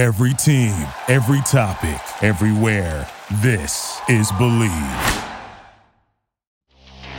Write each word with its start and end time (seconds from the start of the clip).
Every 0.00 0.32
team, 0.32 0.72
every 1.12 1.44
topic, 1.44 2.00
everywhere. 2.24 3.04
This 3.44 4.00
is 4.08 4.32
Bleav. 4.40 4.72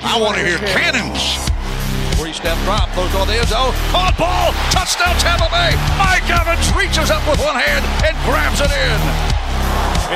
I 0.02 0.18
want 0.18 0.34
to 0.34 0.42
hear 0.42 0.58
cannons. 0.66 1.38
Three 2.18 2.34
step 2.34 2.58
drop, 2.66 2.90
throws 2.98 3.14
on 3.14 3.30
the 3.30 3.38
end 3.38 3.54
zone. 3.54 3.70
Caught 3.94 4.18
ball, 4.18 4.50
touchdown 4.74 5.14
Tampa 5.22 5.46
Bay. 5.54 5.78
Mike 6.02 6.26
Evans 6.26 6.66
reaches 6.74 7.14
up 7.14 7.22
with 7.30 7.38
one 7.46 7.54
hand 7.54 7.86
and 8.02 8.18
grabs 8.26 8.58
it 8.66 8.74
in. 8.74 9.00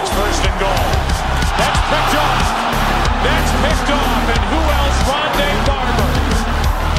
It's 0.01 0.09
first 0.17 0.41
and 0.41 0.57
goal. 0.57 0.89
That's 1.61 1.81
picked 1.85 2.17
off. 2.17 2.49
That's 3.21 3.51
picked 3.61 3.93
off. 3.93 4.25
And 4.25 4.41
who 4.49 4.61
else? 4.73 4.97
Rondé 5.05 5.49
Barber. 5.69 6.09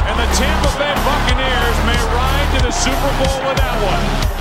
And 0.07 0.15
the 0.15 0.29
Tampa 0.31 0.71
Bay 0.79 0.95
Buccaneers 1.03 1.77
may 1.83 1.99
ride 2.15 2.49
to 2.55 2.59
the 2.63 2.71
Super 2.71 3.11
Bowl 3.19 3.51
with 3.51 3.59
that 3.59 3.75
one. 3.83 4.36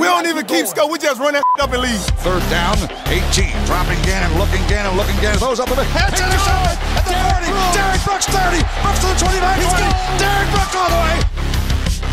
We 0.00 0.08
don't 0.08 0.24
even 0.24 0.48
keep 0.48 0.64
score. 0.64 0.88
We 0.88 0.96
just 0.96 1.20
run 1.20 1.36
that 1.36 1.44
up 1.60 1.68
and 1.76 1.84
leave. 1.84 2.00
Third 2.24 2.40
down, 2.48 2.80
18. 3.12 3.52
Dropping 3.68 4.00
Gannon, 4.00 4.32
looking 4.40 4.64
Gannon, 4.64 4.96
looking 4.96 5.12
Gannon. 5.20 5.36
Throws 5.36 5.60
up 5.60 5.68
the 5.68 5.84
head 5.92 6.08
to 6.16 6.24
the 6.24 6.40
side 6.40 6.80
at 6.96 7.04
the 7.04 7.12
40. 7.12 7.52
Derrick 7.76 8.00
Brooks 8.08 8.24
30. 8.32 8.64
Brooks 8.80 9.04
to 9.04 9.12
the 9.12 9.18
29, 9.20 9.44
20. 9.44 9.92
Derrick 10.16 10.48
Brooks 10.56 10.72
all 10.72 10.88
the 10.88 11.00
way. 11.04 11.16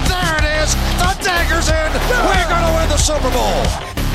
There 0.04 0.36
it 0.36 0.48
is. 0.60 0.76
The 1.00 1.16
dagger's 1.24 1.72
in. 1.72 1.88
We're 2.28 2.50
going 2.52 2.68
to 2.68 2.74
win 2.76 2.92
the 2.92 3.00
Super 3.00 3.32
Bowl. 3.32 3.64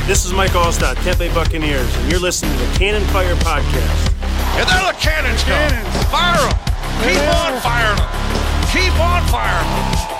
This 0.04 0.28
is 0.28 0.36
Mike 0.36 0.52
Alstott, 0.52 1.00
Tampa 1.00 1.24
Bay 1.24 1.32
Buccaneers, 1.32 1.88
and 1.96 2.12
you're 2.12 2.20
listening 2.20 2.52
to 2.52 2.60
the 2.60 2.72
Cannon 2.76 3.08
Fire 3.08 3.36
Podcast. 3.40 4.12
And 4.60 4.68
there 4.68 4.84
the 4.84 4.98
cannons 5.00 5.40
go. 5.48 5.56
Fire 6.12 6.36
them. 6.44 6.60
Keep 7.08 7.24
on 7.24 7.56
firing 7.64 7.96
them. 7.96 8.12
Keep 8.68 8.94
on 9.00 9.24
firing 9.32 9.64
them. 9.64 10.11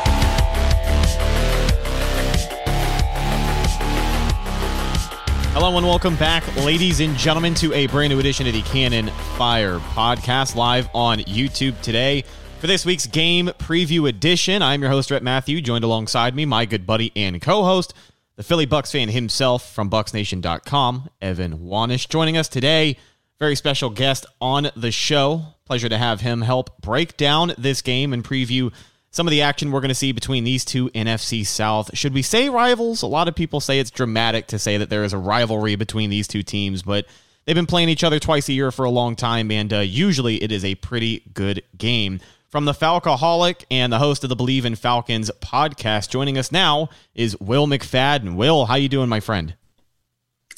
Hello 5.55 5.77
and 5.77 5.87
welcome 5.87 6.17
back, 6.17 6.57
ladies 6.65 7.01
and 7.01 7.15
gentlemen, 7.19 7.53
to 7.57 7.75
a 7.75 7.87
brand 7.89 8.11
new 8.11 8.19
edition 8.19 8.47
of 8.47 8.55
the 8.55 8.63
Cannon 8.63 9.09
Fire 9.37 9.81
podcast 9.81 10.57
live 10.57 10.89
on 10.95 11.19
YouTube 11.19 11.79
today. 11.83 12.25
For 12.59 12.67
this 12.67 12.87
week's 12.87 13.07
game 13.07 13.49
preview 13.59 14.09
edition, 14.09 14.63
I'm 14.63 14.81
your 14.81 14.91
host, 14.91 15.11
Rhett 15.11 15.23
Matthew, 15.23 15.61
joined 15.61 15.85
alongside 15.85 16.35
me, 16.35 16.47
my 16.47 16.65
good 16.65 16.87
buddy 16.87 17.13
and 17.15 17.39
co 17.41 17.65
host, 17.65 17.93
the 18.37 18.43
Philly 18.43 18.67
Bucs 18.67 18.93
fan 18.93 19.11
himself 19.11 19.75
from 19.75 19.91
BucsNation.com, 19.91 21.11
Evan 21.21 21.59
Wanish, 21.59 22.09
joining 22.09 22.39
us 22.39 22.49
today. 22.49 22.97
Very 23.39 23.55
special 23.55 23.91
guest 23.91 24.25
on 24.41 24.71
the 24.75 24.91
show. 24.91 25.45
Pleasure 25.67 25.91
to 25.91 25.99
have 25.99 26.23
him 26.23 26.41
help 26.41 26.81
break 26.81 27.19
down 27.19 27.53
this 27.59 27.83
game 27.83 28.15
and 28.15 28.25
preview 28.25 28.73
some 29.13 29.27
of 29.27 29.31
the 29.31 29.43
action 29.43 29.71
we're 29.71 29.81
going 29.81 29.91
to 29.91 29.95
see 29.95 30.11
between 30.11 30.43
these 30.43 30.65
two 30.65 30.89
NFC 30.91 31.47
South. 31.47 31.97
Should 31.97 32.15
we 32.15 32.23
say 32.23 32.49
rivals? 32.49 33.03
A 33.03 33.07
lot 33.07 33.29
of 33.29 33.35
people 33.35 33.61
say 33.61 33.79
it's 33.79 33.91
dramatic 33.91 34.47
to 34.49 34.59
say 34.59 34.79
that 34.79 34.89
there 34.89 35.05
is 35.05 35.13
a 35.13 35.19
rivalry 35.19 35.77
between 35.77 36.09
these 36.09 36.27
two 36.27 36.43
teams, 36.43 36.83
but 36.83 37.07
they've 37.45 37.55
been 37.55 37.67
playing 37.67 37.91
each 37.91 38.03
other 38.03 38.19
twice 38.19 38.49
a 38.49 38.55
year 38.55 38.73
for 38.73 38.85
a 38.85 38.91
long 38.91 39.15
time, 39.15 39.51
and 39.51 39.73
uh, 39.73 39.81
usually 39.81 40.43
it 40.43 40.51
is 40.51 40.65
a 40.65 40.75
pretty 40.77 41.23
good 41.35 41.63
game. 41.77 42.21
From 42.49 42.65
the 42.65 42.73
Falcoholic 42.73 43.65
and 43.71 43.93
the 43.93 43.99
host 43.99 44.25
of 44.25 44.31
the 44.31 44.37
Bleav 44.37 44.65
in 44.65 44.77
Falcons 44.77 45.31
podcast, 45.41 46.09
joining 46.09 46.37
us 46.37 46.51
now 46.51 46.89
is 47.15 47.39
Will 47.39 47.67
McFadden. 47.67 48.35
Will, 48.35 48.67
how 48.67 48.75
you 48.77 48.89
doing, 48.89 49.09
my 49.09 49.21
friend? 49.21 49.55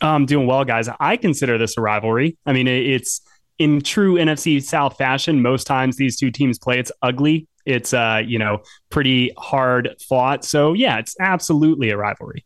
I'm 0.01 0.27
doing 0.27 0.47
well, 0.47 0.65
guys. 0.65 0.89
I 1.01 1.17
consider 1.17 1.59
this 1.59 1.77
a 1.77 1.81
rivalry. 1.81 2.37
I 2.47 2.53
mean, 2.53 2.67
it's 2.67 3.21
in 3.59 3.81
true 3.81 4.15
NFC 4.15 4.63
South 4.63 4.97
fashion. 4.97 5.41
Most 5.41 5.69
times 5.69 5.97
these 5.97 6.17
two 6.17 6.33
teams 6.33 6.59
play, 6.59 6.79
it's 6.79 6.91
ugly 7.03 7.49
it's 7.67 7.95
uh, 7.95 8.23
you 8.25 8.39
know, 8.39 8.63
pretty 8.91 9.33
hard 9.37 9.95
fought. 10.09 10.45
So 10.45 10.73
yeah, 10.73 10.99
it's 10.99 11.17
absolutely 11.21 11.91
a 11.91 11.97
rivalry. 11.97 12.45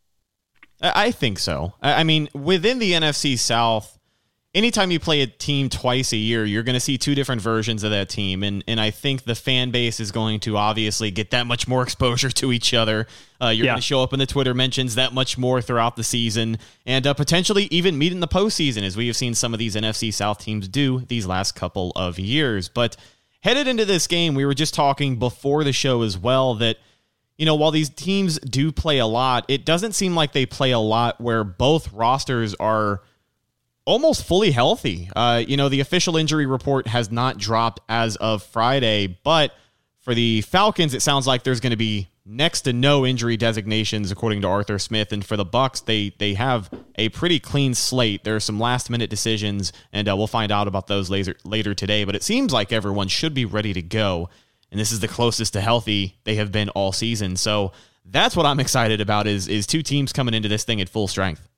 I 0.80 1.10
think 1.10 1.40
so. 1.40 1.74
I 1.82 2.04
mean, 2.04 2.28
within 2.34 2.78
the 2.78 2.92
NFC 2.92 3.36
South, 3.36 3.98
anytime 4.54 4.90
you 4.90 5.00
play 5.00 5.22
a 5.22 5.26
team 5.26 5.68
twice 5.68 6.12
a 6.12 6.16
year, 6.16 6.44
you're 6.44 6.62
going 6.62 6.74
to 6.74 6.80
see 6.80 6.96
two 6.96 7.14
different 7.14 7.40
versions 7.40 7.82
of 7.82 7.90
that 7.90 8.08
team, 8.08 8.42
and 8.42 8.62
and 8.68 8.80
I 8.80 8.90
think 8.90 9.24
the 9.24 9.34
fan 9.34 9.70
base 9.70 10.00
is 10.00 10.12
going 10.12 10.40
to 10.40 10.56
obviously 10.56 11.10
get 11.10 11.30
that 11.30 11.46
much 11.46 11.66
more 11.66 11.82
exposure 11.84 12.30
to 12.30 12.52
each 12.52 12.74
other. 12.74 13.06
Uh, 13.40 13.48
you're 13.48 13.66
yeah. 13.66 13.72
going 13.72 13.80
to 13.80 13.86
show 13.86 14.02
up 14.02 14.12
in 14.12 14.18
the 14.18 14.26
Twitter 14.26 14.54
mentions 14.54 14.94
that 14.96 15.12
much 15.12 15.38
more 15.38 15.60
throughout 15.60 15.96
the 15.96 16.04
season, 16.04 16.58
and 16.86 17.06
uh, 17.06 17.14
potentially 17.14 17.64
even 17.70 17.98
meet 17.98 18.12
in 18.12 18.20
the 18.20 18.28
postseason, 18.28 18.82
as 18.82 18.96
we 18.96 19.06
have 19.06 19.16
seen 19.16 19.34
some 19.34 19.52
of 19.52 19.58
these 19.58 19.74
NFC 19.74 20.12
South 20.12 20.38
teams 20.38 20.68
do 20.68 21.00
these 21.00 21.26
last 21.26 21.52
couple 21.52 21.92
of 21.96 22.18
years. 22.18 22.68
But 22.68 22.96
Headed 23.40 23.68
into 23.68 23.84
this 23.84 24.06
game, 24.06 24.34
we 24.34 24.44
were 24.44 24.54
just 24.54 24.74
talking 24.74 25.18
before 25.18 25.64
the 25.64 25.72
show 25.72 26.02
as 26.02 26.18
well 26.18 26.54
that, 26.56 26.76
you 27.36 27.46
know, 27.46 27.54
while 27.54 27.70
these 27.70 27.88
teams 27.88 28.38
do 28.40 28.72
play 28.72 28.98
a 28.98 29.06
lot, 29.06 29.44
it 29.48 29.64
doesn't 29.64 29.92
seem 29.92 30.14
like 30.14 30.32
they 30.32 30.44
play 30.44 30.72
a 30.72 30.78
lot 30.78 31.20
where 31.20 31.44
both 31.44 31.92
rosters 31.92 32.54
are 32.56 33.02
almost 33.84 34.26
fully 34.26 34.50
healthy. 34.50 35.08
Uh, 35.14 35.42
you 35.46 35.56
know, 35.56 35.68
the 35.68 35.80
official 35.80 36.16
injury 36.16 36.46
report 36.46 36.88
has 36.88 37.10
not 37.10 37.38
dropped 37.38 37.80
as 37.88 38.16
of 38.16 38.42
Friday, 38.42 39.18
but 39.22 39.54
for 40.00 40.14
the 40.14 40.42
Falcons, 40.42 40.92
it 40.92 41.00
sounds 41.00 41.26
like 41.26 41.44
there's 41.44 41.60
going 41.60 41.70
to 41.70 41.76
be 41.76 42.08
next 42.28 42.60
to 42.62 42.72
no 42.72 43.06
injury 43.06 43.36
designations 43.36 44.10
according 44.10 44.42
to 44.42 44.48
Arthur 44.48 44.78
Smith. 44.78 45.12
And 45.12 45.24
for 45.24 45.36
the 45.36 45.46
Bucs 45.46 45.84
they 45.84 46.10
they 46.18 46.34
have 46.34 46.70
a 46.96 47.08
pretty 47.08 47.40
clean 47.40 47.74
slate. 47.74 48.24
There 48.24 48.36
are 48.36 48.40
some 48.40 48.60
last 48.60 48.90
minute 48.90 49.08
decisions 49.08 49.72
and 49.92 50.08
uh, 50.08 50.16
we'll 50.16 50.26
find 50.26 50.52
out 50.52 50.68
about 50.68 50.86
those 50.86 51.08
later 51.08 51.34
later 51.44 51.74
today. 51.74 52.04
But 52.04 52.14
it 52.14 52.22
seems 52.22 52.52
like 52.52 52.72
everyone 52.72 53.08
should 53.08 53.34
be 53.34 53.44
ready 53.44 53.72
to 53.72 53.82
go 53.82 54.28
and 54.70 54.78
this 54.78 54.92
is 54.92 55.00
the 55.00 55.08
closest 55.08 55.54
to 55.54 55.60
healthy 55.60 56.18
they 56.24 56.34
have 56.34 56.52
been 56.52 56.68
all 56.70 56.92
season. 56.92 57.36
So 57.36 57.72
that's 58.04 58.36
what 58.36 58.46
I'm 58.46 58.60
excited 58.60 59.00
about 59.00 59.26
is 59.26 59.48
is 59.48 59.66
two 59.66 59.82
teams 59.82 60.12
coming 60.12 60.34
into 60.34 60.48
this 60.48 60.64
thing 60.64 60.80
at 60.80 60.88
full 60.88 61.08
strength. 61.08 61.48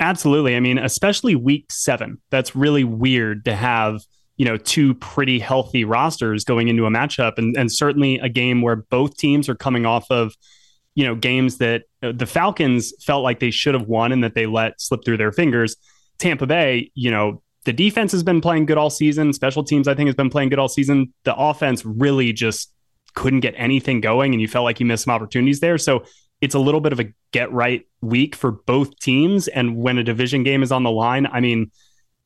Absolutely. 0.00 0.56
I 0.56 0.60
mean 0.60 0.78
especially 0.78 1.36
week 1.36 1.70
7 1.70 2.18
that's 2.30 2.56
really 2.56 2.84
weird 2.84 3.44
to 3.44 3.54
have 3.54 4.00
you 4.36 4.44
know, 4.44 4.56
two 4.56 4.94
pretty 4.94 5.38
healthy 5.38 5.84
rosters 5.84 6.44
going 6.44 6.68
into 6.68 6.86
a 6.86 6.90
matchup 6.90 7.38
and, 7.38 7.56
and 7.56 7.72
certainly 7.72 8.18
a 8.18 8.28
game 8.28 8.60
where 8.60 8.76
both 8.76 9.16
teams 9.16 9.48
are 9.48 9.54
coming 9.54 9.86
off 9.86 10.06
of, 10.10 10.34
you 10.94 11.04
know, 11.04 11.14
games 11.14 11.58
that 11.58 11.84
the 12.00 12.26
Falcons 12.26 12.92
felt 13.04 13.22
like 13.22 13.40
they 13.40 13.50
should 13.50 13.74
have 13.74 13.86
won 13.86 14.12
and 14.12 14.22
that 14.24 14.34
they 14.34 14.46
let 14.46 14.80
slip 14.80 15.04
through 15.04 15.16
their 15.16 15.32
fingers. 15.32 15.76
Tampa 16.18 16.46
Bay, 16.46 16.90
you 16.94 17.10
know, 17.10 17.42
the 17.64 17.72
defense 17.72 18.12
has 18.12 18.22
been 18.22 18.40
playing 18.40 18.66
good 18.66 18.78
all 18.78 18.90
season. 18.90 19.32
Special 19.32 19.64
teams, 19.64 19.88
I 19.88 19.94
think, 19.94 20.06
has 20.06 20.14
been 20.14 20.30
playing 20.30 20.50
good 20.50 20.58
all 20.58 20.68
season. 20.68 21.12
The 21.24 21.34
offense 21.34 21.84
really 21.84 22.32
just 22.32 22.72
couldn't 23.14 23.40
get 23.40 23.54
anything 23.56 24.00
going, 24.00 24.32
and 24.32 24.40
you 24.40 24.48
felt 24.48 24.64
like 24.64 24.78
you 24.78 24.86
missed 24.86 25.04
some 25.04 25.14
opportunities 25.14 25.60
there. 25.60 25.76
So 25.78 26.04
it's 26.40 26.54
a 26.54 26.58
little 26.58 26.80
bit 26.80 26.92
of 26.92 27.00
a 27.00 27.12
get 27.32 27.50
right 27.52 27.86
week 28.02 28.36
for 28.36 28.52
both 28.52 28.98
teams. 29.00 29.48
And 29.48 29.76
when 29.76 29.98
a 29.98 30.04
division 30.04 30.44
game 30.44 30.62
is 30.62 30.70
on 30.70 30.82
the 30.82 30.90
line, 30.90 31.26
I 31.26 31.40
mean, 31.40 31.70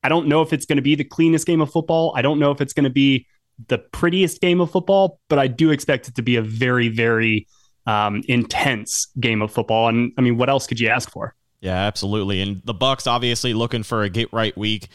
I 0.02 0.08
don't 0.08 0.26
know 0.28 0.42
if 0.42 0.52
it's 0.52 0.66
going 0.66 0.76
to 0.76 0.82
be 0.82 0.94
the 0.94 1.04
cleanest 1.04 1.46
game 1.46 1.60
of 1.60 1.70
football. 1.70 2.12
I 2.16 2.22
don't 2.22 2.38
know 2.38 2.50
if 2.50 2.60
it's 2.60 2.72
going 2.72 2.84
to 2.84 2.90
be 2.90 3.26
the 3.68 3.78
prettiest 3.78 4.40
game 4.40 4.60
of 4.60 4.70
football, 4.70 5.20
but 5.28 5.38
I 5.38 5.46
do 5.46 5.70
expect 5.70 6.08
it 6.08 6.14
to 6.16 6.22
be 6.22 6.36
a 6.36 6.42
very, 6.42 6.88
very 6.88 7.46
um, 7.86 8.22
intense 8.28 9.08
game 9.18 9.42
of 9.42 9.52
football. 9.52 9.88
And 9.88 10.12
I 10.16 10.22
mean, 10.22 10.36
what 10.36 10.48
else 10.48 10.66
could 10.66 10.80
you 10.80 10.88
ask 10.88 11.10
for? 11.10 11.34
Yeah, 11.60 11.76
absolutely. 11.76 12.40
And 12.40 12.62
the 12.64 12.74
Bucs 12.74 13.06
obviously 13.06 13.52
looking 13.52 13.82
for 13.82 14.02
a 14.02 14.08
get 14.08 14.32
right 14.32 14.56
week. 14.56 14.88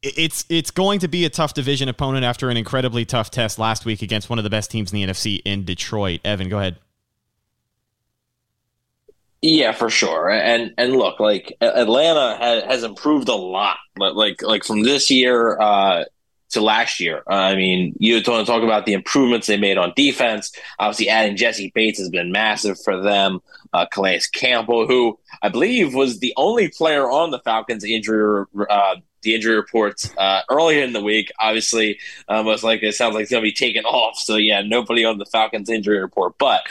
It's 0.00 0.44
it's 0.48 0.70
going 0.70 1.00
to 1.00 1.08
be 1.08 1.24
a 1.24 1.30
tough 1.30 1.54
division 1.54 1.88
opponent 1.88 2.24
after 2.24 2.50
an 2.50 2.56
incredibly 2.56 3.04
tough 3.04 3.32
test 3.32 3.58
last 3.58 3.84
week 3.84 4.00
against 4.00 4.30
one 4.30 4.38
of 4.38 4.44
the 4.44 4.50
best 4.50 4.70
teams 4.70 4.92
in 4.92 5.00
the 5.00 5.12
NFC 5.12 5.42
in 5.44 5.64
Detroit. 5.64 6.20
Evan, 6.24 6.48
go 6.48 6.58
ahead. 6.58 6.76
Yeah, 9.40 9.72
for 9.72 9.88
sure. 9.88 10.30
And 10.30 10.74
and 10.78 10.92
look, 10.94 11.20
like 11.20 11.56
Atlanta 11.60 12.36
has, 12.38 12.64
has 12.64 12.82
improved 12.82 13.28
a 13.28 13.34
lot. 13.34 13.76
Like 13.96 14.42
like 14.42 14.64
from 14.64 14.82
this 14.82 15.10
year 15.10 15.58
uh, 15.60 16.04
to 16.50 16.60
last 16.60 16.98
year. 16.98 17.22
Uh, 17.30 17.34
I 17.34 17.54
mean, 17.54 17.94
you 18.00 18.20
talk 18.22 18.48
about 18.48 18.86
the 18.86 18.94
improvements 18.94 19.46
they 19.46 19.56
made 19.56 19.78
on 19.78 19.92
defense. 19.94 20.52
Obviously, 20.80 21.08
adding 21.08 21.36
Jessie 21.36 21.70
Bates 21.74 21.98
has 22.00 22.10
been 22.10 22.32
massive 22.32 22.80
for 22.82 23.00
them. 23.00 23.40
Uh, 23.72 23.86
Calais 23.92 24.22
Campbell, 24.32 24.86
who 24.88 25.18
I 25.42 25.50
believe 25.50 25.94
was 25.94 26.18
the 26.18 26.32
only 26.36 26.68
player 26.68 27.08
on 27.10 27.30
the 27.30 27.38
Falcons 27.40 27.84
injury 27.84 28.44
uh, 28.68 28.96
the 29.22 29.34
injury 29.34 29.56
reports 29.56 30.10
uh, 30.16 30.42
earlier 30.50 30.82
in 30.82 30.92
the 30.92 31.02
week. 31.02 31.30
Obviously, 31.40 31.98
uh, 32.28 32.42
most 32.42 32.62
likely 32.62 32.88
it 32.88 32.94
sounds 32.94 33.14
like 33.14 33.22
it's 33.22 33.30
going 33.30 33.42
to 33.42 33.48
be 33.48 33.52
taken 33.52 33.84
off. 33.84 34.18
So 34.18 34.36
yeah, 34.36 34.62
nobody 34.62 35.04
on 35.04 35.18
the 35.18 35.26
Falcons 35.26 35.70
injury 35.70 36.00
report. 36.00 36.34
But 36.38 36.62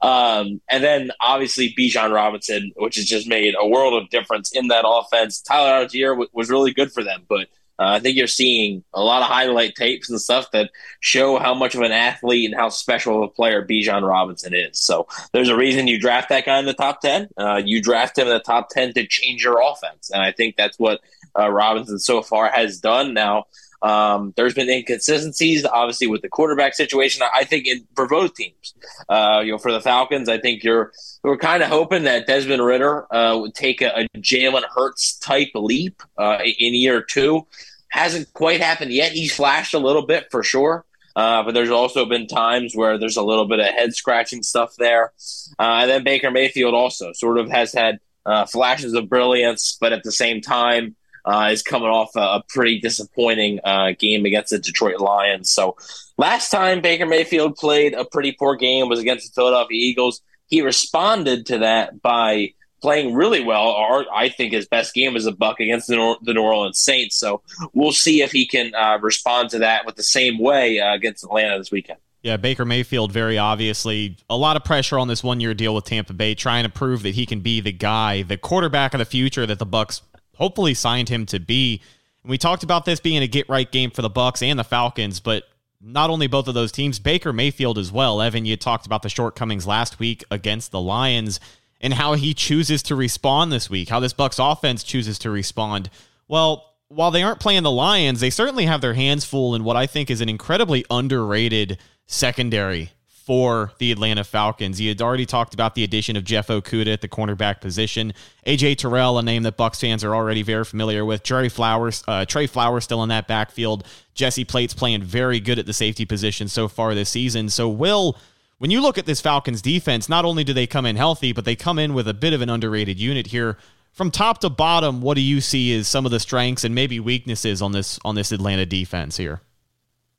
um, 0.00 0.60
and 0.68 0.82
then 0.82 1.10
obviously 1.20 1.74
Bijan 1.78 2.12
Robinson, 2.12 2.72
which 2.76 2.96
has 2.96 3.06
just 3.06 3.28
made 3.28 3.54
a 3.58 3.66
world 3.66 3.94
of 4.00 4.10
difference 4.10 4.52
in 4.52 4.68
that 4.68 4.84
offense. 4.86 5.40
Tyler 5.40 5.86
Allgeier 5.86 6.12
w- 6.12 6.30
was 6.32 6.50
really 6.50 6.72
good 6.72 6.92
for 6.92 7.02
them, 7.02 7.24
but. 7.28 7.48
Uh, 7.78 7.96
I 7.96 8.00
think 8.00 8.16
you're 8.16 8.26
seeing 8.26 8.84
a 8.92 9.02
lot 9.02 9.22
of 9.22 9.28
highlight 9.28 9.74
tapes 9.74 10.08
and 10.10 10.20
stuff 10.20 10.50
that 10.52 10.70
show 11.00 11.38
how 11.38 11.54
much 11.54 11.74
of 11.74 11.80
an 11.80 11.92
athlete 11.92 12.50
and 12.50 12.58
how 12.58 12.68
special 12.68 13.16
of 13.16 13.30
a 13.30 13.32
player 13.32 13.66
Bijan 13.66 14.06
Robinson 14.06 14.54
is. 14.54 14.78
So 14.78 15.08
there's 15.32 15.48
a 15.48 15.56
reason 15.56 15.88
you 15.88 16.00
draft 16.00 16.28
that 16.28 16.46
guy 16.46 16.58
in 16.58 16.66
the 16.66 16.74
top 16.74 17.00
10. 17.00 17.28
Uh, 17.36 17.62
you 17.64 17.82
draft 17.82 18.18
him 18.18 18.28
in 18.28 18.34
the 18.34 18.40
top 18.40 18.68
10 18.70 18.94
to 18.94 19.06
change 19.06 19.42
your 19.42 19.60
offense. 19.60 20.10
And 20.10 20.22
I 20.22 20.30
think 20.32 20.56
that's 20.56 20.78
what 20.78 21.00
uh, 21.38 21.50
Robinson 21.50 21.98
so 21.98 22.22
far 22.22 22.48
has 22.48 22.78
done. 22.78 23.12
Now, 23.12 23.46
um, 23.82 24.32
there's 24.36 24.54
been 24.54 24.68
inconsistencies, 24.68 25.64
obviously, 25.64 26.06
with 26.06 26.22
the 26.22 26.28
quarterback 26.28 26.74
situation. 26.74 27.22
I 27.34 27.44
think 27.44 27.66
in, 27.66 27.86
for 27.94 28.06
both 28.08 28.34
teams, 28.34 28.74
uh, 29.08 29.42
you 29.44 29.52
know, 29.52 29.58
for 29.58 29.72
the 29.72 29.80
Falcons, 29.80 30.28
I 30.28 30.38
think 30.38 30.64
you're 30.64 30.92
we're 31.22 31.36
kind 31.36 31.62
of 31.62 31.68
hoping 31.68 32.04
that 32.04 32.26
Desmond 32.26 32.64
Ridder 32.64 33.12
uh, 33.14 33.38
would 33.38 33.54
take 33.54 33.82
a, 33.82 34.00
a 34.00 34.08
Jalen 34.18 34.64
Hurts 34.74 35.18
type 35.18 35.50
leap 35.54 36.02
uh, 36.18 36.38
in 36.42 36.74
year 36.74 37.02
two. 37.02 37.46
Hasn't 37.88 38.32
quite 38.32 38.60
happened 38.60 38.92
yet. 38.92 39.12
He's 39.12 39.34
flashed 39.34 39.74
a 39.74 39.78
little 39.78 40.06
bit 40.06 40.26
for 40.30 40.42
sure. 40.42 40.84
Uh, 41.16 41.44
but 41.44 41.54
there's 41.54 41.70
also 41.70 42.04
been 42.04 42.26
times 42.26 42.74
where 42.74 42.98
there's 42.98 43.16
a 43.16 43.22
little 43.22 43.46
bit 43.46 43.60
of 43.60 43.66
head 43.66 43.94
scratching 43.94 44.42
stuff 44.42 44.74
there. 44.78 45.12
Uh, 45.60 45.82
and 45.82 45.90
then 45.90 46.02
Baker 46.02 46.30
Mayfield 46.30 46.74
also 46.74 47.12
sort 47.12 47.38
of 47.38 47.48
has 47.50 47.72
had 47.72 48.00
uh, 48.26 48.46
flashes 48.46 48.94
of 48.94 49.08
brilliance, 49.08 49.78
but 49.80 49.92
at 49.92 50.02
the 50.02 50.10
same 50.10 50.40
time 50.40 50.96
uh, 51.24 51.48
is 51.52 51.62
coming 51.62 51.88
off 51.88 52.10
a, 52.16 52.20
a 52.20 52.44
pretty 52.48 52.80
disappointing 52.80 53.60
uh, 53.64 53.92
game 53.98 54.24
against 54.24 54.50
the 54.50 54.58
Detroit 54.58 55.00
Lions. 55.00 55.50
So 55.50 55.76
last 56.18 56.50
time 56.50 56.80
Baker 56.80 57.06
Mayfield 57.06 57.56
played 57.56 57.94
a 57.94 58.04
pretty 58.04 58.32
poor 58.32 58.56
game 58.56 58.88
was 58.88 58.98
against 58.98 59.26
the 59.26 59.34
Philadelphia 59.34 59.78
Eagles. 59.78 60.20
He 60.46 60.62
responded 60.62 61.46
to 61.46 61.58
that 61.58 62.02
by 62.02 62.52
playing 62.82 63.14
really 63.14 63.42
well. 63.42 63.68
Or 63.68 64.04
I 64.14 64.28
think 64.28 64.52
his 64.52 64.66
best 64.66 64.92
game 64.92 65.14
was 65.14 65.24
a 65.24 65.32
buck 65.32 65.58
against 65.58 65.88
the, 65.88 65.96
Nor- 65.96 66.18
the 66.22 66.34
New 66.34 66.42
Orleans 66.42 66.78
Saints. 66.78 67.16
So 67.16 67.40
we'll 67.72 67.92
see 67.92 68.20
if 68.20 68.30
he 68.30 68.46
can 68.46 68.74
uh, 68.74 68.98
respond 69.00 69.48
to 69.50 69.58
that 69.60 69.86
with 69.86 69.96
the 69.96 70.02
same 70.02 70.38
way 70.38 70.80
uh, 70.80 70.94
against 70.94 71.24
Atlanta 71.24 71.56
this 71.56 71.70
weekend. 71.70 71.98
Yeah, 72.22 72.38
Baker 72.38 72.64
Mayfield, 72.64 73.12
very 73.12 73.36
obviously, 73.36 74.16
a 74.30 74.36
lot 74.36 74.56
of 74.56 74.64
pressure 74.64 74.98
on 74.98 75.08
this 75.08 75.22
one 75.22 75.40
year 75.40 75.52
deal 75.52 75.74
with 75.74 75.84
Tampa 75.84 76.14
Bay, 76.14 76.34
trying 76.34 76.64
to 76.64 76.70
prove 76.70 77.02
that 77.02 77.14
he 77.14 77.26
can 77.26 77.40
be 77.40 77.60
the 77.60 77.72
guy, 77.72 78.22
the 78.22 78.38
quarterback 78.38 78.94
of 78.94 78.98
the 78.98 79.04
future 79.04 79.44
that 79.44 79.58
the 79.58 79.66
Bucs 79.66 80.00
hopefully 80.36 80.74
signed 80.74 81.08
him 81.08 81.26
to 81.26 81.40
be. 81.40 81.80
And 82.22 82.30
we 82.30 82.38
talked 82.38 82.62
about 82.62 82.84
this 82.84 83.00
being 83.00 83.22
a 83.22 83.26
get 83.26 83.48
right 83.48 83.70
game 83.70 83.90
for 83.90 84.02
the 84.02 84.10
Bucs 84.10 84.42
and 84.42 84.58
the 84.58 84.64
Falcons, 84.64 85.20
but 85.20 85.44
not 85.80 86.10
only 86.10 86.26
both 86.26 86.48
of 86.48 86.54
those 86.54 86.72
teams, 86.72 86.98
Baker 86.98 87.32
Mayfield 87.32 87.78
as 87.78 87.92
well. 87.92 88.22
Evan, 88.22 88.46
you 88.46 88.56
talked 88.56 88.86
about 88.86 89.02
the 89.02 89.08
shortcomings 89.08 89.66
last 89.66 89.98
week 89.98 90.24
against 90.30 90.70
the 90.70 90.80
Lions 90.80 91.40
and 91.80 91.92
how 91.92 92.14
he 92.14 92.32
chooses 92.32 92.82
to 92.84 92.96
respond 92.96 93.52
this 93.52 93.68
week, 93.68 93.90
how 93.90 94.00
this 94.00 94.14
Bucs 94.14 94.40
offense 94.40 94.82
chooses 94.82 95.18
to 95.18 95.30
respond. 95.30 95.90
Well, 96.26 96.72
while 96.88 97.10
they 97.10 97.22
aren't 97.22 97.40
playing 97.40 97.64
the 97.64 97.70
Lions, 97.70 98.20
they 98.20 98.30
certainly 98.30 98.64
have 98.64 98.80
their 98.80 98.94
hands 98.94 99.26
full 99.26 99.54
in 99.54 99.64
what 99.64 99.76
I 99.76 99.86
think 99.86 100.10
is 100.10 100.22
an 100.22 100.28
incredibly 100.30 100.86
underrated 100.90 101.76
secondary 102.06 102.92
for 103.24 103.72
the 103.78 103.90
Atlanta 103.90 104.22
Falcons. 104.22 104.78
You 104.78 104.90
had 104.90 105.00
already 105.00 105.24
talked 105.24 105.54
about 105.54 105.74
the 105.74 105.82
addition 105.82 106.14
of 106.14 106.24
Jeff 106.24 106.48
Okudah 106.48 106.92
at 106.92 107.00
the 107.00 107.08
cornerback 107.08 107.62
position. 107.62 108.12
AJ 108.46 108.76
Terrell, 108.76 109.18
a 109.18 109.22
name 109.22 109.44
that 109.44 109.56
Bucs 109.56 109.80
fans 109.80 110.04
are 110.04 110.14
already 110.14 110.42
very 110.42 110.64
familiar 110.64 111.06
with. 111.06 111.22
Trey 111.22 111.48
Flowers, 111.48 112.04
uh, 112.06 112.26
Trey 112.26 112.46
Flowers 112.46 112.84
still 112.84 113.02
in 113.02 113.08
that 113.08 113.26
backfield. 113.26 113.86
Jessie 114.12 114.44
Bates 114.44 114.74
playing 114.74 115.02
very 115.02 115.40
good 115.40 115.58
at 115.58 115.64
the 115.64 115.72
safety 115.72 116.04
position 116.04 116.48
so 116.48 116.68
far 116.68 116.94
this 116.94 117.08
season. 117.08 117.48
So 117.48 117.66
will 117.66 118.18
when 118.58 118.70
you 118.70 118.80
look 118.80 118.98
at 118.98 119.06
this 119.06 119.20
Falcons 119.20 119.62
defense, 119.62 120.08
not 120.08 120.24
only 120.24 120.44
do 120.44 120.52
they 120.52 120.66
come 120.66 120.86
in 120.86 120.96
healthy, 120.96 121.32
but 121.32 121.44
they 121.44 121.56
come 121.56 121.78
in 121.78 121.94
with 121.94 122.06
a 122.06 122.14
bit 122.14 122.32
of 122.34 122.42
an 122.42 122.50
underrated 122.50 123.00
unit 123.00 123.28
here. 123.28 123.56
From 123.92 124.10
top 124.10 124.38
to 124.40 124.50
bottom, 124.50 125.00
what 125.00 125.14
do 125.14 125.20
you 125.20 125.40
see 125.40 125.74
as 125.76 125.88
some 125.88 126.04
of 126.04 126.12
the 126.12 126.20
strengths 126.20 126.64
and 126.64 126.74
maybe 126.74 127.00
weaknesses 127.00 127.62
on 127.62 127.72
this 127.72 127.98
on 128.04 128.16
this 128.16 128.32
Atlanta 128.32 128.66
defense 128.66 129.16
here? 129.16 129.40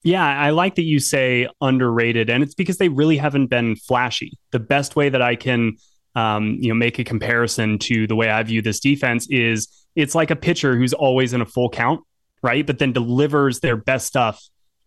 Yeah, 0.06 0.24
I 0.24 0.52
like 0.52 0.76
that 0.76 0.84
you 0.84 1.00
say 1.00 1.50
underrated, 1.60 2.30
and 2.30 2.44
it's 2.44 2.54
because 2.54 2.78
they 2.78 2.90
really 2.90 3.18
haven't 3.18 3.48
been 3.48 3.76
flashy. 3.76 4.38
The 4.52 4.60
best 4.60 4.96
way 4.96 5.10
that 5.10 5.22
I 5.22 5.36
can, 5.36 5.78
um, 6.16 6.58
you 6.62 6.70
know, 6.70 6.76
make 6.76 7.00
a 7.00 7.04
comparison 7.04 7.80
to 7.80 8.08
the 8.08 8.16
way 8.16 8.30
I 8.30 8.42
view 8.44 8.62
this 8.62 8.80
defense 8.80 9.28
is 9.30 9.68
it's 9.96 10.16
like 10.16 10.32
a 10.32 10.36
pitcher 10.36 10.78
who's 10.78 10.94
always 10.94 11.34
in 11.34 11.42
a 11.42 11.46
full 11.46 11.70
count, 11.70 12.02
right? 12.42 12.66
But 12.66 12.80
then 12.80 12.94
delivers 12.94 13.60
their 13.60 13.76
best 13.76 14.06
stuff 14.06 14.42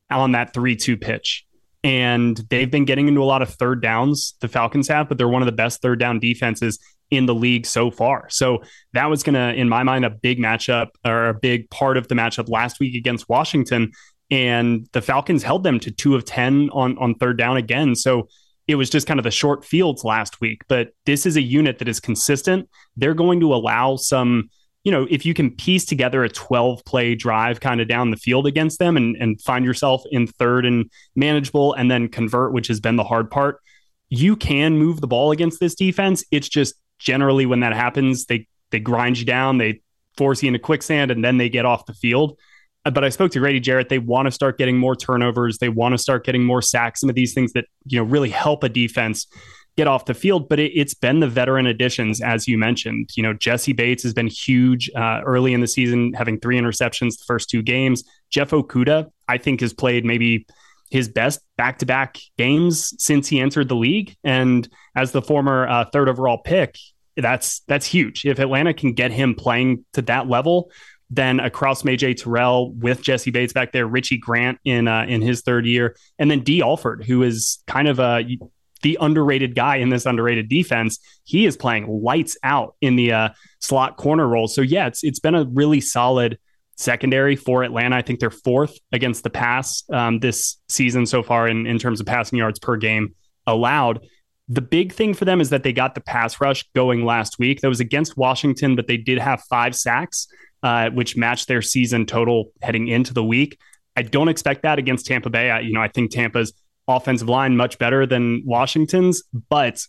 on 0.08 0.32
that 0.32 0.54
three-two 0.54 0.96
pitch 0.96 1.44
and 1.84 2.36
they've 2.50 2.70
been 2.70 2.84
getting 2.84 3.08
into 3.08 3.22
a 3.22 3.24
lot 3.24 3.42
of 3.42 3.50
third 3.50 3.80
downs. 3.80 4.34
The 4.40 4.48
Falcons 4.48 4.88
have, 4.88 5.08
but 5.08 5.18
they're 5.18 5.28
one 5.28 5.42
of 5.42 5.46
the 5.46 5.52
best 5.52 5.80
third 5.80 5.98
down 6.00 6.18
defenses 6.18 6.78
in 7.10 7.26
the 7.26 7.34
league 7.34 7.66
so 7.66 7.90
far. 7.90 8.28
So 8.30 8.62
that 8.92 9.06
was 9.06 9.22
going 9.22 9.34
to, 9.34 9.54
in 9.58 9.68
my 9.68 9.82
mind, 9.82 10.04
a 10.04 10.10
big 10.10 10.38
matchup 10.38 10.88
or 11.04 11.28
a 11.28 11.34
big 11.34 11.70
part 11.70 11.96
of 11.96 12.08
the 12.08 12.14
matchup 12.14 12.48
last 12.48 12.80
week 12.80 12.94
against 12.94 13.28
Washington. 13.28 13.92
And 14.30 14.86
the 14.92 15.02
Falcons 15.02 15.42
held 15.42 15.62
them 15.64 15.80
to 15.80 15.90
two 15.90 16.14
of 16.14 16.24
10 16.24 16.70
on, 16.72 16.98
on 16.98 17.14
third 17.14 17.38
down 17.38 17.56
again. 17.56 17.94
So 17.94 18.28
it 18.66 18.74
was 18.74 18.90
just 18.90 19.06
kind 19.06 19.18
of 19.18 19.24
the 19.24 19.30
short 19.30 19.64
fields 19.64 20.04
last 20.04 20.40
week. 20.40 20.62
But 20.68 20.90
this 21.06 21.24
is 21.24 21.36
a 21.36 21.42
unit 21.42 21.78
that 21.78 21.88
is 21.88 22.00
consistent. 22.00 22.68
They're 22.96 23.14
going 23.14 23.40
to 23.40 23.54
allow 23.54 23.96
some 23.96 24.50
you 24.84 24.92
know, 24.92 25.06
if 25.10 25.26
you 25.26 25.34
can 25.34 25.50
piece 25.50 25.84
together 25.84 26.24
a 26.24 26.30
12 26.30 26.84
play 26.84 27.14
drive 27.14 27.60
kind 27.60 27.80
of 27.80 27.88
down 27.88 28.10
the 28.10 28.16
field 28.16 28.46
against 28.46 28.78
them 28.78 28.96
and, 28.96 29.16
and 29.16 29.38
find 29.42 29.64
yourself 29.64 30.02
in 30.10 30.26
third 30.26 30.64
and 30.64 30.90
manageable 31.14 31.74
and 31.74 31.90
then 31.90 32.08
convert, 32.08 32.54
which 32.54 32.68
has 32.68 32.80
been 32.80 32.96
the 32.96 33.04
hard 33.04 33.30
part, 33.30 33.60
you 34.08 34.36
can 34.36 34.78
move 34.78 35.00
the 35.00 35.06
ball 35.06 35.30
against 35.30 35.60
this 35.60 35.74
defense. 35.74 36.24
It's 36.30 36.48
just 36.48 36.74
generally 36.98 37.44
when 37.44 37.60
that 37.60 37.74
happens, 37.74 38.26
they 38.26 38.46
they 38.70 38.80
grind 38.80 39.18
you 39.18 39.24
down, 39.24 39.58
they 39.58 39.82
force 40.16 40.42
you 40.42 40.48
into 40.48 40.58
quicksand, 40.58 41.10
and 41.10 41.24
then 41.24 41.38
they 41.38 41.48
get 41.48 41.66
off 41.66 41.86
the 41.86 41.94
field. 41.94 42.38
Uh, 42.84 42.90
but 42.90 43.04
I 43.04 43.08
spoke 43.08 43.32
to 43.32 43.38
Grady 43.38 43.60
Jarrett. 43.60 43.88
They 43.88 43.98
want 43.98 44.26
to 44.26 44.32
start 44.32 44.58
getting 44.58 44.78
more 44.78 44.96
turnovers. 44.96 45.58
They 45.58 45.68
want 45.68 45.92
to 45.92 45.98
start 45.98 46.24
getting 46.24 46.44
more 46.44 46.62
sacks. 46.62 47.00
Some 47.00 47.10
of 47.10 47.16
these 47.16 47.34
things 47.34 47.52
that 47.52 47.66
you 47.86 47.98
know 47.98 48.04
really 48.04 48.30
help 48.30 48.64
a 48.64 48.68
defense 48.68 49.26
get 49.76 49.86
off 49.86 50.06
the 50.06 50.14
field. 50.14 50.48
But 50.48 50.58
it, 50.58 50.76
has 50.76 50.94
been 50.94 51.20
the 51.20 51.28
veteran 51.28 51.66
additions, 51.66 52.20
as 52.20 52.48
you 52.48 52.58
mentioned. 52.58 53.10
You 53.16 53.22
know, 53.22 53.32
Jessie 53.32 53.72
Bates 53.72 54.02
has 54.02 54.12
been 54.12 54.26
huge 54.26 54.90
uh, 54.94 55.22
early 55.24 55.54
in 55.54 55.60
the 55.60 55.68
season, 55.68 56.12
having 56.14 56.38
three 56.40 56.58
interceptions 56.58 57.18
the 57.18 57.24
first 57.26 57.48
two 57.48 57.62
games. 57.62 58.04
Jeff 58.30 58.50
Okudah, 58.50 59.10
I 59.28 59.38
think, 59.38 59.60
has 59.60 59.72
played 59.72 60.04
maybe 60.04 60.46
his 60.90 61.08
best 61.08 61.40
back 61.56 61.78
to 61.78 61.86
back 61.86 62.18
games 62.36 62.94
since 63.02 63.28
he 63.28 63.40
entered 63.40 63.68
the 63.68 63.76
league. 63.76 64.16
And 64.24 64.68
as 64.96 65.12
the 65.12 65.22
former 65.22 65.68
uh, 65.68 65.84
third 65.92 66.08
overall 66.08 66.38
pick, 66.38 66.76
that's 67.16 67.60
that's 67.68 67.86
huge. 67.86 68.24
If 68.24 68.38
Atlanta 68.38 68.74
can 68.74 68.92
get 68.92 69.10
him 69.10 69.34
playing 69.34 69.84
to 69.94 70.02
that 70.02 70.28
level, 70.28 70.70
then 71.10 71.40
across 71.40 71.82
AJ 71.82 72.22
Terrell 72.22 72.72
with 72.72 73.02
Jessie 73.02 73.30
Bates 73.30 73.52
back 73.52 73.72
there, 73.72 73.86
Richie 73.86 74.18
Grant 74.18 74.58
in 74.64 74.88
uh, 74.88 75.06
in 75.08 75.22
his 75.22 75.42
third 75.42 75.66
year, 75.66 75.96
and 76.18 76.30
then 76.30 76.40
Dee 76.40 76.62
Alford, 76.62 77.04
who 77.04 77.22
is 77.22 77.62
kind 77.66 77.88
of 77.88 77.98
a 77.98 78.24
the 78.82 78.98
underrated 79.00 79.54
guy 79.54 79.76
in 79.76 79.88
this 79.88 80.06
underrated 80.06 80.48
defense. 80.48 80.98
He 81.24 81.46
is 81.46 81.56
playing 81.56 81.88
lights 81.88 82.36
out 82.42 82.76
in 82.80 82.96
the 82.96 83.12
uh, 83.12 83.28
slot 83.60 83.96
corner 83.96 84.26
role. 84.26 84.48
So 84.48 84.60
yeah, 84.60 84.86
it's 84.86 85.02
it's 85.02 85.20
been 85.20 85.34
a 85.34 85.44
really 85.44 85.80
solid 85.80 86.38
secondary 86.76 87.36
for 87.36 87.64
Atlanta. 87.64 87.96
I 87.96 88.02
think 88.02 88.20
they're 88.20 88.30
fourth 88.30 88.78
against 88.92 89.24
the 89.24 89.30
pass 89.30 89.82
um, 89.90 90.20
this 90.20 90.58
season 90.68 91.06
so 91.06 91.22
far 91.22 91.48
in, 91.48 91.66
in 91.66 91.78
terms 91.78 92.00
of 92.00 92.06
passing 92.06 92.38
yards 92.38 92.58
per 92.58 92.76
game 92.76 93.14
allowed. 93.46 94.00
The 94.50 94.62
big 94.62 94.92
thing 94.92 95.12
for 95.12 95.26
them 95.26 95.42
is 95.42 95.50
that 95.50 95.62
they 95.62 95.74
got 95.74 95.94
the 95.94 96.00
pass 96.00 96.40
rush 96.40 96.64
going 96.74 97.04
last 97.04 97.38
week. 97.38 97.60
That 97.60 97.68
was 97.68 97.80
against 97.80 98.16
Washington, 98.16 98.76
but 98.76 98.86
they 98.86 98.96
did 98.96 99.18
have 99.18 99.42
five 99.50 99.76
sacks, 99.76 100.26
uh, 100.62 100.90
which 100.90 101.16
matched 101.16 101.48
their 101.48 101.62
season 101.62 102.06
total 102.06 102.52
heading 102.62 102.88
into 102.88 103.14
the 103.14 103.24
week. 103.24 103.58
I 103.96 104.02
don't 104.02 104.28
expect 104.28 104.62
that 104.62 104.78
against 104.78 105.06
Tampa 105.06 105.30
Bay. 105.30 105.50
I, 105.50 105.60
you 105.60 105.72
know, 105.72 105.80
I 105.80 105.88
think 105.88 106.10
Tampa's 106.10 106.52
offensive 106.86 107.28
line 107.28 107.56
much 107.56 107.78
better 107.78 108.06
than 108.06 108.42
Washington's, 108.46 109.22
but 109.48 109.80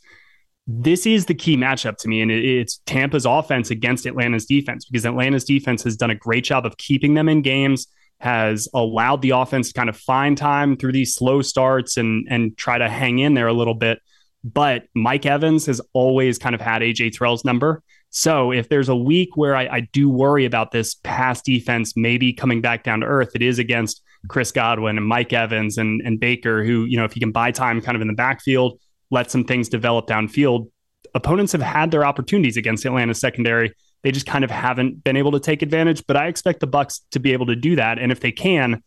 this 0.68 1.06
is 1.08 1.26
the 1.26 1.34
key 1.34 1.58
matchup 1.58 1.98
to 1.98 2.08
me. 2.08 2.22
And 2.22 2.32
it's 2.32 2.80
Tampa's 2.86 3.26
offense 3.26 3.72
against 3.72 4.06
Atlanta's 4.06 4.46
defense 4.46 4.86
because 4.86 5.06
Atlanta's 5.06 5.44
defense 5.44 5.84
has 5.84 5.96
done 5.96 6.12
a 6.12 6.16
great 6.16 6.44
job 6.44 6.66
of 6.66 6.78
keeping 6.78 7.16
them 7.16 7.28
in 7.28 7.42
games, 7.42 7.88
has 8.20 8.68
allowed 8.74 9.24
the 9.24 9.32
offense 9.32 9.70
to 9.70 9.74
kind 9.74 9.90
of 9.90 9.98
find 9.98 10.38
time 10.38 10.78
through 10.78 10.92
these 10.92 11.16
slow 11.16 11.42
starts 11.42 11.98
and, 11.98 12.28
and 12.30 12.56
try 12.56 12.78
to 12.78 12.88
hang 12.88 13.18
in 13.18 13.34
there 13.34 13.48
a 13.48 13.54
little 13.54 13.74
bit. 13.74 14.00
But 14.44 14.84
Mike 14.94 15.26
Evans 15.26 15.66
has 15.66 15.82
always 15.94 16.38
kind 16.38 16.54
of 16.54 16.62
had 16.62 16.82
AJ 16.82 17.18
Terrell's 17.18 17.44
number. 17.44 17.82
So 18.12 18.52
if 18.52 18.70
there's 18.70 18.90
a 18.90 18.96
week 18.96 19.36
where 19.36 19.56
I, 19.56 19.68
I 19.68 19.80
do 19.92 20.10
worry 20.10 20.46
about 20.46 20.72
this 20.72 20.96
pass 20.96 21.42
defense 21.42 21.94
maybe 21.96 22.34
coming 22.34 22.62
back 22.62 22.84
down 22.84 23.02
to 23.02 23.06
earth, 23.06 23.32
it 23.36 23.42
is 23.42 23.60
against 23.60 24.02
Chris 24.28 24.52
Godwin 24.52 24.98
and 24.98 25.06
Mike 25.06 25.32
Evans 25.32 25.78
and, 25.78 26.02
and 26.04 26.20
Baker, 26.20 26.64
who, 26.64 26.86
you 26.86 26.98
know, 26.98 27.06
if 27.06 27.14
he 27.14 27.20
can 27.20 27.32
buy 27.32 27.52
time 27.52 27.82
kind 27.82 27.96
of 27.96 28.02
in 28.02 28.08
the 28.08 28.14
backfield, 28.14 28.80
let 29.12 29.30
some 29.30 29.44
things 29.44 29.70
develop 29.70 30.08
downfield, 30.08 30.70
opponents 31.14 31.52
have 31.52 31.62
had 31.62 31.92
their 31.92 32.06
opportunities 32.06 32.58
against 32.58 32.86
Atlanta's 32.86 33.20
secondary. 33.20 33.74
They 34.04 34.12
just 34.12 34.26
kind 34.26 34.44
of 34.44 34.52
haven't 34.52 35.04
been 35.04 35.18
able 35.18 35.32
to 35.32 35.40
take 35.40 35.62
advantage. 35.62 36.06
But 36.08 36.18
I 36.18 36.28
expect 36.28 36.60
the 36.60 36.68
Bucs 36.68 37.02
to 37.12 37.20
be 37.20 37.34
able 37.34 37.48
to 37.48 37.56
do 37.56 37.76
that. 37.76 38.00
And 38.00 38.12
if 38.12 38.20
they 38.20 38.32
can, 38.32 38.84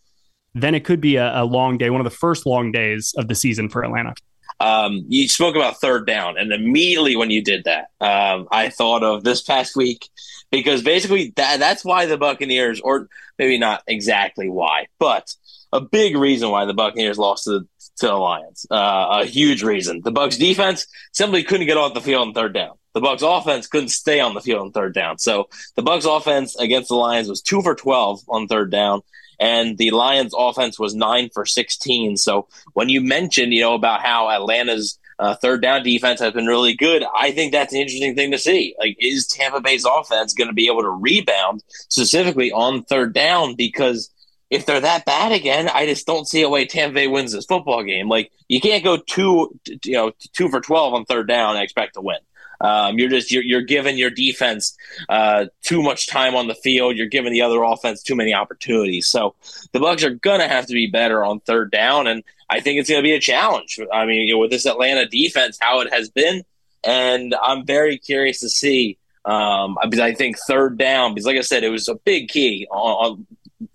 then 0.55 0.75
it 0.75 0.85
could 0.85 1.01
be 1.01 1.17
a, 1.17 1.43
a 1.43 1.45
long 1.45 1.79
day, 1.79 1.91
one 1.91 2.01
of 2.01 2.05
the 2.05 2.17
first 2.17 2.47
long 2.47 2.73
days 2.73 3.15
of 3.17 3.29
the 3.29 3.35
season 3.35 3.69
for 3.69 3.85
Atlanta. 3.85 4.15
Um, 4.61 5.05
you 5.09 5.29
spoke 5.29 5.57
about 5.57 5.81
third 5.81 6.07
down, 6.07 6.39
and 6.39 6.53
immediately 6.53 7.17
when 7.17 7.31
you 7.31 7.43
did 7.43 7.65
that, 7.65 7.89
um, 8.01 8.47
I 8.51 8.69
thought 8.69 9.03
of 9.03 9.25
this 9.25 9.43
past 9.43 9.75
week 9.75 10.09
because 10.53 10.83
basically 10.83 11.33
that, 11.37 11.59
that's 11.59 11.85
why 11.85 12.07
the 12.07 12.17
Buccaneers, 12.17 12.81
or 12.81 13.09
maybe 13.39 13.59
not 13.59 13.83
exactly 13.89 14.49
why, 14.49 14.87
but 15.01 15.35
a 15.73 15.81
big 15.81 16.17
reason 16.17 16.51
why 16.51 16.65
the 16.65 16.75
Buccaneers 16.75 17.19
lost 17.19 17.45
to, 17.45 17.67
to 17.99 18.07
the 18.07 18.15
Lions. 18.15 18.67
Uh, 18.71 19.23
a 19.23 19.25
huge 19.25 19.63
reason. 19.63 20.03
The 20.05 20.13
Bucs 20.13 20.39
defense 20.39 20.87
simply 21.13 21.43
couldn't 21.43 21.67
get 21.67 21.79
off 21.79 21.95
the 21.95 22.01
field 22.01 22.29
on 22.29 22.35
third 22.35 22.53
down. 22.53 22.77
the 22.95 23.01
Bucs 23.01 23.23
offense 23.23 23.67
couldn't 23.67 23.89
stay 23.89 24.21
on 24.21 24.35
the 24.35 24.41
field 24.41 24.61
on 24.61 24.73
third 24.73 24.95
down. 24.95 25.19
So 25.19 25.49
the 25.75 25.83
Bucs 25.83 26.05
offense 26.05 26.55
against 26.57 26.89
the 26.89 26.97
Lions 26.97 27.29
was 27.29 27.41
two 27.41 27.63
for 27.63 27.75
12 27.75 28.21
on 28.29 28.47
third 28.47 28.71
down. 28.71 29.01
And 29.43 29.77
the 29.77 29.91
Lions 29.91 30.35
offense 30.39 30.79
was 30.79 30.95
nine 30.95 31.29
for 31.35 31.45
16. 31.45 32.17
So 32.17 32.47
when 32.75 32.89
you 32.89 33.01
mentioned, 33.01 33.53
you 33.53 33.61
know, 33.61 33.75
about 33.75 34.01
how 34.01 34.31
Atlanta's 34.31 35.01
uh, 35.19 35.35
third 35.35 35.63
down 35.63 35.83
defense 35.83 36.21
has 36.21 36.33
been 36.33 36.47
really 36.47 36.75
good. 36.75 37.05
I 37.17 37.33
think 37.33 37.53
that's 37.53 37.73
an 37.73 37.81
interesting 37.81 38.15
thing 38.15 38.31
to 38.31 38.39
see. 38.39 38.75
Like, 38.79 38.97
is 39.01 39.27
Tampa 39.27 39.61
Bay's 39.61 39.85
offense 39.85 40.33
going 40.33 40.49
to 40.49 40.55
be 40.55 40.69
able 40.69 40.83
to 40.83 40.91
rebound 40.91 41.63
specifically 41.89 42.53
on 42.53 42.85
third 42.85 43.13
down? 43.13 43.55
Because 43.57 44.11
if 44.51 44.65
they're 44.65 44.81
that 44.81 45.05
bad 45.05 45.33
again, 45.33 45.69
I 45.69 45.87
just 45.87 46.07
don't 46.07 46.29
see 46.29 46.43
a 46.43 46.49
way 46.49 46.65
Tampa 46.65 46.95
Bay 46.95 47.09
wins 47.09 47.33
this 47.33 47.47
football 47.47 47.83
game. 47.83 48.09
Like, 48.09 48.31
you 48.49 48.61
can't 48.61 48.85
go 48.85 48.97
two, 48.97 49.59
you 49.85 49.93
know, 49.93 50.13
two 50.35 50.49
for 50.49 50.61
twelve 50.61 50.95
on 50.95 51.05
third 51.05 51.27
down 51.27 51.57
and 51.57 51.65
expect 51.65 51.95
to 51.95 52.01
win. 52.01 52.19
Um, 52.63 52.99
you're 52.99 53.09
just 53.09 53.31
you're, 53.31 53.43
you're 53.43 53.63
giving 53.63 53.99
your 53.99 54.11
defense 54.11 54.77
uh, 55.09 55.47
too 55.63 55.83
much 55.83 56.07
time 56.07 56.35
on 56.35 56.47
the 56.47 56.55
field. 56.55 56.97
You're 56.97 57.07
giving 57.09 57.33
the 57.33 57.43
other 57.43 57.63
offense 57.63 58.03
too 58.03 58.15
many 58.15 58.33
opportunities. 58.33 59.09
So 59.09 59.35
the 59.73 59.81
Bucs 59.81 60.05
are 60.05 60.11
gonna 60.15 60.49
have 60.49 60.67
to 60.67 60.73
be 60.73 60.87
better 60.87 61.25
on 61.25 61.41
third 61.41 61.71
down, 61.71 62.07
and 62.07 62.23
I 62.49 62.61
think 62.61 62.79
it's 62.79 62.89
gonna 62.89 63.03
be 63.03 63.15
a 63.15 63.21
challenge. 63.21 63.79
I 63.93 64.07
mean, 64.07 64.27
you 64.27 64.35
know, 64.35 64.39
with 64.39 64.51
this 64.51 64.67
Atlanta 64.67 65.07
defense, 65.07 65.59
how 65.61 65.81
it 65.81 65.93
has 65.93 66.09
been, 66.09 66.45
and 66.85 67.35
I'm 67.43 67.67
very 67.67 67.99
curious 67.99 68.41
to 68.41 68.49
see 68.49 68.99
um, 69.25 69.79
I 69.83 70.15
think 70.15 70.37
third 70.39 70.79
down, 70.79 71.15
because 71.15 71.27
like 71.27 71.37
I 71.37 71.43
said, 71.43 71.63
it 71.65 71.69
was 71.71 71.89
a 71.89 71.95
big 71.95 72.29
key 72.29 72.67
on 72.71 73.13
on, 73.13 73.27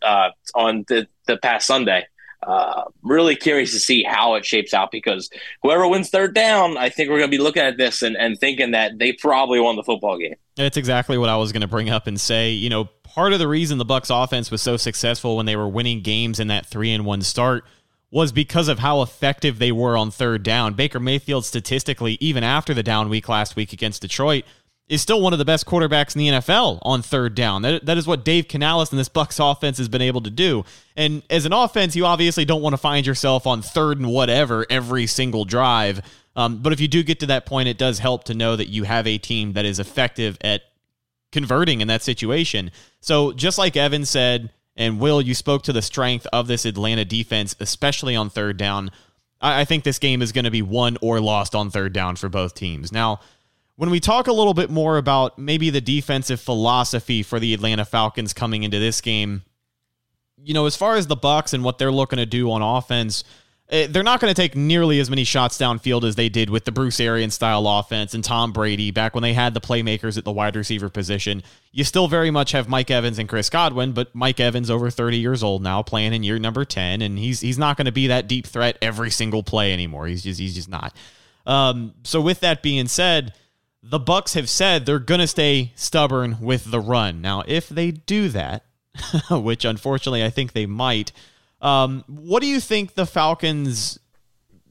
uh, 0.01 0.29
on 0.55 0.85
the, 0.87 1.07
the 1.25 1.37
past 1.37 1.67
Sunday. 1.67 2.05
Uh, 2.47 2.85
really 3.03 3.35
curious 3.35 3.73
to 3.73 3.79
see 3.79 4.03
how 4.03 4.35
it 4.35 4.45
shapes 4.45 4.73
out 4.73 4.89
because 4.89 5.29
whoever 5.63 5.85
wins 5.85 6.09
third 6.09 6.33
down, 6.33 6.77
I 6.77 6.87
think 6.87 7.09
we're 7.09 7.17
going 7.17 7.29
to 7.29 7.37
be 7.37 7.43
looking 7.43 7.61
at 7.61 7.75
this 7.75 8.01
and, 8.01 8.15
and 8.15 8.39
thinking 8.39 8.71
that 8.71 8.97
they 8.97 9.11
probably 9.11 9.59
won 9.59 9.75
the 9.75 9.83
football 9.83 10.17
game. 10.17 10.35
That's 10.55 10.77
exactly 10.77 11.17
what 11.17 11.27
I 11.27 11.35
was 11.35 11.51
going 11.51 11.61
to 11.61 11.67
bring 11.67 11.89
up 11.89 12.07
and 12.07 12.19
say. 12.19 12.51
You 12.51 12.69
know, 12.69 12.85
part 13.03 13.33
of 13.33 13.39
the 13.39 13.49
reason 13.49 13.79
the 13.79 13.85
Bucs 13.85 14.09
offense 14.09 14.49
was 14.49 14.61
so 14.61 14.77
successful 14.77 15.35
when 15.35 15.45
they 15.45 15.57
were 15.57 15.67
winning 15.67 16.01
games 16.01 16.39
in 16.39 16.47
that 16.47 16.65
three 16.65 16.93
and 16.93 17.05
one 17.05 17.21
start 17.21 17.65
was 18.11 18.31
because 18.31 18.69
of 18.69 18.79
how 18.79 19.01
effective 19.01 19.59
they 19.59 19.73
were 19.73 19.97
on 19.97 20.09
third 20.09 20.41
down. 20.43 20.73
Baker 20.73 21.01
Mayfield 21.01 21.43
statistically, 21.43 22.17
even 22.21 22.45
after 22.45 22.73
the 22.73 22.81
down 22.81 23.09
week 23.09 23.27
last 23.27 23.57
week 23.57 23.73
against 23.73 24.01
Detroit, 24.01 24.45
is 24.89 25.01
still 25.01 25.21
one 25.21 25.33
of 25.33 25.39
the 25.39 25.45
best 25.45 25.65
quarterbacks 25.65 26.15
in 26.15 26.19
the 26.19 26.27
NFL 26.29 26.79
on 26.81 27.01
third 27.01 27.35
down. 27.35 27.61
That, 27.61 27.85
that 27.85 27.97
is 27.97 28.07
what 28.07 28.23
Dave 28.23 28.47
Canales 28.47 28.91
and 28.91 28.99
this 28.99 29.09
Bucs 29.09 29.39
offense 29.39 29.77
has 29.79 29.89
been 29.89 30.01
able 30.01 30.21
to 30.21 30.29
do. 30.29 30.63
And 30.95 31.23
as 31.29 31.45
an 31.45 31.51
offense, 31.51 31.95
you 31.95 32.05
obviously 32.05 32.45
don't 32.45 32.61
want 32.61 32.73
to 32.73 32.77
find 32.77 33.05
yourself 33.05 33.45
on 33.45 33.61
third 33.61 33.97
and 33.97 34.07
whatever 34.07 34.65
every 34.69 35.05
single 35.05 35.43
drive. 35.43 36.01
Um, 36.37 36.59
but 36.59 36.71
if 36.71 36.79
you 36.79 36.87
do 36.87 37.03
get 37.03 37.19
to 37.19 37.25
that 37.25 37.45
point, 37.45 37.67
it 37.67 37.77
does 37.77 37.99
help 37.99 38.23
to 38.25 38.33
know 38.33 38.55
that 38.55 38.69
you 38.69 38.83
have 38.83 39.07
a 39.07 39.17
team 39.17 39.53
that 39.53 39.65
is 39.65 39.79
effective 39.79 40.37
at 40.41 40.61
converting 41.33 41.81
in 41.81 41.87
that 41.89 42.01
situation. 42.01 42.71
So 43.01 43.33
just 43.33 43.57
like 43.57 43.75
Evan 43.75 44.05
said, 44.05 44.51
and 44.77 44.99
Will, 44.99 45.21
you 45.21 45.33
spoke 45.33 45.63
to 45.63 45.73
the 45.73 45.81
strength 45.81 46.27
of 46.31 46.47
this 46.47 46.63
Atlanta 46.63 47.03
defense, 47.03 47.55
especially 47.59 48.15
on 48.15 48.29
third 48.29 48.57
down. 48.57 48.91
I, 49.41 49.61
I 49.61 49.65
think 49.65 49.83
this 49.83 49.99
game 49.99 50.21
is 50.21 50.31
going 50.31 50.45
to 50.45 50.51
be 50.51 50.61
won 50.61 50.97
or 51.01 51.19
lost 51.19 51.55
on 51.55 51.71
third 51.71 51.91
down 51.91 52.15
for 52.15 52.29
both 52.29 52.53
teams. 52.53 52.91
Now, 52.91 53.19
when 53.77 53.91
we 53.91 53.99
talk 53.99 54.27
a 54.27 54.33
little 54.33 54.55
bit 54.55 54.69
more 54.69 54.97
about 54.97 55.39
maybe 55.39 55.69
the 55.69 55.81
defensive 55.81 56.41
philosophy 56.41 57.23
for 57.23 57.39
the 57.39 57.53
Atlanta 57.53 57.85
Falcons 57.85 58.33
coming 58.33 58.63
into 58.63 58.79
this 58.79 59.01
game, 59.01 59.43
you 60.43 60.53
know, 60.53 60.65
as 60.65 60.75
far 60.75 60.95
as 60.95 61.07
the 61.07 61.15
Bucs 61.15 61.53
and 61.53 61.63
what 61.63 61.77
they're 61.77 61.91
looking 61.91 62.17
to 62.17 62.25
do 62.25 62.51
on 62.51 62.63
offense, 62.63 63.23
eh, 63.69 63.85
they're 63.87 64.01
not 64.01 64.19
going 64.19 64.33
to 64.33 64.39
take 64.39 64.55
nearly 64.55 64.99
as 64.99 65.11
many 65.11 65.23
shots 65.23 65.59
downfield 65.59 66.03
as 66.03 66.15
they 66.15 66.27
did 66.27 66.49
with 66.49 66.65
the 66.65 66.71
Bruce 66.71 66.99
Arians 66.99 67.35
style 67.35 67.67
offense 67.67 68.15
and 68.15 68.23
Tom 68.23 68.51
Brady 68.51 68.89
back 68.89 69.13
when 69.13 69.21
they 69.21 69.33
had 69.33 69.53
the 69.53 69.61
playmakers 69.61 70.17
at 70.17 70.25
the 70.25 70.31
wide 70.31 70.55
receiver 70.55 70.89
position. 70.89 71.43
You 71.71 71.83
still 71.83 72.07
very 72.07 72.31
much 72.31 72.53
have 72.53 72.67
Mike 72.67 72.89
Evans 72.89 73.19
and 73.19 73.29
Chris 73.29 73.47
Godwin, 73.47 73.91
but 73.91 74.13
Mike 74.15 74.39
Evans 74.39 74.71
over 74.71 74.89
30 74.89 75.19
years 75.19 75.43
old 75.43 75.61
now, 75.61 75.83
playing 75.83 76.13
in 76.13 76.23
year 76.23 76.39
number 76.39 76.65
10, 76.65 77.03
and 77.03 77.19
he's 77.19 77.41
he's 77.41 77.59
not 77.59 77.77
going 77.77 77.85
to 77.85 77.91
be 77.91 78.07
that 78.07 78.27
deep 78.27 78.47
threat 78.47 78.75
every 78.81 79.11
single 79.11 79.43
play 79.43 79.71
anymore. 79.71 80.07
He's 80.07 80.23
just 80.23 80.39
he's 80.39 80.55
just 80.55 80.69
not. 80.69 80.95
Um, 81.45 81.93
so 82.03 82.19
with 82.19 82.39
that 82.39 82.63
being 82.63 82.87
said, 82.87 83.33
the 83.89 83.99
Bucs 83.99 84.33
have 84.33 84.49
said 84.49 84.85
they're 84.85 84.99
going 84.99 85.21
to 85.21 85.27
stay 85.27 85.71
stubborn 85.75 86.37
with 86.41 86.71
the 86.71 86.79
run. 86.79 87.21
Now, 87.21 87.43
if 87.47 87.69
they 87.69 87.91
do 87.91 88.27
that, 88.29 88.65
which 89.31 89.63
unfortunately 89.63 90.23
I 90.23 90.29
think 90.29 90.51
they 90.51 90.65
might, 90.65 91.11
um, 91.61 92.03
what 92.07 92.41
do 92.41 92.47
you 92.47 92.59
think 92.59 92.95
the 92.95 93.05
Falcons' 93.05 93.97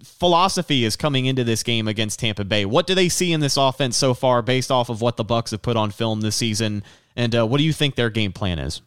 philosophy 0.03 0.85
is 0.85 0.97
coming 0.97 1.25
into 1.25 1.45
this 1.45 1.63
game 1.63 1.89
against 1.89 2.21
Tampa 2.21 2.45
Bay? 2.45 2.67
What 2.67 2.87
do 2.87 2.95
they 2.95 3.09
see 3.09 3.33
in 3.33 3.41
this 3.41 3.57
offense 3.57 3.97
so 3.97 4.13
far, 4.13 4.43
based 4.43 4.71
off 4.71 4.91
of 4.91 5.01
what 5.01 5.17
the 5.17 5.25
Bucs 5.25 5.51
have 5.51 5.63
put 5.63 5.77
on 5.77 5.91
film 5.91 6.21
this 6.21 6.37
season? 6.37 6.83
And 7.17 7.35
uh, 7.35 7.47
what 7.47 7.59
do 7.59 7.65
you 7.65 7.73
think 7.73 7.95
their 7.95 8.11
game 8.11 8.33
plan 8.33 8.59
is? 8.59 8.83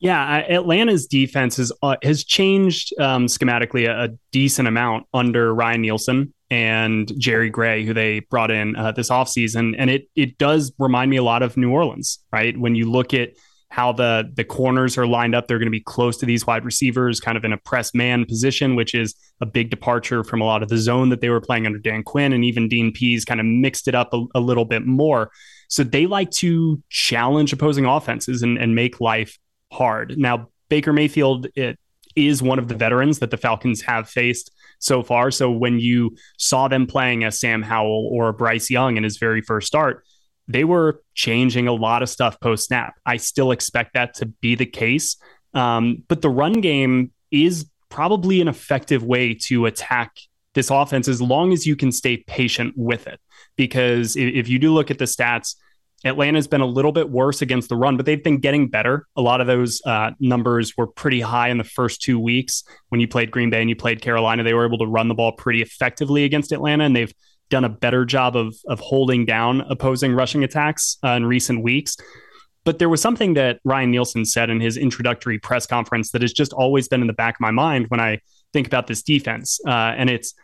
Yeah, 0.00 0.38
Atlanta's 0.48 1.06
defense 1.06 1.56
has 1.56 1.72
uh, 1.82 1.96
has 2.04 2.22
changed 2.22 2.94
um, 3.00 3.26
schematically 3.26 3.88
a, 3.88 4.04
a, 4.04 4.08
decent 4.30 4.68
amount 4.68 5.06
under 5.12 5.52
Ryan 5.52 5.82
Nielsen 5.82 6.32
and 6.50 7.12
Jerry 7.18 7.50
Gray, 7.50 7.84
who 7.84 7.92
they 7.92 8.20
brought 8.20 8.50
in 8.50 8.74
uh, 8.76 8.92
this 8.92 9.10
offseason. 9.10 9.74
And 9.78 9.90
it 9.90 10.08
it 10.14 10.38
does 10.38 10.72
remind 10.78 11.10
me 11.10 11.16
a 11.16 11.22
lot 11.22 11.42
of 11.42 11.56
New 11.56 11.70
Orleans, 11.70 12.18
right? 12.32 12.58
When 12.58 12.74
you 12.74 12.90
look 12.90 13.14
at 13.14 13.30
how 13.70 13.92
the 13.92 14.30
the 14.34 14.44
corners 14.44 14.96
are 14.96 15.06
lined 15.06 15.34
up, 15.34 15.46
they're 15.46 15.58
going 15.58 15.66
to 15.66 15.70
be 15.70 15.80
close 15.80 16.16
to 16.18 16.26
these 16.26 16.46
wide 16.46 16.64
receivers, 16.64 17.20
kind 17.20 17.36
of 17.36 17.44
in 17.44 17.52
a 17.52 17.58
press 17.58 17.94
man 17.94 18.24
position, 18.24 18.76
which 18.76 18.94
is 18.94 19.14
a 19.40 19.46
big 19.46 19.70
departure 19.70 20.24
from 20.24 20.40
a 20.40 20.44
lot 20.44 20.62
of 20.62 20.68
the 20.68 20.78
zone 20.78 21.10
that 21.10 21.20
they 21.20 21.28
were 21.28 21.40
playing 21.40 21.66
under 21.66 21.78
Dan 21.78 22.02
Quinn, 22.02 22.32
and 22.32 22.44
even 22.44 22.68
Dean 22.68 22.92
Pees 22.92 23.24
kind 23.24 23.40
of 23.40 23.46
mixed 23.46 23.86
it 23.86 23.94
up 23.94 24.12
a, 24.14 24.24
a 24.34 24.40
little 24.40 24.64
bit 24.64 24.86
more. 24.86 25.30
So 25.68 25.84
they 25.84 26.06
like 26.06 26.30
to 26.30 26.82
challenge 26.88 27.52
opposing 27.52 27.84
offenses 27.84 28.42
and, 28.42 28.56
and 28.56 28.74
make 28.74 29.02
life 29.02 29.38
hard. 29.70 30.16
Now, 30.16 30.48
Baker 30.70 30.94
Mayfield 30.94 31.48
it 31.54 31.78
is 32.16 32.42
one 32.42 32.58
of 32.58 32.68
the 32.68 32.74
veterans 32.74 33.18
that 33.18 33.30
the 33.30 33.36
Falcons 33.36 33.82
have 33.82 34.08
faced 34.08 34.50
so 34.78 35.02
far. 35.02 35.30
So 35.30 35.50
when 35.50 35.80
you 35.80 36.16
saw 36.38 36.68
them 36.68 36.86
playing 36.86 37.24
a 37.24 37.32
Sam 37.32 37.62
Howell 37.62 38.10
or 38.12 38.32
Bryce 38.32 38.70
Young 38.70 38.96
in 38.96 39.04
his 39.04 39.18
very 39.18 39.40
first 39.40 39.66
start, 39.66 40.04
they 40.46 40.64
were 40.64 41.02
changing 41.14 41.68
a 41.68 41.72
lot 41.72 42.02
of 42.02 42.08
stuff 42.08 42.40
post 42.40 42.66
snap. 42.66 42.94
I 43.04 43.18
still 43.18 43.50
expect 43.50 43.94
that 43.94 44.14
to 44.14 44.26
be 44.26 44.54
the 44.54 44.66
case. 44.66 45.16
Um, 45.54 46.04
but 46.08 46.22
the 46.22 46.30
run 46.30 46.60
game 46.60 47.12
is 47.30 47.68
probably 47.90 48.40
an 48.40 48.48
effective 48.48 49.04
way 49.04 49.34
to 49.34 49.66
attack 49.66 50.12
this 50.54 50.70
offense 50.70 51.08
as 51.08 51.20
long 51.20 51.52
as 51.52 51.66
you 51.66 51.76
can 51.76 51.92
stay 51.92 52.16
patient 52.16 52.74
with 52.76 53.06
it. 53.06 53.20
Because 53.56 54.16
if, 54.16 54.34
if 54.34 54.48
you 54.48 54.58
do 54.58 54.72
look 54.72 54.90
at 54.90 54.98
the 54.98 55.04
stats, 55.04 55.54
Atlanta's 56.04 56.46
been 56.46 56.60
a 56.60 56.66
little 56.66 56.92
bit 56.92 57.10
worse 57.10 57.42
against 57.42 57.68
the 57.68 57.76
run, 57.76 57.96
but 57.96 58.06
they've 58.06 58.22
been 58.22 58.38
getting 58.38 58.68
better. 58.68 59.06
A 59.16 59.20
lot 59.20 59.40
of 59.40 59.46
those 59.48 59.82
uh, 59.84 60.12
numbers 60.20 60.76
were 60.76 60.86
pretty 60.86 61.20
high 61.20 61.48
in 61.48 61.58
the 61.58 61.64
first 61.64 62.02
two 62.02 62.20
weeks 62.20 62.62
when 62.90 63.00
you 63.00 63.08
played 63.08 63.30
Green 63.30 63.50
Bay 63.50 63.60
and 63.60 63.68
you 63.68 63.74
played 63.74 64.00
Carolina. 64.00 64.44
They 64.44 64.54
were 64.54 64.66
able 64.66 64.78
to 64.78 64.86
run 64.86 65.08
the 65.08 65.14
ball 65.14 65.32
pretty 65.32 65.60
effectively 65.60 66.24
against 66.24 66.52
Atlanta, 66.52 66.84
and 66.84 66.94
they've 66.94 67.12
done 67.50 67.64
a 67.64 67.68
better 67.68 68.04
job 68.04 68.36
of 68.36 68.54
of 68.68 68.78
holding 68.78 69.24
down 69.24 69.62
opposing 69.62 70.12
rushing 70.14 70.44
attacks 70.44 70.98
uh, 71.02 71.10
in 71.10 71.26
recent 71.26 71.62
weeks. 71.62 71.96
But 72.64 72.78
there 72.78 72.88
was 72.88 73.00
something 73.00 73.34
that 73.34 73.60
Ryan 73.64 73.90
Nielsen 73.90 74.24
said 74.24 74.50
in 74.50 74.60
his 74.60 74.76
introductory 74.76 75.38
press 75.38 75.66
conference 75.66 76.10
that 76.10 76.22
has 76.22 76.32
just 76.32 76.52
always 76.52 76.86
been 76.86 77.00
in 77.00 77.06
the 77.06 77.12
back 77.12 77.36
of 77.36 77.40
my 77.40 77.50
mind 77.50 77.86
when 77.88 77.98
I 77.98 78.20
think 78.52 78.66
about 78.66 78.86
this 78.86 79.02
defense, 79.02 79.58
uh, 79.66 79.70
and 79.96 80.10
it's 80.10 80.34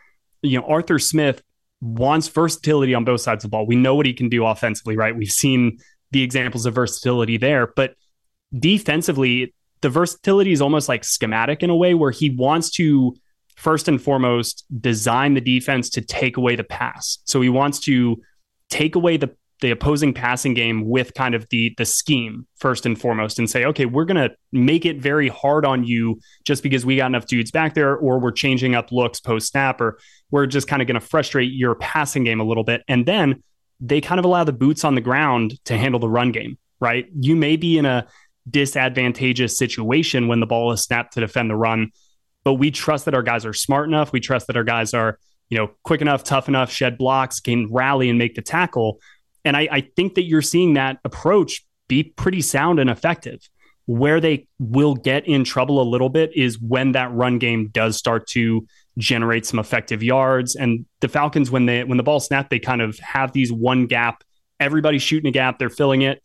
you 0.43 0.59
know 0.59 0.67
Arthur 0.67 0.99
Smith 0.99 1.43
wants 1.85 2.29
versatility 2.29 2.95
on 2.95 3.05
both 3.05 3.21
sides 3.21 3.45
of 3.45 3.51
the 3.51 3.55
ball. 3.55 3.67
We 3.67 3.77
know 3.77 3.95
what 3.95 4.07
he 4.07 4.15
can 4.15 4.29
do 4.29 4.47
offensively, 4.47 4.97
right? 4.97 5.15
We've 5.15 5.31
seen 5.31 5.79
the 6.13 6.23
examples 6.23 6.65
of 6.65 6.75
versatility 6.75 7.37
there, 7.37 7.73
but 7.77 7.95
defensively, 8.59 9.55
the 9.83 9.91
versatility 9.91 10.53
is 10.53 10.63
almost 10.63 10.89
like 10.89 11.05
schematic 11.05 11.63
in 11.63 11.69
a 11.69 11.77
way 11.77 11.93
where 11.93 12.11
he 12.11 12.31
wants 12.31 12.71
to 12.73 13.15
first 13.57 13.87
and 13.87 14.01
foremost 14.01 14.65
design 14.81 15.35
the 15.35 15.41
defense 15.41 15.91
to 15.91 16.01
take 16.01 16.37
away 16.37 16.57
the 16.57 16.65
pass. 16.65 17.19
So 17.25 17.41
he 17.41 17.49
wants 17.51 17.81
to 17.81 18.21
take 18.71 18.95
away 18.95 19.17
the 19.19 19.37
the 19.61 19.71
opposing 19.71 20.13
passing 20.13 20.53
game 20.53 20.89
with 20.89 21.15
kind 21.15 21.35
of 21.35 21.49
the 21.51 21.73
the 21.79 21.85
scheme 21.85 22.47
first 22.57 22.87
and 22.87 23.01
foremost 23.01 23.39
and 23.39 23.49
say 23.49 23.65
okay 23.65 23.87
we're 23.87 24.05
going 24.05 24.17
to 24.17 24.35
make 24.53 24.85
it 24.85 25.01
very 25.01 25.29
hard 25.29 25.65
on 25.65 25.85
you 25.85 26.19
just 26.45 26.63
because 26.63 26.85
we 26.85 26.97
got 26.97 27.07
enough 27.07 27.27
dudes 27.27 27.51
back 27.51 27.75
there 27.75 27.97
or 27.97 28.19
we're 28.19 28.33
changing 28.33 28.75
up 28.75 28.91
looks 28.91 29.21
post 29.21 29.49
snap 29.49 29.81
or 29.81 29.99
we're 30.31 30.47
just 30.47 30.67
kind 30.67 30.83
of 30.83 30.89
going 30.89 31.01
to 31.01 31.07
frustrate 31.07 31.53
your 31.53 31.75
passing 31.77 32.25
game 32.25 32.41
a 32.41 32.45
little 32.45 32.65
bit. 32.65 32.83
And 32.89 33.07
then 33.07 33.43
they 33.81 34.01
kind 34.01 34.19
of 34.19 34.25
allow 34.25 34.45
the 34.45 34.53
boots 34.53 34.85
on 34.85 34.95
the 34.95 35.01
ground 35.01 35.55
to 35.67 35.77
handle 35.77 36.01
the 36.01 36.09
run 36.09 36.33
game 36.33 36.59
right? 36.81 37.07
You 37.19 37.37
may 37.37 37.57
be 37.57 37.79
in 37.79 37.87
a 37.87 38.07
disadvantageous 38.51 39.57
situation 39.57 40.29
when 40.29 40.41
the 40.41 40.47
ball 40.47 40.73
is 40.73 40.83
snapped 40.83 41.15
to 41.15 41.21
defend 41.21 41.49
the 41.49 41.57
run 41.57 41.91
but 42.45 42.55
we 42.55 42.71
trust 42.71 43.07
that 43.07 43.15
our 43.15 43.23
guys 43.23 43.47
are 43.47 43.55
smart 43.55 43.89
enough. 43.89 44.13
We 44.13 44.21
trust 44.21 44.49
that 44.49 44.57
our 44.57 44.65
guys 44.65 44.93
are 44.93 45.19
you 45.49 45.59
know 45.59 45.71
quick 45.83 46.01
enough 46.01 46.25
tough 46.25 46.49
enough 46.49 46.71
shed 46.71 46.97
blocks 46.99 47.41
can 47.41 47.73
rally 47.73 48.09
and 48.09 48.19
make 48.19 48.35
the 48.35 48.43
tackle 48.43 48.99
and 49.45 49.57
I, 49.57 49.69
I 49.71 49.81
think 49.97 50.15
that 50.15 50.25
you're 50.25 50.43
seeing 50.43 50.75
that 50.75 50.99
approach 51.05 51.65
be 51.89 52.03
pretty 52.03 52.41
sound 52.41 52.79
and 52.79 52.91
effective. 52.91 53.49
Where 53.87 54.19
they 54.19 54.47
will 54.59 54.95
get 54.95 55.27
in 55.27 55.45
trouble 55.45 55.83
a 55.83 55.85
little 55.85 56.09
bit 56.09 56.35
is 56.35 56.59
when 56.59 56.93
that 56.93 57.13
run 57.13 57.39
game 57.39 57.69
does 57.69 57.99
start 57.99 58.27
to 58.29 58.67
generate 58.97 59.45
some 59.45 59.59
effective 59.59 60.03
yards. 60.03 60.57
And 60.57 60.87
the 61.01 61.09
Falcons, 61.09 61.51
when 61.51 61.67
they 61.67 61.85
when 61.85 61.99
the 61.99 62.03
ball 62.03 62.21
snapped, 62.21 62.49
they 62.49 62.59
kind 62.59 62.81
of 62.81 62.99
have 63.01 63.33
these 63.33 63.53
one 63.53 63.87
gap. 63.87 64.25
Everybody's 64.59 65.03
shooting 65.03 65.29
a 65.29 65.33
gap, 65.33 65.59
they're 65.59 65.69
filling 65.69 66.01
it. 66.01 66.23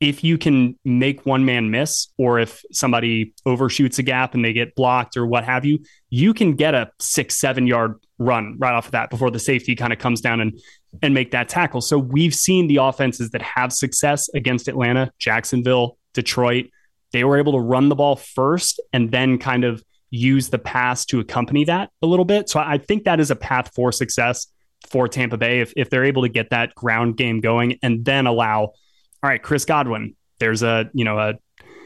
If 0.00 0.24
you 0.24 0.38
can 0.38 0.78
make 0.84 1.26
one 1.26 1.44
man 1.44 1.70
miss, 1.70 2.08
or 2.16 2.38
if 2.40 2.62
somebody 2.72 3.34
overshoots 3.44 3.98
a 3.98 4.02
gap 4.02 4.34
and 4.34 4.44
they 4.44 4.52
get 4.52 4.74
blocked 4.74 5.16
or 5.16 5.26
what 5.26 5.44
have 5.44 5.64
you, 5.64 5.80
you 6.08 6.32
can 6.34 6.54
get 6.54 6.74
a 6.74 6.90
six, 6.98 7.38
seven 7.38 7.66
yard 7.66 8.00
run 8.18 8.56
right 8.58 8.72
off 8.72 8.86
of 8.86 8.92
that 8.92 9.10
before 9.10 9.30
the 9.30 9.38
safety 9.38 9.76
kind 9.76 9.92
of 9.92 9.98
comes 9.98 10.20
down 10.20 10.40
and 10.40 10.58
and 11.00 11.14
make 11.14 11.30
that 11.30 11.48
tackle. 11.48 11.80
So 11.80 11.98
we've 11.98 12.34
seen 12.34 12.66
the 12.66 12.76
offenses 12.76 13.30
that 13.30 13.42
have 13.42 13.72
success 13.72 14.28
against 14.34 14.68
Atlanta, 14.68 15.10
Jacksonville, 15.18 15.96
Detroit. 16.12 16.66
They 17.12 17.24
were 17.24 17.38
able 17.38 17.52
to 17.52 17.60
run 17.60 17.88
the 17.88 17.94
ball 17.94 18.16
first 18.16 18.80
and 18.92 19.10
then 19.10 19.38
kind 19.38 19.64
of 19.64 19.82
use 20.10 20.50
the 20.50 20.58
pass 20.58 21.06
to 21.06 21.20
accompany 21.20 21.64
that 21.64 21.90
a 22.02 22.06
little 22.06 22.26
bit. 22.26 22.48
So 22.48 22.60
I 22.60 22.78
think 22.78 23.04
that 23.04 23.20
is 23.20 23.30
a 23.30 23.36
path 23.36 23.70
for 23.74 23.92
success 23.92 24.46
for 24.90 25.08
Tampa 25.08 25.38
Bay 25.38 25.60
if, 25.60 25.72
if 25.76 25.88
they're 25.88 26.04
able 26.04 26.22
to 26.22 26.28
get 26.28 26.50
that 26.50 26.74
ground 26.74 27.16
game 27.16 27.40
going 27.40 27.78
and 27.82 28.04
then 28.04 28.26
allow, 28.26 28.60
all 28.60 28.74
right, 29.22 29.42
Chris 29.42 29.64
Godwin, 29.64 30.14
there's 30.38 30.62
a, 30.62 30.90
you 30.92 31.04
know, 31.04 31.18
a 31.18 31.34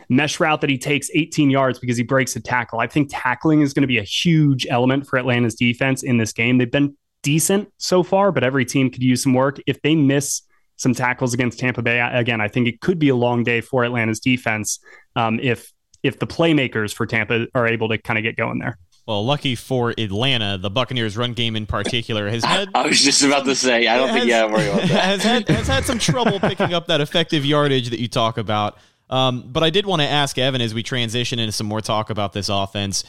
mesh 0.09 0.41
route 0.41 0.61
that 0.61 0.71
he 0.71 0.79
takes 0.79 1.09
18 1.15 1.51
yards 1.51 1.79
because 1.79 1.97
he 1.97 2.03
breaks 2.03 2.35
a 2.37 2.41
tackle. 2.41 2.81
I 2.81 2.87
think 2.87 3.09
tackling 3.11 3.61
is 3.61 3.73
going 3.73 3.83
to 3.83 3.89
be 3.89 3.99
a 3.99 4.05
huge 4.05 4.67
element 4.69 5.07
for 5.07 5.19
Atlanta's 5.19 5.55
defense 5.55 6.03
in 6.03 6.17
this 6.17 6.33
game. 6.33 6.59
They've 6.59 6.71
been 6.71 6.97
decent 7.27 7.69
so 7.79 8.05
far, 8.05 8.31
but 8.31 8.45
every 8.45 8.65
team 8.65 8.89
could 8.89 9.03
use 9.03 9.25
some 9.25 9.35
work. 9.35 9.59
If 9.67 9.83
they 9.83 9.97
miss 9.97 10.43
some 10.77 10.95
tackles 10.95 11.35
against 11.35 11.59
Tampa 11.59 11.83
Bay, 11.83 11.99
again, 11.99 12.41
I 12.41 12.47
think 12.47 12.69
it 12.69 12.81
could 12.81 13.01
be 13.01 13.09
a 13.09 13.17
long 13.17 13.43
day 13.43 13.61
for 13.61 13.85
Atlanta's 13.85 14.21
defense 14.21 14.79
um, 15.17 15.41
if 15.43 15.73
if 16.05 16.21
the 16.21 16.27
playmakers 16.27 16.95
for 16.95 17.05
Tampa 17.05 17.49
are 17.53 17.67
able 17.67 17.89
to 17.89 17.99
kind 17.99 18.17
of 18.17 18.23
get 18.23 18.37
going 18.37 18.61
there. 18.61 18.79
Well, 19.09 19.25
lucky 19.25 19.57
for 19.57 19.93
Atlanta, 19.99 20.57
the 20.57 20.71
Buccaneers' 20.71 21.17
run 21.17 21.33
game 21.33 21.57
in 21.57 21.67
particular 21.67 22.29
has 22.31 22.45
had. 22.53 22.69
I 22.77 22.87
was 22.87 23.03
just 23.03 23.25
about 23.25 23.45
to 23.47 23.57
say, 23.57 23.89
I 23.89 23.97
don't 23.97 24.11
has, 24.11 24.19
think 24.19 24.31
yeah, 24.31 24.47
worry 24.47 24.69
about 24.69 24.83
that. 24.83 24.89
Has 25.05 25.23
had 25.25 25.49
has 25.49 25.67
had 25.67 25.85
some 25.85 25.99
trouble 25.99 26.39
picking 26.39 26.73
up 26.73 26.87
that 26.87 27.01
effective 27.01 27.45
yardage 27.45 27.91
that 27.91 27.99
you 27.99 28.07
talk 28.07 28.39
about. 28.39 28.79
Um, 29.11 29.49
but 29.49 29.65
I 29.65 29.71
did 29.71 29.85
want 29.85 30.03
to 30.03 30.09
ask 30.09 30.39
Evan 30.39 30.61
as 30.61 30.75
we 30.75 30.85
transition 30.85 31.41
into 31.41 31.53
some 31.53 31.67
more 31.67 31.81
talk 31.81 32.11
about 32.11 32.33
this 32.33 32.49
offense 32.49 33.03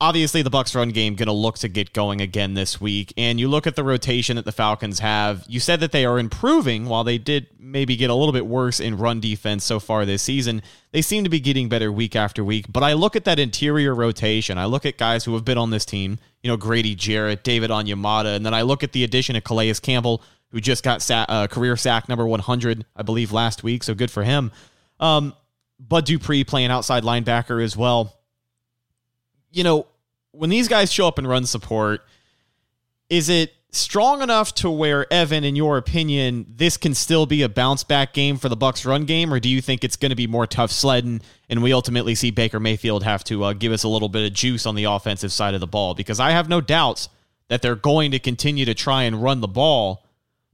obviously 0.00 0.42
the 0.42 0.50
bucs 0.50 0.74
run 0.74 0.90
game 0.90 1.14
going 1.14 1.26
to 1.26 1.32
look 1.32 1.58
to 1.58 1.68
get 1.68 1.92
going 1.94 2.20
again 2.20 2.52
this 2.52 2.78
week 2.80 3.14
and 3.16 3.40
you 3.40 3.48
look 3.48 3.66
at 3.66 3.76
the 3.76 3.84
rotation 3.84 4.36
that 4.36 4.44
the 4.44 4.52
falcons 4.52 4.98
have 4.98 5.42
you 5.48 5.58
said 5.58 5.80
that 5.80 5.90
they 5.90 6.04
are 6.04 6.18
improving 6.18 6.84
while 6.84 7.02
they 7.02 7.16
did 7.16 7.46
maybe 7.58 7.96
get 7.96 8.10
a 8.10 8.14
little 8.14 8.32
bit 8.32 8.46
worse 8.46 8.78
in 8.78 8.98
run 8.98 9.20
defense 9.20 9.64
so 9.64 9.80
far 9.80 10.04
this 10.04 10.22
season 10.22 10.60
they 10.92 11.00
seem 11.00 11.24
to 11.24 11.30
be 11.30 11.40
getting 11.40 11.68
better 11.68 11.90
week 11.90 12.14
after 12.14 12.44
week. 12.44 12.66
But 12.68 12.82
i 12.82 12.92
look 12.92 13.16
at 13.16 13.24
that 13.24 13.38
interior 13.38 13.94
rotation. 13.94 14.58
I 14.58 14.66
look 14.66 14.84
at 14.84 14.98
guys 14.98 15.24
who 15.24 15.34
have 15.34 15.44
been 15.44 15.58
on 15.58 15.70
this 15.70 15.86
team 15.86 16.18
you 16.42 16.50
know 16.50 16.58
grady 16.58 16.94
jarrett 16.94 17.42
david 17.42 17.70
onyemata 17.70 18.36
and 18.36 18.44
then 18.44 18.54
i 18.54 18.62
look 18.62 18.82
at 18.84 18.92
the 18.92 19.02
addition 19.02 19.34
of 19.34 19.44
calais 19.44 19.74
campbell 19.74 20.22
who 20.50 20.60
just 20.60 20.84
got 20.84 21.00
sa- 21.00 21.26
uh, 21.28 21.46
career 21.46 21.76
sack 21.76 22.08
number 22.08 22.26
100 22.26 22.84
i 22.96 23.02
believe 23.02 23.32
last 23.32 23.62
week 23.62 23.82
so 23.82 23.94
good 23.94 24.10
for 24.10 24.24
him. 24.24 24.52
Um, 25.00 25.34
bud 25.80 26.04
dupree 26.04 26.44
playing 26.44 26.70
outside 26.70 27.02
linebacker 27.02 27.64
as 27.64 27.76
well 27.76 28.12
you 29.50 29.64
know, 29.64 29.86
when 30.32 30.50
these 30.50 30.68
guys 30.68 30.92
show 30.92 31.08
up 31.08 31.18
and 31.18 31.28
run 31.28 31.46
support, 31.46 32.02
is 33.08 33.28
it 33.28 33.52
strong 33.70 34.22
enough 34.22 34.54
to 34.54 34.70
where 34.70 35.10
Evan, 35.12 35.44
in 35.44 35.54
your 35.54 35.76
opinion, 35.76 36.46
this 36.48 36.76
can 36.76 36.94
still 36.94 37.26
be 37.26 37.42
a 37.42 37.48
bounce 37.48 37.84
back 37.84 38.12
game 38.12 38.36
for 38.38 38.48
the 38.48 38.56
Bucs 38.56 38.86
run 38.86 39.04
game, 39.04 39.32
or 39.32 39.40
do 39.40 39.48
you 39.48 39.60
think 39.60 39.84
it's 39.84 39.96
going 39.96 40.10
to 40.10 40.16
be 40.16 40.26
more 40.26 40.46
tough 40.46 40.70
sledding 40.70 41.20
and 41.48 41.62
we 41.62 41.72
ultimately 41.72 42.14
see 42.14 42.30
Baker 42.30 42.58
Mayfield 42.58 43.04
have 43.04 43.22
to 43.24 43.44
uh, 43.44 43.52
give 43.52 43.72
us 43.72 43.84
a 43.84 43.88
little 43.88 44.08
bit 44.08 44.26
of 44.26 44.32
juice 44.32 44.66
on 44.66 44.74
the 44.74 44.84
offensive 44.84 45.32
side 45.32 45.54
of 45.54 45.60
the 45.60 45.66
ball? 45.66 45.94
Because 45.94 46.20
I 46.20 46.30
have 46.30 46.48
no 46.48 46.60
doubts 46.60 47.08
that 47.48 47.62
they're 47.62 47.76
going 47.76 48.10
to 48.10 48.18
continue 48.18 48.64
to 48.64 48.74
try 48.74 49.04
and 49.04 49.22
run 49.22 49.40
the 49.40 49.48
ball. 49.48 50.04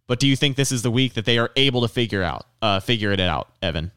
But 0.07 0.21
do 0.21 0.27
you 0.27 0.37
think 0.37 0.57
this 0.57 0.73
is 0.73 0.83
the 0.83 0.91
week 0.91 1.15
that 1.15 1.25
they 1.25 1.39
are 1.39 1.51
able 1.57 1.83
to 1.83 1.89
figure 1.89 2.23
out 2.23 2.47
uh, 2.61 2.81
figure 2.81 3.13
it 3.13 3.21
out, 3.21 3.49
Evan? 3.63 3.93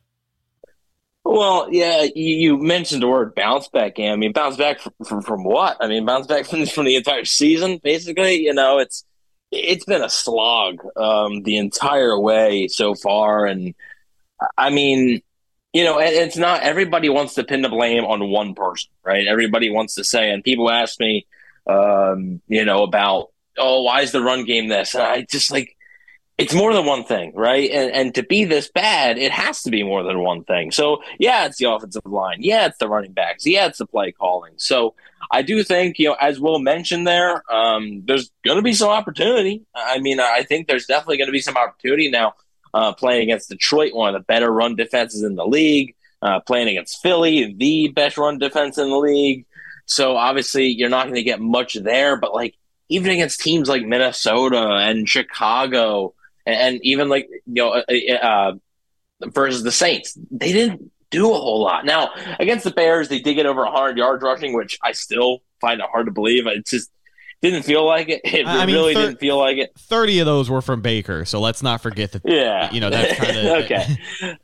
Well, 1.25 1.70
yeah, 1.72 2.05
you, 2.15 2.58
mentioned 2.58 3.01
the 3.01 3.08
word 3.08 3.34
bounce 3.34 3.67
back. 3.67 4.00
I 4.00 4.15
mean, 4.15 4.32
bounce 4.32 4.58
back 4.58 4.79
from, 4.79 4.94
from, 5.03 5.22
from 5.24 5.44
what? 5.44 5.75
I 5.82 5.88
mean, 5.88 6.05
bounce 6.05 6.27
back 6.27 6.46
from, 6.50 6.67
from 6.67 6.86
the 6.86 6.96
entire 6.96 7.25
season, 7.25 7.79
basically. 7.84 8.44
You 8.44 8.53
know, 8.53 8.77
it's 8.77 9.03
it's 9.51 9.86
been 9.86 10.03
a 10.03 10.10
slog 10.10 10.86
um, 10.96 11.41
the 11.41 11.58
entire 11.58 12.17
way 12.20 12.67
so 12.67 12.94
far, 12.94 13.48
and 13.48 13.74
I 14.55 14.70
mean, 14.70 15.24
you 15.74 15.84
know, 15.84 16.00
it's 16.00 16.38
not 16.38 16.61
everybody 16.61 17.09
wants 17.09 17.33
to 17.35 17.44
pin 17.44 17.64
the 17.64 17.70
blame 17.70 18.05
on 18.05 18.29
one 18.29 18.53
person, 18.53 18.92
right? 19.03 19.25
Everybody 19.27 19.72
wants 19.72 19.96
to 19.96 20.03
say, 20.03 20.29
and 20.29 20.44
people 20.44 20.70
ask 20.70 21.00
me, 21.00 21.25
um, 21.66 22.40
you 22.48 22.66
know, 22.66 22.83
about 22.83 23.31
oh, 23.57 23.81
why 23.81 24.01
is 24.01 24.11
the 24.11 24.22
run 24.22 24.46
game 24.46 24.68
this? 24.68 24.94
And 24.94 25.03
I 25.03 25.22
just 25.24 25.51
like 25.51 25.75
it's 26.37 26.53
more 26.53 26.74
than 26.74 26.85
one 26.85 27.05
thing, 27.05 27.31
right? 27.33 27.69
And 27.71 27.91
and 27.91 28.15
to 28.15 28.24
be 28.24 28.45
this 28.45 28.69
bad, 28.69 29.17
it 29.17 29.31
has 29.31 29.63
to 29.63 29.71
be 29.71 29.83
more 29.83 30.03
than 30.03 30.19
one 30.19 30.43
thing. 30.43 30.71
So 30.71 31.01
yeah, 31.17 31.45
it's 31.45 31.57
the 31.57 31.71
offensive 31.71 32.05
line, 32.05 32.39
yeah, 32.41 32.65
it's 32.65 32.77
the 32.77 32.89
running 32.89 33.13
backs, 33.13 33.45
yeah, 33.45 33.67
it's 33.67 33.77
the 33.77 33.85
play 33.85 34.11
calling. 34.11 34.53
So 34.57 34.95
I 35.31 35.41
do 35.41 35.63
think 35.63 35.98
you 35.98 36.09
know, 36.09 36.17
as 36.19 36.39
Will 36.39 36.59
mentioned 36.59 37.07
there, 37.07 37.41
um, 37.51 38.03
there's 38.05 38.31
going 38.43 38.57
to 38.57 38.63
be 38.63 38.74
some 38.74 38.89
opportunity. 38.89 39.63
I 39.74 40.00
mean, 40.00 40.19
I 40.19 40.43
think 40.43 40.67
there's 40.67 40.85
definitely 40.85 41.17
going 41.17 41.29
to 41.29 41.33
be 41.33 41.41
some 41.41 41.57
opportunity 41.57 42.09
now. 42.09 42.33
Uh, 42.74 42.91
playing 42.91 43.24
against 43.24 43.48
Detroit, 43.48 43.93
one 43.93 44.13
of 44.13 44.19
the 44.19 44.25
better 44.25 44.51
run 44.51 44.75
defenses 44.75 45.24
in 45.24 45.35
the 45.35 45.45
league, 45.45 45.95
uh, 46.21 46.41
playing 46.41 46.67
against 46.67 47.01
Philly, 47.01 47.53
the 47.57 47.87
best 47.87 48.17
run 48.17 48.37
defense 48.37 48.77
in 48.77 48.89
the 48.89 48.98
league. 48.98 49.45
So 49.85 50.17
obviously, 50.17 50.67
you're 50.67 50.89
not 50.89 51.05
going 51.05 51.15
to 51.15 51.24
get 51.24 51.39
much 51.39 51.75
there, 51.75 52.17
but 52.17 52.33
like 52.33 52.55
even 52.89 53.11
against 53.11 53.39
teams 53.39 53.69
like 53.69 53.85
Minnesota 53.85 54.74
and 54.74 55.07
Chicago 55.07 56.13
and, 56.46 56.55
and 56.55 56.79
even 56.84 57.10
like 57.10 57.27
you 57.29 57.42
know 57.53 57.70
uh, 57.74 57.84
uh, 57.90 58.14
uh, 58.14 58.53
versus 59.27 59.64
the 59.64 59.72
Saints, 59.72 60.18
they 60.31 60.51
didn't 60.51 60.92
do 61.12 61.31
a 61.31 61.36
whole 61.36 61.62
lot. 61.62 61.86
Now 61.86 62.10
against 62.40 62.64
the 62.64 62.72
Bears, 62.72 63.10
they 63.10 63.20
did 63.20 63.36
get 63.36 63.46
over 63.46 63.64
100 63.64 63.98
yards 63.98 64.24
rushing, 64.24 64.53
which 64.53 64.77
I 64.84 64.92
still 64.92 65.40
find 65.62 65.79
it 65.79 65.88
hard 65.92 66.08
to 66.08 66.12
believe. 66.12 66.48
It 66.48 66.66
just 66.66 66.92
didn't 67.42 67.64
feel 67.64 67.86
like 67.86 68.10
it. 68.10 68.22
It 68.25 68.48
I 68.48 68.66
really 68.66 68.94
mean, 68.94 68.96
thir- 68.96 69.08
didn't 69.08 69.20
feel 69.20 69.38
like 69.38 69.58
it. 69.58 69.72
30 69.77 70.20
of 70.20 70.25
those 70.25 70.50
were 70.50 70.62
from 70.62 70.81
Baker, 70.81 71.25
so 71.25 71.40
let's 71.40 71.64
not 71.64 71.81
forget 71.81 72.12
that. 72.14 72.22
Yeah, 72.25 72.72
you 72.72 72.79
know 72.81 72.90
that's 72.90 73.20
kind 73.20 73.38
of 73.38 73.46
okay. 73.66 74.38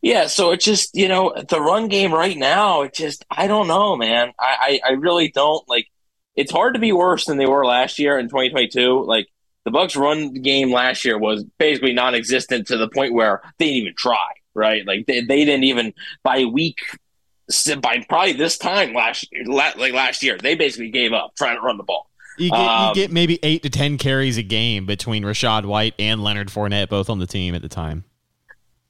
Yeah, 0.00 0.28
so 0.28 0.52
it's 0.52 0.64
just 0.64 0.94
you 0.94 1.08
know 1.08 1.34
the 1.48 1.60
run 1.60 1.88
game 1.88 2.12
right 2.12 2.36
now. 2.36 2.82
It 2.82 2.94
just 2.94 3.24
I 3.30 3.46
don't 3.46 3.66
know, 3.66 3.96
man. 3.96 4.32
I, 4.38 4.80
I 4.84 4.90
I 4.90 4.92
really 4.92 5.30
don't 5.30 5.68
like. 5.68 5.88
It's 6.36 6.52
hard 6.52 6.74
to 6.74 6.80
be 6.80 6.92
worse 6.92 7.24
than 7.24 7.36
they 7.36 7.46
were 7.46 7.66
last 7.66 7.98
year 7.98 8.16
in 8.16 8.26
2022. 8.26 9.04
Like 9.04 9.26
the 9.70 9.78
Bucs 9.78 9.96
run 9.96 10.32
game 10.34 10.72
last 10.72 11.04
year 11.04 11.18
was 11.18 11.44
basically 11.58 11.92
non-existent 11.92 12.66
to 12.68 12.76
the 12.76 12.88
point 12.88 13.12
where 13.12 13.42
they 13.58 13.66
didn't 13.66 13.76
even 13.82 13.94
try. 13.94 14.28
Right, 14.54 14.84
like 14.84 15.06
they, 15.06 15.20
they 15.20 15.44
didn't 15.44 15.64
even 15.64 15.94
by 16.24 16.44
week 16.44 16.78
by 17.80 18.04
probably 18.08 18.32
this 18.32 18.58
time 18.58 18.92
last 18.92 19.28
like 19.46 19.92
last 19.92 20.22
year 20.22 20.36
they 20.36 20.54
basically 20.54 20.90
gave 20.90 21.12
up 21.12 21.34
trying 21.36 21.56
to 21.56 21.60
run 21.60 21.76
the 21.76 21.84
ball. 21.84 22.10
You 22.38 22.50
get, 22.50 22.58
um, 22.58 22.88
you 22.88 22.94
get 22.94 23.12
maybe 23.12 23.38
eight 23.42 23.62
to 23.62 23.70
ten 23.70 23.98
carries 23.98 24.36
a 24.36 24.42
game 24.42 24.84
between 24.86 25.22
Rachaad 25.22 25.64
White 25.64 25.94
and 25.98 26.24
Leonard 26.24 26.48
Fournette, 26.48 26.88
both 26.88 27.08
on 27.08 27.18
the 27.18 27.26
team 27.26 27.54
at 27.54 27.62
the 27.62 27.68
time. 27.68 28.04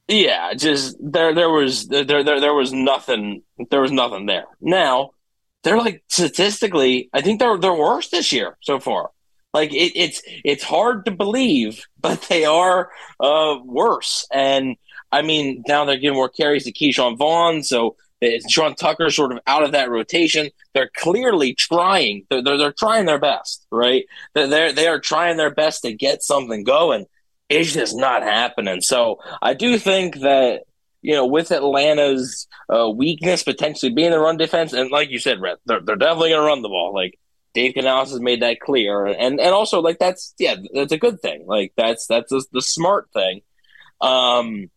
Yeah, 0.07 0.55
just 0.55 0.97
there 1.01 1.35
there 1.35 1.51
was 1.51 1.89
there 1.89 2.05
there 2.05 2.41
there 2.41 2.55
was 2.55 2.73
nothing 2.73 3.43
there 3.71 3.83
was 3.83 3.93
nothing 3.93 4.25
there. 4.25 4.47
Now 4.61 5.11
they're 5.65 5.77
like 5.77 6.03
statistically, 6.09 7.11
I 7.13 7.21
think 7.21 7.41
they're 7.41 7.59
they're 7.59 7.75
worse 7.75 8.09
this 8.09 8.33
year 8.33 8.57
so 8.63 8.81
far. 8.81 9.11
Like 9.55 9.73
it, 9.73 9.93
it's 9.97 10.23
it's 10.45 10.63
hard 10.63 11.05
to 11.07 11.11
believe, 11.11 11.85
but 12.01 12.23
they 12.23 12.45
are 12.45 12.91
uh, 13.21 13.57
worse. 13.65 14.27
And 14.33 14.77
I 15.11 15.23
mean, 15.23 15.63
now 15.67 15.85
they're 15.85 15.99
giving 15.99 16.17
more 16.17 16.29
carries 16.29 16.65
to 16.65 16.73
Ke'Shawn 16.73 17.17
Vaughn, 17.17 17.63
so 17.63 17.97
Sean 18.49 18.75
Tucker 18.75 19.11
sort 19.11 19.33
of 19.33 19.39
out 19.47 19.63
of 19.63 19.73
that 19.73 19.91
rotation. 19.91 20.51
They're 20.75 20.91
clearly 20.97 21.55
trying. 21.55 22.27
They're, 22.29 22.43
they're, 22.43 22.59
they're 22.59 22.73
trying 22.73 23.07
their 23.07 23.19
best, 23.19 23.67
right? 23.71 24.05
They're 24.35 24.73
they 24.73 24.89
are 24.89 25.01
trying 25.01 25.37
their 25.37 25.55
best 25.55 25.83
to 25.83 25.93
get 25.93 26.23
something 26.23 26.65
going. 26.65 27.07
It's 27.49 27.73
just 27.73 27.97
not 27.97 28.23
happening. 28.23 28.83
So 28.83 29.21
I 29.41 29.55
do 29.55 29.79
think 29.79 30.21
that 30.21 30.65
you 31.01 31.15
know, 31.15 31.27
with 31.27 31.53
Atlanta's 31.53 32.49
uh, 32.69 32.91
weakness 32.91 33.45
potentially 33.45 33.93
being 33.93 34.11
the 34.11 34.19
run 34.19 34.37
defense, 34.37 34.73
and 34.73 34.91
like 34.91 35.11
you 35.11 35.19
said, 35.19 35.41
Rhett, 35.41 35.59
they're, 35.65 35.81
they're 35.81 35.97
definitely 35.97 36.31
going 36.31 36.43
to 36.43 36.47
run 36.47 36.63
the 36.63 36.69
ball. 36.69 36.93
Like 36.93 37.19
Dave 37.55 37.75
Canales 37.75 38.11
has 38.11 38.21
made 38.21 38.43
that 38.43 38.61
clear, 38.61 39.07
and 39.07 39.41
and 39.41 39.55
also 39.55 39.81
like 39.81 39.99
that's 39.99 40.35
yeah, 40.39 40.57
that's 40.75 40.93
a 40.93 40.99
good 40.99 41.21
thing. 41.21 41.47
Like 41.47 41.73
that's 41.77 42.07
that's 42.07 42.31
the, 42.31 42.45
the 42.53 42.63
smart 42.63 43.11
thing, 43.13 43.41
um, 44.01 44.71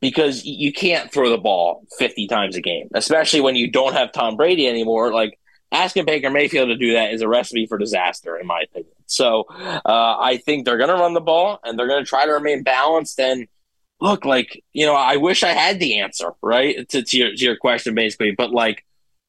because 0.00 0.44
you 0.44 0.72
can't 0.72 1.12
throw 1.12 1.30
the 1.30 1.38
ball 1.38 1.84
fifty 1.98 2.26
times 2.26 2.56
a 2.56 2.60
game, 2.60 2.88
especially 2.94 3.40
when 3.40 3.56
you 3.56 3.70
don't 3.70 3.92
have 3.92 4.12
Tom 4.12 4.36
Brady 4.36 4.66
anymore. 4.66 5.12
Like 5.12 5.38
asking 5.70 6.06
Baker 6.06 6.30
Mayfield 6.30 6.68
to 6.68 6.76
do 6.76 6.94
that 6.94 7.12
is 7.12 7.22
a 7.22 7.28
recipe 7.28 7.66
for 7.66 7.78
disaster, 7.78 8.36
in 8.36 8.46
my 8.46 8.62
opinion. 8.62 8.92
So 9.06 9.44
uh, 9.48 9.80
I 10.20 10.40
think 10.44 10.64
they're 10.64 10.76
going 10.78 10.90
to 10.90 10.94
run 10.94 11.14
the 11.14 11.20
ball 11.20 11.60
and 11.64 11.78
they're 11.78 11.88
going 11.88 12.04
to 12.04 12.08
try 12.08 12.26
to 12.26 12.32
remain 12.32 12.62
balanced. 12.62 13.18
And 13.20 13.48
look, 14.00 14.24
like 14.24 14.62
you 14.72 14.86
know, 14.86 14.94
I 14.94 15.16
wish 15.16 15.42
I 15.42 15.50
had 15.50 15.80
the 15.80 16.00
answer 16.00 16.32
right 16.42 16.88
to, 16.88 17.02
to 17.02 17.16
your 17.16 17.30
to 17.30 17.44
your 17.44 17.56
question, 17.56 17.94
basically, 17.94 18.32
but 18.32 18.50
like 18.50 18.84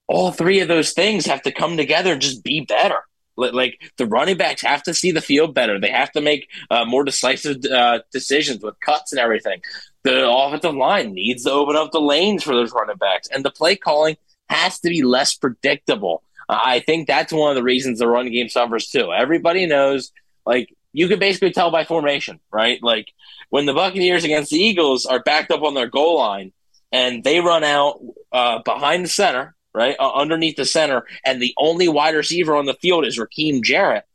all 0.09 0.31
three 0.31 0.59
of 0.59 0.67
those 0.67 0.91
things 0.91 1.27
have 1.27 1.43
to 1.43 1.51
come 1.51 1.77
together 1.77 2.13
and 2.13 2.21
just 2.21 2.43
be 2.43 2.61
better. 2.61 2.97
Like 3.37 3.79
the 3.97 4.07
running 4.07 4.35
backs 4.35 4.63
have 4.63 4.83
to 4.83 4.93
see 4.93 5.11
the 5.11 5.21
field 5.21 5.53
better. 5.53 5.79
They 5.79 5.91
have 5.91 6.11
to 6.13 6.19
make 6.19 6.49
uh, 6.69 6.83
more 6.83 7.05
decisive 7.05 7.63
uh, 7.63 7.99
decisions 8.11 8.61
with 8.61 8.79
cuts 8.81 9.13
and 9.13 9.19
everything. 9.19 9.61
The 10.03 10.29
offensive 10.29 10.75
line 10.75 11.13
needs 11.13 11.43
to 11.43 11.51
open 11.51 11.77
up 11.77 11.91
the 11.91 12.01
lanes 12.01 12.43
for 12.43 12.53
those 12.53 12.73
running 12.73 12.97
backs, 12.97 13.29
and 13.31 13.45
the 13.45 13.51
play 13.51 13.75
calling 13.75 14.17
has 14.49 14.79
to 14.79 14.89
be 14.89 15.03
less 15.03 15.35
predictable. 15.35 16.23
Uh, 16.49 16.59
I 16.61 16.79
think 16.79 17.07
that's 17.07 17.31
one 17.31 17.51
of 17.51 17.55
the 17.55 17.63
reasons 17.63 17.99
the 17.99 18.07
run 18.07 18.29
game 18.31 18.49
suffers 18.49 18.89
too. 18.89 19.13
Everybody 19.13 19.67
knows, 19.67 20.11
like 20.45 20.73
you 20.91 21.07
can 21.07 21.19
basically 21.19 21.51
tell 21.51 21.71
by 21.71 21.85
formation, 21.85 22.39
right? 22.51 22.81
Like 22.81 23.07
when 23.51 23.67
the 23.67 23.73
Buccaneers 23.73 24.23
against 24.23 24.49
the 24.49 24.57
Eagles 24.57 25.05
are 25.05 25.21
backed 25.21 25.51
up 25.51 25.61
on 25.61 25.75
their 25.75 25.87
goal 25.87 26.17
line 26.17 26.51
and 26.91 27.23
they 27.23 27.39
run 27.39 27.63
out 27.63 28.01
uh, 28.31 28.59
behind 28.63 29.05
the 29.05 29.09
center, 29.09 29.55
right, 29.73 29.95
uh, 29.99 30.11
underneath 30.13 30.55
the 30.55 30.65
center, 30.65 31.05
and 31.25 31.41
the 31.41 31.53
only 31.57 31.87
wide 31.87 32.15
receiver 32.15 32.55
on 32.55 32.65
the 32.65 32.73
field 32.75 33.05
is 33.05 33.19
Rakim 33.19 33.63
Jarrett. 33.63 34.05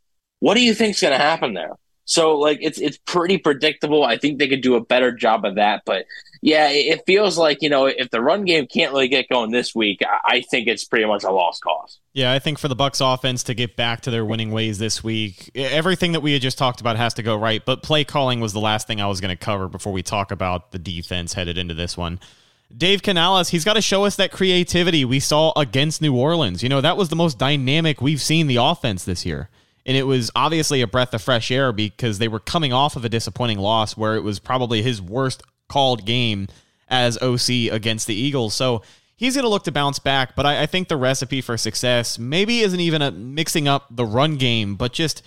What 0.41 0.55
do 0.55 0.61
you 0.61 0.75
think 0.75 0.95
is 0.95 1.01
going 1.01 1.13
to 1.13 1.19
happen 1.19 1.55
there? 1.55 1.73
So 2.07 2.37
like 2.39 2.59
it's 2.61 2.79
it's 2.79 2.99
pretty 3.07 3.39
predictable. 3.39 4.05
I 4.05 4.19
think 4.19 4.39
they 4.39 4.49
could 4.49 4.61
do 4.61 4.75
a 4.75 4.85
better 4.85 5.11
job 5.11 5.45
of 5.45 5.55
that. 5.55 5.83
But 5.87 6.05
yeah, 6.43 6.69
it, 6.69 7.03
feels 7.07 7.39
like 7.39 7.63
you 7.63 7.71
know 7.71 7.87
if 7.87 8.11
the 8.11 8.21
run 8.21 8.45
game 8.45 8.67
can't 8.67 8.93
really 8.93 9.09
get 9.09 9.29
going 9.31 9.51
this 9.51 9.75
week, 9.75 10.01
I, 10.03 10.37
I 10.37 10.41
think 10.43 10.69
it's 10.69 10.85
pretty 10.85 11.07
much 11.07 11.25
a 11.25 11.31
lost 11.31 11.63
cause. 11.63 11.99
Yeah, 12.13 12.33
I 12.33 12.39
think 12.39 12.59
for 12.59 12.69
the 12.69 12.77
Bucs 12.77 13.01
offense 13.01 13.45
to 13.45 13.55
get 13.55 13.77
back 13.77 14.03
to 14.03 14.11
their 14.11 14.25
winning 14.25 14.51
ways 14.51 14.79
this 14.79 15.03
week, 15.03 15.51
everything 15.55 16.13
that 16.13 16.21
we 16.21 16.35
had 16.35 16.43
just 16.43 16.59
talked 16.59 16.81
about 16.83 16.97
has 16.97 17.15
to 17.15 17.23
go 17.23 17.37
right. 17.37 17.65
But 17.65 17.83
play 17.83 18.05
calling 18.05 18.41
was 18.41 18.53
the 18.53 18.61
last 18.61 18.87
thing 18.87 19.01
I 19.01 19.07
was 19.07 19.21
going 19.23 19.35
to 19.35 19.43
cover 19.43 19.69
before 19.69 19.93
we 19.93 20.03
talk 20.03 20.31
about 20.31 20.73
the 20.73 20.79
defense 20.79 21.33
headed 21.33 21.57
into 21.57 21.75
this 21.75 21.97
one. 21.97 22.21
Dave 22.77 23.03
Canales, 23.03 23.51
he's 23.51 23.65
got 23.65 23.75
to 23.75 23.83
show 23.83 24.05
us 24.05 24.17
that 24.17 24.33
creativity 24.33 25.05
we 25.05 25.21
saw 25.21 25.53
against 25.57 26.03
New 26.03 26.17
Orleans. 26.17 26.63
You 26.63 26.69
know, 26.69 26.81
that 26.81 26.97
was 26.97 27.09
the 27.09 27.17
most 27.17 27.39
dynamic 27.39 28.01
we've 28.01 28.21
seen 28.21 28.47
the 28.47 28.57
offense 28.57 29.05
this 29.05 29.25
year. 29.25 29.49
And 29.87 29.97
it 29.97 30.05
was 30.05 30.31
obviously 30.35 30.81
a 30.81 30.87
breath 30.87 31.13
of 31.13 31.23
fresh 31.23 31.51
air 31.51 31.71
because 31.73 32.19
they 32.19 32.29
were 32.29 32.41
coming 32.41 32.73
off 32.73 32.97
of 32.97 33.05
a 33.05 33.09
disappointing 33.09 33.59
loss 33.59 33.97
where 33.97 34.17
it 34.17 34.23
was 34.23 34.39
probably 34.39 34.83
his 34.83 35.01
worst 35.01 35.43
called 35.69 36.07
game 36.07 36.49
as 36.89 37.19
OC 37.19 37.73
against 37.73 38.07
the 38.07 38.15
Eagles. 38.15 38.55
So 38.55 38.83
he's 39.17 39.35
going 39.35 39.45
to 39.45 39.49
look 39.49 39.65
to 39.65 39.73
bounce 39.73 39.99
back. 39.99 40.35
But 40.35 40.47
I, 40.47 40.63
I, 40.63 40.67
think 40.67 40.89
the 40.89 40.97
recipe 40.97 41.41
for 41.41 41.57
success 41.57 42.19
maybe 42.19 42.61
isn't 42.61 42.81
even 42.81 43.03
a 43.03 43.11
mixing 43.11 43.69
up 43.69 43.87
the 43.91 44.07
run 44.07 44.37
game, 44.37 44.77
but 44.77 44.93
just 44.93 45.23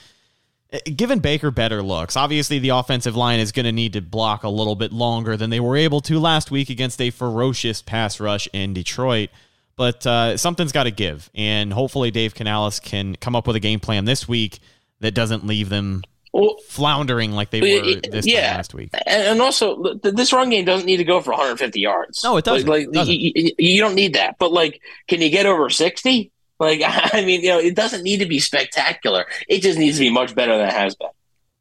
eh, 0.72 0.80
giving 0.96 1.20
Baker 1.20 1.52
better 1.52 1.82
looks. 1.82 2.16
Obviously, 2.16 2.60
the 2.60 2.70
offensive 2.70 3.16
line 3.16 3.40
is 3.40 3.52
going 3.52 3.66
to 3.66 3.72
need 3.72 3.94
to 3.94 4.02
block 4.02 4.44
a 4.44 4.50
little 4.50 4.76
bit 4.76 4.92
longer 4.92 5.38
than 5.38 5.50
they 5.50 5.60
were 5.60 5.78
able 5.78 6.02
to 6.02 6.20
last 6.20 6.52
week 6.52 6.70
against 6.70 7.02
a 7.02 7.10
ferocious 7.10 7.82
pass 7.82 8.20
rush 8.20 8.48
in 8.54 8.74
Detroit. 8.74 9.30
But 9.76 10.08
uh, 10.08 10.38
something's 10.38 10.72
got 10.72 10.86
to 10.86 10.92
give, 10.92 11.30
and 11.36 11.72
hopefully 11.72 12.10
Dave 12.10 12.34
Canales 12.34 12.80
can 12.80 13.16
come 13.16 13.36
up 13.36 13.46
with 13.46 13.56
a 13.56 13.60
game 13.60 13.80
plan 13.80 14.06
this 14.06 14.28
week 14.28 14.60
that 15.02 15.14
doesn't 15.14 15.46
leave 15.46 15.70
them 15.70 16.04
well, 16.34 16.58
floundering 16.68 17.32
like 17.32 17.50
they 17.50 17.62
were 17.62 18.02
this 18.10 18.26
yeah. 18.26 18.56
last 18.56 18.74
week. 18.74 18.90
And 19.06 19.42
also, 19.42 19.96
this 20.04 20.34
run 20.34 20.50
game 20.50 20.66
doesn't 20.66 20.86
need 20.86 20.98
to 20.98 21.04
go 21.04 21.22
for 21.22 21.32
150 21.32 21.80
yards. 21.80 22.24
No, 22.24 22.38
it 22.38 22.46
doesn't. 22.46 22.68
Like, 22.68 22.88
like 22.88 22.94
doesn't. 22.94 23.16
You, 23.20 23.52
you, 23.58 23.82
don't 23.82 23.96
need 23.96 24.14
that. 24.14 24.38
But 24.38 24.52
like, 24.52 24.82
can 25.08 25.22
you 25.22 25.30
get 25.30 25.46
over 25.46 25.70
60? 25.70 26.32
Like, 26.60 26.82
I 26.86 27.24
mean, 27.26 27.42
you 27.42 27.50
know, 27.50 27.60
it 27.60 27.76
doesn't 27.76 28.04
need 28.04 28.20
to 28.20 28.26
be 28.26 28.40
spectacular. 28.40 29.26
It 29.48 29.62
just 29.62 29.78
needs 29.78 29.98
to 29.98 30.04
be 30.04 30.10
much 30.10 30.36
better 30.36 30.58
than 30.58 30.68
it 30.68 30.74
has 30.74 30.96
been. 30.96 31.10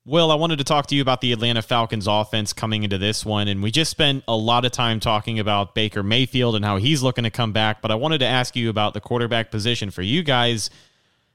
Will, 0.04 0.30
I 0.30 0.36
wanted 0.36 0.58
to 0.58 0.64
talk 0.64 0.86
to 0.86 0.94
you 0.94 1.02
about 1.02 1.20
the 1.20 1.32
Atlanta 1.32 1.62
Falcons 1.62 2.06
offense 2.06 2.52
coming 2.52 2.84
into 2.84 2.96
this 2.96 3.26
one. 3.26 3.48
And 3.48 3.60
we 3.60 3.72
just 3.72 3.90
spent 3.90 4.22
a 4.28 4.36
lot 4.36 4.64
of 4.64 4.70
time 4.70 5.00
talking 5.00 5.40
about 5.40 5.74
Baker 5.74 6.04
Mayfield 6.04 6.54
and 6.54 6.64
how 6.64 6.76
he's 6.76 7.02
looking 7.02 7.24
to 7.24 7.30
come 7.30 7.52
back. 7.52 7.82
But 7.82 7.90
I 7.90 7.96
wanted 7.96 8.18
to 8.18 8.26
ask 8.26 8.54
you 8.54 8.70
about 8.70 8.94
the 8.94 9.00
quarterback 9.00 9.50
position 9.50 9.90
for 9.90 10.02
you 10.02 10.22
guys. 10.22 10.70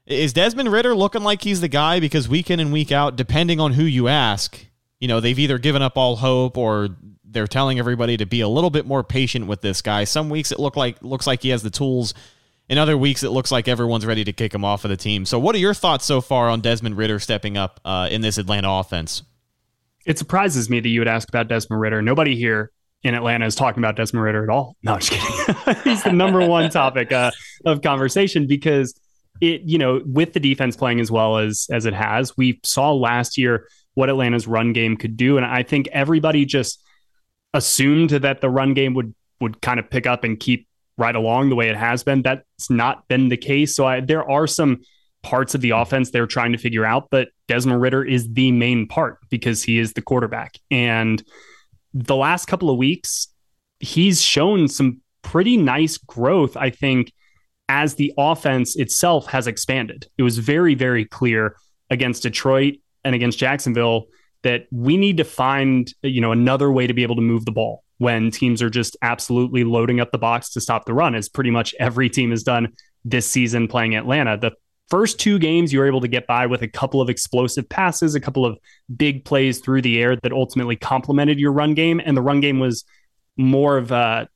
Is 0.06 0.32
Desmond 0.32 0.72
Ridder 0.72 0.96
looking 0.96 1.22
like 1.22 1.42
he's 1.42 1.60
the 1.60 1.68
guy? 1.68 2.00
Because 2.00 2.30
week 2.30 2.50
in 2.50 2.62
and 2.62 2.72
week 2.72 2.94
out, 2.94 3.18
depending 3.18 3.60
on 3.60 3.74
who 3.74 3.84
you 3.84 4.08
ask, 4.08 4.66
you 5.02 5.08
know, 5.10 5.20
they've 5.20 5.38
either 5.38 5.58
given 5.58 5.82
up 5.82 5.98
all 5.98 6.16
hope 6.16 6.58
or 6.58 6.90
they're 7.26 7.48
telling 7.48 7.78
everybody 7.78 8.16
to 8.18 8.26
be 8.26 8.40
a 8.40 8.48
little 8.48 8.70
bit 8.70 8.86
more 8.86 9.04
patient 9.04 9.48
with 9.48 9.60
this 9.60 9.82
guy. 9.82 10.06
Some 10.06 10.30
weeks 10.30 10.52
it 10.52 10.60
look 10.60 10.78
like 10.78 11.02
looks 11.02 11.28
like 11.28 11.42
he 11.42 11.50
has 11.50 11.62
the 11.62 11.70
tools 11.70 12.14
in 12.72 12.78
other 12.78 12.98
weeks, 12.98 13.22
it 13.22 13.32
looks 13.32 13.52
like 13.52 13.68
everyone's 13.68 14.06
ready 14.06 14.24
to 14.24 14.32
kick 14.32 14.56
him 14.56 14.64
off 14.64 14.86
of 14.86 14.90
the 14.90 14.96
team. 14.96 15.26
So, 15.26 15.38
what 15.38 15.54
are 15.56 15.58
your 15.58 15.74
thoughts 15.74 16.06
so 16.06 16.22
far 16.22 16.50
on 16.50 16.62
Desmond 16.62 16.96
Ridder 16.96 17.20
stepping 17.20 17.58
up 17.58 17.82
uh, 17.84 18.08
in 18.10 18.22
this 18.22 18.38
Atlanta 18.38 18.72
offense? 18.72 19.24
It 20.06 20.18
surprises 20.18 20.70
me 20.70 20.80
that 20.80 20.88
you 20.88 21.02
would 21.02 21.08
ask 21.10 21.28
about 21.28 21.50
Desmond 21.50 21.82
Ridder. 21.82 22.02
Nobody 22.02 22.38
here 22.38 22.72
in 23.04 23.14
Atlanta 23.14 23.46
is 23.46 23.56
talking 23.56 23.84
about 23.84 23.98
Desmond 23.98 24.24
Ridder 24.24 24.44
at 24.44 24.50
all. 24.50 24.78
No, 24.84 24.94
I'm 24.94 25.00
just 25.02 25.12
kidding. 25.12 25.84
He's 25.84 26.02
the 26.04 26.14
number 26.14 26.48
one 26.48 26.70
topic 26.70 27.12
uh, 27.12 27.32
of 27.66 27.82
conversation 27.82 28.48
because 28.48 28.98
it, 29.42 29.64
you 29.64 29.78
know, 29.78 30.02
with 30.06 30.32
the 30.32 30.40
defense 30.40 30.78
playing 30.78 31.02
as 31.02 31.12
well 31.12 31.40
as 31.40 31.68
as 31.72 31.86
it 31.86 31.94
has, 31.94 32.38
we 32.38 32.62
saw 32.64 32.94
last 32.94 33.38
year 33.38 33.68
what 33.96 34.08
Atlanta's 34.08 34.48
run 34.48 34.72
game 34.72 34.96
could 34.96 35.18
do, 35.18 35.36
and 35.36 35.46
I 35.46 35.64
think 35.64 35.90
everybody 35.92 36.46
just 36.46 36.82
assumed 37.54 38.12
that 38.12 38.40
the 38.40 38.50
run 38.50 38.74
game 38.74 38.94
would 38.94 39.14
would 39.42 39.62
kind 39.62 39.78
of 39.78 39.90
pick 39.90 40.08
up 40.08 40.24
and 40.24 40.40
keep 40.40 40.70
right 41.02 41.16
along 41.16 41.50
the 41.50 41.56
way 41.56 41.68
it 41.68 41.76
has 41.76 42.04
been. 42.04 42.22
That's 42.22 42.70
not 42.70 43.08
been 43.08 43.28
the 43.28 43.38
case. 43.38 43.76
So 43.76 43.86
I, 43.86 44.00
there 44.00 44.30
are 44.30 44.48
some 44.48 44.82
parts 45.24 45.56
of 45.56 45.62
the 45.62 45.72
offense 45.72 46.12
they're 46.12 46.28
trying 46.28 46.52
to 46.52 46.58
figure 46.58 46.86
out, 46.86 47.08
but 47.12 47.30
Desmond 47.48 47.82
Ridder 47.82 48.04
is 48.06 48.32
the 48.32 48.52
main 48.52 48.88
part 48.88 49.18
because 49.30 49.64
he 49.64 49.80
is 49.80 49.94
the 49.94 50.02
quarterback. 50.02 50.58
And 50.70 51.22
the 51.94 52.16
last 52.16 52.46
couple 52.46 52.70
of 52.70 52.78
weeks, 52.78 53.28
he's 53.80 54.22
shown 54.22 54.68
some 54.68 55.02
pretty 55.24 55.58
nice 55.58 55.98
growth, 55.98 56.56
I 56.56 56.70
think, 56.70 57.12
as 57.68 57.96
the 57.96 58.14
offense 58.18 58.76
itself 58.76 59.28
has 59.28 59.48
expanded. 59.48 60.08
It 60.18 60.24
was 60.24 60.38
very, 60.38 60.76
very 60.76 61.06
clear 61.06 61.56
against 61.90 62.24
Detroit 62.24 62.76
and 63.04 63.16
against 63.16 63.40
Jacksonville 63.40 64.06
that 64.44 64.68
we 64.72 64.98
need 64.98 65.18
to 65.18 65.24
find, 65.24 65.92
you 66.02 66.22
know, 66.22 66.32
another 66.32 66.72
way 66.72 66.88
to 66.88 66.94
be 66.94 67.04
able 67.04 67.16
to 67.16 67.22
move 67.22 67.46
the 67.46 67.52
ball 67.52 67.84
when 68.02 68.32
teams 68.32 68.64
are 68.64 68.70
just 68.72 68.98
absolutely 69.04 69.64
loading 69.64 70.00
up 70.00 70.12
the 70.12 70.18
box 70.18 70.50
to 70.50 70.60
stop 70.60 70.86
the 70.86 70.94
run, 70.94 71.14
as 71.14 71.30
pretty 71.30 71.52
much 71.52 71.76
every 71.80 72.10
team 72.10 72.32
has 72.32 72.42
done 72.42 72.74
this 73.06 73.30
season 73.30 73.68
playing 73.68 73.96
Atlanta. 73.96 74.36
The 74.40 74.54
first 74.90 75.20
two 75.20 75.38
games, 75.38 75.72
you 75.72 75.78
were 75.78 75.86
able 75.86 76.02
to 76.02 76.08
get 76.08 76.26
by 76.26 76.48
with 76.48 76.64
a 76.64 76.68
couple 76.68 77.00
of 77.00 77.12
explosive 77.12 77.70
passes, 77.70 78.16
a 78.16 78.20
couple 78.20 78.44
of 78.44 78.58
big 78.98 79.24
plays 79.24 79.60
through 79.60 79.84
the 79.84 80.02
air 80.02 80.16
that 80.16 80.32
ultimately 80.32 80.76
complemented 80.76 81.40
your 81.40 81.52
run 81.52 81.76
game. 81.76 82.02
And 82.04 82.18
the 82.18 82.24
run 82.24 82.40
game 82.40 82.60
was 82.60 82.86
more 83.38 83.78
of 83.78 83.92
a 83.92 84.28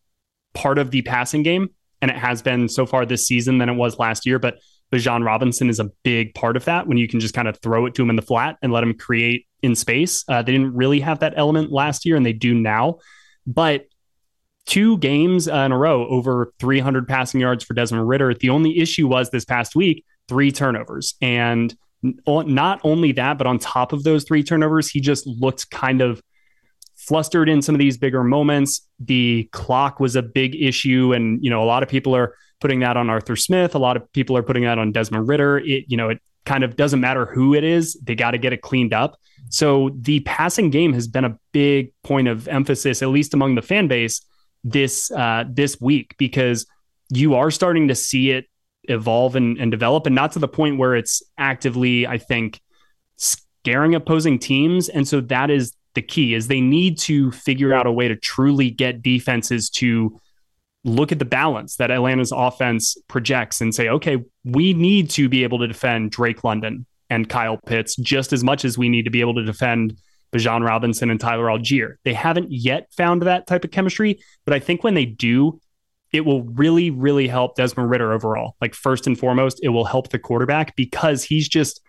part 0.54 0.78
of 0.78 0.92
the 0.92 1.02
passing 1.02 1.42
game. 1.42 1.70
And 2.04 2.12
it 2.12 2.18
has 2.18 2.44
been 2.44 2.70
so 2.70 2.86
far 2.86 3.04
this 3.04 3.26
season 3.26 3.58
than 3.58 3.68
it 3.68 3.74
was 3.74 3.98
last 3.98 4.28
year. 4.28 4.38
But 4.38 4.60
Bijan 4.94 5.26
Robinson 5.26 5.72
is 5.72 5.80
a 5.80 5.90
big 6.04 6.36
part 6.36 6.56
of 6.56 6.66
that 6.66 6.86
when 6.86 7.00
you 7.00 7.08
can 7.08 7.20
just 7.20 7.34
kind 7.34 7.48
of 7.48 7.58
throw 7.62 7.88
it 7.88 7.96
to 7.96 8.04
him 8.04 8.12
in 8.12 8.16
the 8.16 8.22
flat 8.22 8.58
and 8.62 8.72
let 8.72 8.84
him 8.84 8.94
create 8.94 9.48
in 9.64 9.74
space. 9.74 10.24
Uh, 10.28 10.44
they 10.44 10.52
didn't 10.52 10.76
really 10.76 11.00
have 11.00 11.22
that 11.22 11.34
element 11.36 11.72
last 11.72 12.06
year, 12.06 12.16
and 12.16 12.24
they 12.24 12.34
do 12.34 12.54
now. 12.54 13.00
But 13.46 13.86
two 14.66 14.98
games 14.98 15.48
in 15.48 15.72
a 15.72 15.78
row 15.78 16.08
over 16.08 16.54
300 16.60 17.08
passing 17.08 17.40
yards 17.40 17.64
for 17.64 17.74
Desmond 17.74 18.08
Ridder. 18.08 18.34
The 18.34 18.50
only 18.50 18.80
issue 18.80 19.08
was 19.08 19.30
this 19.30 19.46
past 19.46 19.76
week, 19.76 20.04
three 20.28 20.52
turnovers. 20.52 21.16
And 21.22 21.76
not 22.02 22.82
only 22.84 23.12
that, 23.14 23.38
but 23.38 23.48
on 23.48 23.60
top 23.60 23.94
of 23.94 24.04
those 24.04 24.24
three 24.24 24.44
turnovers, 24.44 24.90
he 24.90 25.00
just 25.00 25.28
looked 25.28 25.70
kind 25.70 26.02
of 26.02 26.22
flustered 26.96 27.50
in 27.50 27.62
some 27.62 27.76
of 27.76 27.80
these 27.80 27.98
bigger 27.98 28.24
moments. 28.24 28.88
The 29.00 29.50
clock 29.52 30.00
was 30.00 30.16
a 30.16 30.22
big 30.22 30.56
issue. 30.56 31.14
And, 31.14 31.44
you 31.44 31.50
know, 31.50 31.62
a 31.62 31.66
lot 31.66 31.84
of 31.84 31.90
people 31.90 32.16
are 32.16 32.36
putting 32.60 32.80
that 32.80 32.98
on 32.98 33.10
Arthur 33.10 33.36
Smith. 33.36 33.76
A 33.76 33.80
lot 33.80 33.98
of 33.98 34.12
people 34.14 34.38
are 34.38 34.44
putting 34.44 34.64
that 34.64 34.80
on 34.80 34.92
Desmond 34.92 35.28
Ridder. 35.28 35.60
It, 35.60 35.86
you 35.88 35.98
know, 35.98 36.10
it 36.10 36.20
kind 36.46 36.64
of 36.64 36.76
doesn't 36.76 37.00
matter 37.00 37.26
who 37.26 37.54
it 37.54 37.64
is, 37.64 38.00
they 38.04 38.16
got 38.16 38.32
to 38.32 38.38
get 38.38 38.54
it 38.54 38.62
cleaned 38.62 38.94
up. 38.94 39.18
So 39.50 39.92
the 40.00 40.22
passing 40.22 40.70
game 40.70 40.94
has 40.94 41.08
been 41.08 41.26
a 41.26 41.38
big 41.52 41.92
point 42.04 42.28
of 42.28 42.48
emphasis, 42.48 43.02
at 43.02 43.10
least 43.10 43.34
among 43.34 43.56
the 43.56 43.62
fan 43.62 43.88
base 43.88 44.22
this 44.64 45.12
uh, 45.12 45.44
this 45.50 45.80
week, 45.80 46.16
because 46.18 46.66
you 47.10 47.36
are 47.36 47.52
starting 47.52 47.88
to 47.88 47.96
see 47.96 48.32
it 48.32 48.46
evolve 48.86 49.36
and, 49.36 49.58
and 49.58 49.72
develop, 49.72 50.06
and 50.06 50.16
not 50.16 50.32
to 50.34 50.40
the 50.40 50.48
point 50.48 50.78
where 50.78 50.96
it's 50.96 51.22
actively, 51.38 52.08
I 52.08 52.18
think, 52.18 52.60
scaring 53.18 53.96
opposing 53.96 54.40
teams. 54.40 54.90
And 54.90 55.08
so 55.08 55.22
that 55.22 55.50
is 55.50 55.74
the 55.94 56.02
key: 56.02 56.34
is 56.34 56.48
they 56.48 56.62
need 56.62 56.98
to 57.00 57.32
figure 57.32 57.74
out 57.74 57.88
a 57.88 57.92
way 57.92 58.08
to 58.08 58.16
truly 58.16 58.72
get 58.72 59.02
defenses 59.02 59.70
to 59.72 60.20
look 60.84 61.12
at 61.12 61.20
the 61.20 61.26
balance 61.26 61.78
that 61.78 61.92
Atlanta's 61.92 62.32
offense 62.32 62.96
projects 63.08 63.60
and 63.60 63.74
say, 63.74 63.90
okay, 63.90 64.18
we 64.44 64.74
need 64.74 65.10
to 65.10 65.28
be 65.28 65.44
able 65.44 65.58
to 65.60 65.68
defend 65.68 66.12
Drake 66.12 66.44
London 66.44 66.86
and 67.10 67.30
Kyle 67.30 67.58
Pitts 67.58 67.96
just 67.96 68.34
as 68.34 68.44
much 68.44 68.66
as 68.66 68.78
we 68.78 68.90
need 68.90 69.04
to 69.04 69.12
be 69.12 69.22
able 69.22 69.36
to 69.36 69.44
defend 69.44 69.98
Bijan 70.34 70.66
Robinson 70.66 71.10
and 71.10 71.20
Tyler 71.20 71.46
Allgeier. 71.46 71.96
They 72.04 72.14
haven't 72.14 72.52
yet 72.52 72.92
found 72.96 73.22
that 73.24 73.48
type 73.48 73.64
of 73.64 73.72
chemistry, 73.72 74.20
but 74.44 74.54
I 74.54 74.60
think 74.60 74.84
when 74.84 74.94
they 74.94 75.06
do, 75.06 75.60
it 76.12 76.26
will 76.26 76.44
really, 76.44 76.92
really 76.92 77.28
help 77.28 77.56
Desmond 77.56 77.90
Ridder 77.90 78.14
overall. 78.14 78.56
Like 78.62 78.74
first 78.74 79.08
and 79.08 79.18
foremost, 79.18 79.60
it 79.64 79.70
will 79.70 79.86
help 79.86 80.10
the 80.10 80.20
quarterback 80.20 80.76
because 80.76 81.24
he's 81.24 81.48
just 81.48 81.82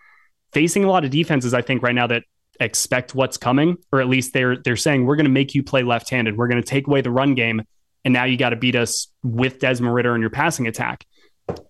facing 0.53 0.83
a 0.83 0.89
lot 0.89 1.05
of 1.05 1.11
defenses. 1.11 1.53
I 1.53 1.61
think 1.61 1.81
right 1.81 1.95
now 1.95 2.07
that 2.07 2.23
expect 2.59 3.15
what's 3.15 3.37
coming, 3.37 3.77
or 3.91 4.01
at 4.01 4.07
least 4.07 4.33
they're 4.33 4.57
they're 4.57 4.75
saying 4.75 5.05
we're 5.05 5.15
going 5.15 5.25
to 5.25 5.31
make 5.31 5.55
you 5.55 5.63
play 5.63 5.83
left-handed. 5.83 6.37
We're 6.37 6.47
going 6.47 6.61
to 6.61 6.67
take 6.67 6.87
away 6.87 7.01
the 7.01 7.11
run 7.11 7.35
game, 7.35 7.61
and 8.03 8.13
now 8.13 8.25
you 8.25 8.37
got 8.37 8.49
to 8.49 8.55
beat 8.55 8.75
us 8.75 9.07
with 9.23 9.59
Desmond 9.59 9.93
Ridder 9.93 10.13
and 10.13 10.21
your 10.21 10.29
passing 10.29 10.67
attack. 10.67 11.05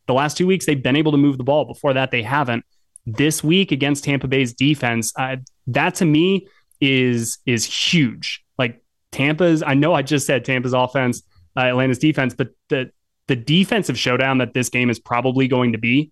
The 0.08 0.14
last 0.14 0.38
two 0.38 0.48
weeks, 0.48 0.66
they've 0.66 0.82
been 0.82 0.96
able 0.96 1.12
to 1.12 1.18
move 1.18 1.38
the 1.38 1.44
ball. 1.44 1.66
Before 1.66 1.94
that, 1.94 2.12
they 2.12 2.24
haven't. 2.24 2.66
This 3.08 3.42
week 3.42 3.72
against 3.72 4.04
Tampa 4.04 4.28
Bay's 4.28 4.54
defense, 4.54 5.14
that 5.68 5.96
to 5.96 6.06
me 6.06 6.48
is 6.82 7.38
is 7.46 7.66
huge. 7.66 8.44
Like 8.58 8.84
Tampa's, 9.14 9.64
I 9.64 9.74
know 9.76 9.94
I 9.94 10.02
just 10.02 10.28
said 10.28 10.44
Tampa's 10.44 10.74
offense, 10.74 11.24
uh, 11.56 11.62
Atlanta's 11.62 12.00
defense, 12.00 12.36
but 12.36 12.50
the 12.68 12.92
the 13.28 13.36
defensive 13.38 13.98
showdown 13.98 14.40
that 14.40 14.54
this 14.54 14.70
game 14.70 14.90
is 14.90 15.00
probably 15.00 15.48
going 15.48 15.72
to 15.72 15.78
be, 15.78 16.12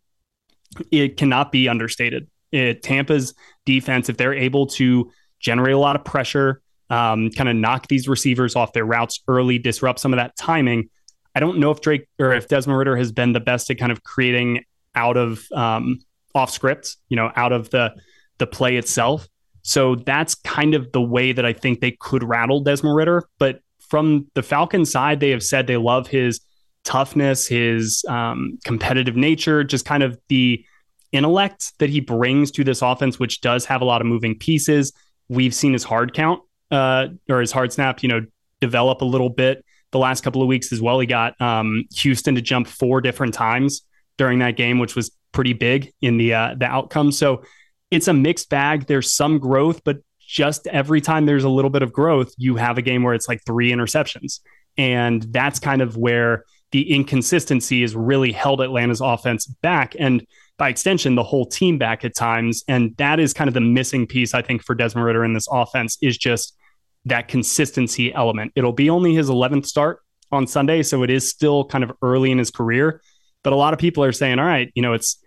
it 0.91 1.17
cannot 1.17 1.51
be 1.51 1.67
understated. 1.67 2.29
It, 2.51 2.81
Tampa's 2.81 3.34
defense, 3.65 4.10
if 4.10 4.17
they're 4.17 4.34
able 4.34 4.67
to 4.67 5.12
generate 5.39 5.75
a 5.75 5.79
lot 5.79 5.95
of 5.95 6.03
pressure, 6.05 6.62
um, 6.89 7.29
kind 7.29 7.49
of 7.49 7.55
knock 7.55 7.88
these 7.88 8.08
receivers 8.08 8.55
off 8.55 8.73
their 8.73 8.86
routes 8.86 9.21
early, 9.27 9.58
disrupt 9.58 9.99
some 9.99 10.13
of 10.13 10.17
that 10.17 10.36
timing. 10.38 10.89
I 11.36 11.39
don't 11.41 11.60
know 11.60 11.71
if 11.71 11.81
Drake 11.81 12.08
or 12.19 12.34
if 12.34 12.47
Desmond 12.47 12.77
Ridder 12.77 12.95
has 12.95 13.12
been 13.12 13.34
the 13.34 13.41
best 13.41 13.69
at 13.69 13.77
kind 13.77 13.91
of 13.91 14.03
creating 14.03 14.63
out 14.93 15.17
of 15.17 15.45
um, 15.51 15.99
off 16.35 16.51
script, 16.51 16.97
you 17.09 17.15
know, 17.15 17.31
out 17.35 17.51
of 17.51 17.69
the 17.71 17.93
the 18.37 18.45
play 18.45 18.75
itself. 18.75 19.27
So 19.61 19.95
that's 19.95 20.35
kind 20.35 20.75
of 20.75 20.91
the 20.91 21.01
way 21.01 21.31
that 21.31 21.45
I 21.45 21.53
think 21.53 21.79
they 21.79 21.97
could 21.99 22.23
rattle 22.23 22.61
Desmond 22.61 22.95
Ridder. 22.95 23.23
But 23.39 23.61
from 23.79 24.27
the 24.35 24.43
Falcon 24.43 24.85
side, 24.85 25.19
they 25.19 25.31
have 25.31 25.41
said 25.41 25.65
they 25.65 25.77
love 25.77 26.07
his 26.07 26.41
toughness, 26.83 27.47
his 27.47 28.05
um, 28.07 28.59
competitive 28.63 29.15
nature, 29.15 29.63
just 29.63 29.85
kind 29.85 30.03
of 30.03 30.19
the 30.27 30.63
intellect 31.11 31.73
that 31.79 31.89
he 31.89 31.99
brings 31.99 32.51
to 32.51 32.63
this 32.63 32.81
offense, 32.81 33.17
which 33.17 33.41
does 33.41 33.65
have 33.65 33.81
a 33.81 33.85
lot 33.85 34.01
of 34.01 34.07
moving 34.07 34.37
pieces. 34.37 34.93
We've 35.29 35.55
seen 35.55 35.73
his 35.73 35.83
hard 35.83 36.13
count 36.13 36.41
uh, 36.69 37.07
or 37.29 37.39
his 37.39 37.51
hard 37.51 37.73
snap, 37.73 38.03
you 38.03 38.09
know, 38.09 38.21
develop 38.61 39.01
a 39.01 39.05
little 39.05 39.29
bit 39.29 39.65
the 39.91 39.99
last 39.99 40.23
couple 40.23 40.41
of 40.41 40.47
weeks 40.47 40.71
as 40.71 40.81
well. 40.81 40.99
He 40.99 41.07
got 41.07 41.39
um, 41.41 41.85
Houston 41.95 42.35
to 42.35 42.41
jump 42.41 42.67
four 42.67 43.01
different 43.01 43.33
times 43.33 43.81
during 44.17 44.39
that 44.39 44.57
game, 44.57 44.77
which 44.79 44.95
was 44.95 45.11
pretty 45.35 45.53
big 45.53 45.93
in 46.01 46.17
the 46.17 46.33
uh, 46.33 46.55
the 46.57 46.65
outcome. 46.65 47.11
So 47.11 47.43
it's 47.91 48.07
a 48.07 48.13
mixed 48.13 48.49
bag. 48.49 48.87
There's 48.87 49.13
some 49.13 49.37
growth, 49.37 49.83
but 49.83 49.97
just 50.19 50.65
every 50.67 51.01
time 51.01 51.27
there's 51.27 51.43
a 51.43 51.49
little 51.49 51.69
bit 51.69 51.83
of 51.83 51.93
growth, 51.93 52.33
you 52.37 52.55
have 52.55 52.79
a 52.79 52.81
game 52.81 53.03
where 53.03 53.13
it's 53.13 53.29
like 53.29 53.41
three 53.45 53.71
interceptions. 53.71 54.39
And 54.77 55.21
that's 55.21 55.59
kind 55.59 55.81
of 55.81 55.95
where 55.95 56.45
the 56.71 56.91
inconsistency 56.91 57.81
has 57.81 57.95
really 57.95 58.31
held 58.31 58.61
Atlanta's 58.61 59.01
offense 59.01 59.45
back. 59.45 59.95
And 59.99 60.25
by 60.57 60.69
extension, 60.69 61.15
the 61.15 61.23
whole 61.23 61.45
team 61.45 61.77
back 61.77 62.03
at 62.03 62.15
times. 62.15 62.63
And 62.67 62.95
that 62.97 63.19
is 63.19 63.33
kind 63.33 63.47
of 63.47 63.53
the 63.53 63.61
missing 63.61 64.07
piece, 64.07 64.33
I 64.33 64.41
think, 64.41 64.63
for 64.63 64.73
Desmond 64.73 65.05
Ridder 65.05 65.23
in 65.23 65.33
this 65.33 65.47
offense 65.51 65.97
is 66.01 66.17
just 66.17 66.57
that 67.05 67.27
consistency 67.27 68.13
element. 68.13 68.51
It'll 68.55 68.73
be 68.73 68.89
only 68.89 69.13
his 69.13 69.29
11th 69.29 69.67
start 69.67 69.99
on 70.31 70.47
Sunday. 70.47 70.81
So 70.81 71.03
it 71.03 71.09
is 71.09 71.29
still 71.29 71.65
kind 71.65 71.83
of 71.83 71.91
early 72.01 72.31
in 72.31 72.39
his 72.39 72.49
career. 72.49 73.01
But 73.43 73.53
a 73.53 73.55
lot 73.55 73.73
of 73.73 73.79
people 73.79 74.03
are 74.03 74.11
saying, 74.11 74.39
all 74.39 74.45
right, 74.45 74.71
you 74.73 74.81
know, 74.81 74.93
it's 74.93 75.23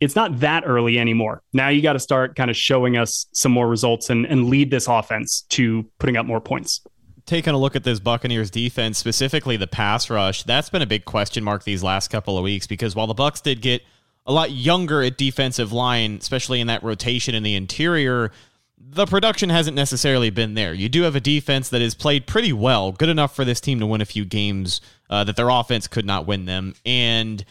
it's 0.00 0.16
not 0.16 0.40
that 0.40 0.64
early 0.66 0.98
anymore. 0.98 1.42
Now 1.52 1.68
you 1.68 1.82
got 1.82 1.94
to 1.94 1.98
start 1.98 2.36
kind 2.36 2.50
of 2.50 2.56
showing 2.56 2.96
us 2.96 3.26
some 3.32 3.52
more 3.52 3.68
results 3.68 4.10
and, 4.10 4.26
and 4.26 4.46
lead 4.46 4.70
this 4.70 4.88
offense 4.88 5.42
to 5.50 5.84
putting 5.98 6.16
up 6.16 6.26
more 6.26 6.40
points. 6.40 6.82
Taking 7.24 7.54
a 7.54 7.58
look 7.58 7.74
at 7.74 7.82
this 7.82 7.98
Buccaneers 7.98 8.50
defense, 8.50 8.98
specifically 8.98 9.56
the 9.56 9.66
pass 9.66 10.08
rush, 10.10 10.44
that's 10.44 10.70
been 10.70 10.82
a 10.82 10.86
big 10.86 11.04
question 11.04 11.42
mark 11.42 11.64
these 11.64 11.82
last 11.82 12.08
couple 12.08 12.38
of 12.38 12.44
weeks 12.44 12.66
because 12.66 12.94
while 12.94 13.06
the 13.06 13.14
Bucs 13.14 13.42
did 13.42 13.60
get 13.60 13.82
a 14.26 14.32
lot 14.32 14.50
younger 14.50 15.02
at 15.02 15.16
defensive 15.16 15.72
line, 15.72 16.18
especially 16.20 16.60
in 16.60 16.66
that 16.66 16.82
rotation 16.82 17.34
in 17.34 17.42
the 17.42 17.54
interior, 17.54 18.30
the 18.78 19.06
production 19.06 19.48
hasn't 19.50 19.74
necessarily 19.74 20.30
been 20.30 20.54
there. 20.54 20.74
You 20.74 20.88
do 20.88 21.02
have 21.02 21.16
a 21.16 21.20
defense 21.20 21.70
that 21.70 21.80
has 21.80 21.94
played 21.94 22.26
pretty 22.26 22.52
well, 22.52 22.92
good 22.92 23.08
enough 23.08 23.34
for 23.34 23.44
this 23.44 23.60
team 23.60 23.80
to 23.80 23.86
win 23.86 24.00
a 24.00 24.04
few 24.06 24.24
games 24.24 24.80
uh, 25.10 25.24
that 25.24 25.36
their 25.36 25.48
offense 25.48 25.88
could 25.88 26.04
not 26.04 26.26
win 26.26 26.44
them. 26.44 26.74
And 26.84 27.44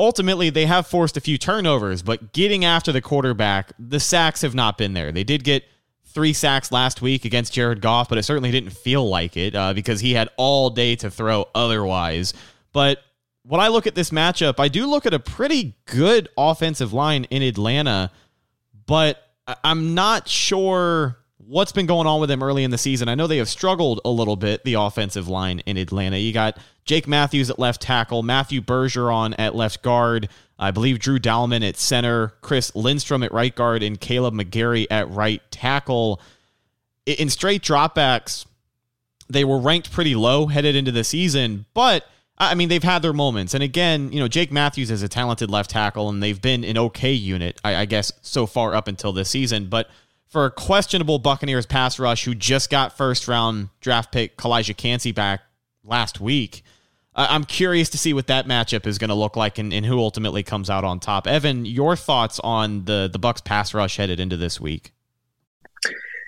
ultimately 0.00 0.48
they 0.48 0.64
have 0.64 0.86
forced 0.86 1.18
a 1.18 1.20
few 1.20 1.36
turnovers, 1.36 2.02
but 2.02 2.32
getting 2.32 2.64
after 2.64 2.90
the 2.90 3.02
quarterback, 3.02 3.72
the 3.78 4.00
sacks 4.00 4.40
have 4.40 4.54
not 4.54 4.78
been 4.78 4.94
there. 4.94 5.12
They 5.12 5.24
did 5.24 5.44
get 5.44 5.64
three 6.06 6.32
sacks 6.32 6.72
last 6.72 7.02
week 7.02 7.26
against 7.26 7.52
Jared 7.52 7.82
Goff, 7.82 8.08
but 8.08 8.16
it 8.16 8.22
certainly 8.22 8.50
didn't 8.50 8.70
feel 8.70 9.06
like 9.06 9.36
it 9.36 9.54
uh, 9.54 9.74
because 9.74 10.00
he 10.00 10.14
had 10.14 10.30
all 10.38 10.70
day 10.70 10.96
to 10.96 11.10
throw 11.10 11.46
otherwise. 11.54 12.32
But 12.72 13.02
when 13.42 13.60
I 13.60 13.68
look 13.68 13.86
at 13.86 13.94
this 13.94 14.10
matchup, 14.10 14.54
I 14.58 14.68
do 14.68 14.86
look 14.86 15.04
at 15.04 15.12
a 15.12 15.18
pretty 15.18 15.76
good 15.84 16.30
offensive 16.36 16.94
line 16.94 17.24
in 17.24 17.42
Atlanta, 17.42 18.10
but 18.86 19.22
I'm 19.62 19.94
not 19.94 20.28
sure 20.28 21.18
what's 21.50 21.72
been 21.72 21.86
going 21.86 22.06
on 22.06 22.20
with 22.20 22.28
them 22.28 22.44
early 22.44 22.62
in 22.62 22.70
the 22.70 22.78
season. 22.78 23.08
I 23.08 23.16
know 23.16 23.26
they 23.26 23.38
have 23.38 23.48
struggled 23.48 24.00
a 24.04 24.10
little 24.10 24.36
bit, 24.36 24.62
the 24.62 24.74
offensive 24.74 25.26
line 25.26 25.58
in 25.66 25.76
Atlanta. 25.76 26.16
You 26.16 26.32
got 26.32 26.56
Jake 26.84 27.08
Matthews 27.08 27.50
at 27.50 27.58
left 27.58 27.82
tackle, 27.82 28.22
Matthew 28.22 28.60
Bergeron 28.60 29.34
at 29.36 29.56
left 29.56 29.82
guard, 29.82 30.28
I 30.60 30.70
believe 30.70 31.00
Drew 31.00 31.18
Dalman 31.18 31.68
at 31.68 31.76
center, 31.76 32.34
Chris 32.40 32.74
Lindstrom 32.76 33.24
at 33.24 33.32
right 33.32 33.54
guard, 33.54 33.82
and 33.82 34.00
Kaleb 34.00 34.40
McGary 34.40 34.86
at 34.92 35.10
right 35.10 35.42
tackle. 35.50 36.20
In 37.04 37.28
straight 37.28 37.62
dropbacks, 37.62 38.46
they 39.28 39.44
were 39.44 39.58
ranked 39.58 39.90
pretty 39.90 40.14
low 40.14 40.46
headed 40.46 40.76
into 40.76 40.92
the 40.92 41.02
season, 41.02 41.66
but 41.74 42.06
I 42.38 42.54
mean, 42.54 42.68
they've 42.68 42.82
had 42.82 43.02
their 43.02 43.12
moments. 43.12 43.54
And 43.54 43.62
again, 43.62 44.12
you 44.12 44.20
know, 44.20 44.28
Jake 44.28 44.52
Matthews 44.52 44.90
is 44.90 45.02
a 45.02 45.08
talented 45.08 45.50
left 45.50 45.70
tackle, 45.70 46.08
and 46.08 46.22
they've 46.22 46.40
been 46.40 46.62
an 46.62 46.78
okay 46.78 47.12
unit, 47.12 47.60
I, 47.64 47.74
I 47.74 47.84
guess, 47.86 48.12
so 48.22 48.46
far 48.46 48.74
up 48.74 48.86
until 48.86 49.12
this 49.12 49.28
season. 49.28 49.66
But 49.66 49.90
for 50.30 50.44
a 50.44 50.50
questionable 50.50 51.18
Buccaneers 51.18 51.66
pass 51.66 51.98
rush 51.98 52.24
who 52.24 52.34
just 52.34 52.70
got 52.70 52.96
first 52.96 53.28
round 53.28 53.68
draft 53.80 54.12
pick 54.12 54.36
Calijah 54.36 54.76
Kancey 54.76 55.12
back 55.12 55.40
last 55.84 56.20
week. 56.20 56.62
I'm 57.12 57.44
curious 57.44 57.90
to 57.90 57.98
see 57.98 58.14
what 58.14 58.28
that 58.28 58.46
matchup 58.46 58.86
is 58.86 58.96
going 58.96 59.08
to 59.08 59.14
look 59.14 59.34
like 59.36 59.58
and, 59.58 59.74
and, 59.74 59.84
who 59.84 59.98
ultimately 59.98 60.44
comes 60.44 60.70
out 60.70 60.84
on 60.84 61.00
top. 61.00 61.26
Evan, 61.26 61.66
your 61.66 61.96
thoughts 61.96 62.38
on 62.40 62.84
the 62.84 63.10
the 63.12 63.18
Bucs 63.18 63.44
pass 63.44 63.74
rush 63.74 63.96
headed 63.96 64.20
into 64.20 64.36
this 64.36 64.60
week? 64.60 64.92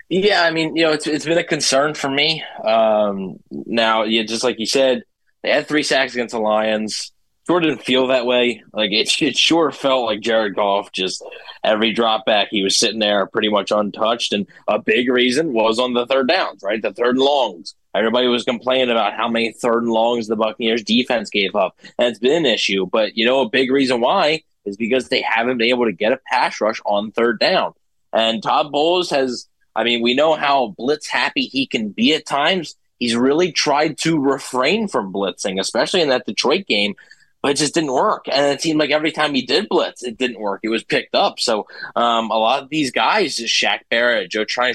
Yeah, 0.08 0.42
I 0.42 0.50
mean, 0.50 0.76
you 0.76 0.82
know, 0.82 0.92
it's 0.92 1.06
it's 1.06 1.24
been 1.24 1.38
a 1.38 1.44
concern 1.44 1.94
for 1.94 2.10
me. 2.10 2.42
Um, 2.64 3.38
now, 3.50 4.02
yeah, 4.02 4.24
just 4.24 4.42
like 4.42 4.58
you 4.58 4.66
said, 4.66 5.04
they 5.42 5.50
had 5.50 5.68
three 5.68 5.84
sacks 5.84 6.14
against 6.14 6.32
the 6.32 6.40
Lions 6.40 7.12
sure 7.46 7.60
didn't 7.60 7.82
feel 7.82 8.08
that 8.08 8.26
way. 8.26 8.62
Like 8.72 8.92
it, 8.92 9.10
it 9.20 9.36
sure 9.36 9.70
felt 9.70 10.06
like 10.06 10.20
Jared 10.20 10.54
Goff 10.54 10.92
just 10.92 11.24
every 11.64 11.92
drop 11.92 12.24
back 12.24 12.48
he 12.50 12.62
was 12.62 12.76
sitting 12.76 13.00
there 13.00 13.26
pretty 13.26 13.48
much 13.48 13.70
untouched, 13.70 14.32
and 14.32 14.46
a 14.68 14.78
big 14.78 15.08
reason 15.08 15.52
was 15.52 15.78
on 15.78 15.94
the 15.94 16.06
third 16.06 16.28
downs, 16.28 16.62
right? 16.62 16.80
The 16.80 16.92
third 16.92 17.16
and 17.16 17.24
longs. 17.24 17.74
Everybody 17.94 18.26
was 18.28 18.44
complaining 18.44 18.90
about 18.90 19.14
how 19.14 19.28
many 19.28 19.52
third 19.52 19.82
and 19.82 19.92
longs 19.92 20.26
the 20.26 20.36
Buccaneers 20.36 20.82
defense 20.82 21.30
gave 21.30 21.54
up, 21.54 21.78
and 21.98 22.08
it's 22.08 22.18
been 22.18 22.46
an 22.46 22.46
issue. 22.46 22.86
But 22.86 23.16
you 23.16 23.26
know, 23.26 23.40
a 23.40 23.48
big 23.48 23.70
reason 23.70 24.00
why 24.00 24.42
is 24.64 24.76
because 24.76 25.08
they 25.08 25.22
haven't 25.22 25.58
been 25.58 25.68
able 25.68 25.86
to 25.86 25.92
get 25.92 26.12
a 26.12 26.20
pass 26.30 26.60
rush 26.60 26.80
on 26.84 27.10
third 27.12 27.40
down. 27.40 27.72
And 28.12 28.42
Todd 28.42 28.70
Bowles 28.70 29.10
has, 29.10 29.48
I 29.74 29.84
mean, 29.84 30.02
we 30.02 30.14
know 30.14 30.34
how 30.34 30.74
blitz 30.76 31.08
happy 31.08 31.42
he 31.42 31.66
can 31.66 31.88
be 31.88 32.14
at 32.14 32.26
times. 32.26 32.76
He's 32.98 33.16
really 33.16 33.50
tried 33.50 33.98
to 33.98 34.20
refrain 34.20 34.86
from 34.86 35.12
blitzing, 35.12 35.58
especially 35.58 36.02
in 36.02 36.10
that 36.10 36.26
Detroit 36.26 36.66
game 36.66 36.94
but 37.42 37.50
it 37.50 37.56
just 37.56 37.74
didn't 37.74 37.92
work. 37.92 38.26
And 38.30 38.54
it 38.54 38.62
seemed 38.62 38.78
like 38.78 38.90
every 38.90 39.10
time 39.10 39.34
he 39.34 39.42
did 39.42 39.68
blitz, 39.68 40.04
it 40.04 40.16
didn't 40.16 40.40
work. 40.40 40.60
It 40.62 40.68
was 40.68 40.84
picked 40.84 41.14
up. 41.14 41.40
So 41.40 41.66
um, 41.96 42.30
a 42.30 42.38
lot 42.38 42.62
of 42.62 42.68
these 42.68 42.92
guys, 42.92 43.36
Shaq 43.36 43.80
Barrett, 43.90 44.30
Joe 44.30 44.44
Tryon 44.44 44.74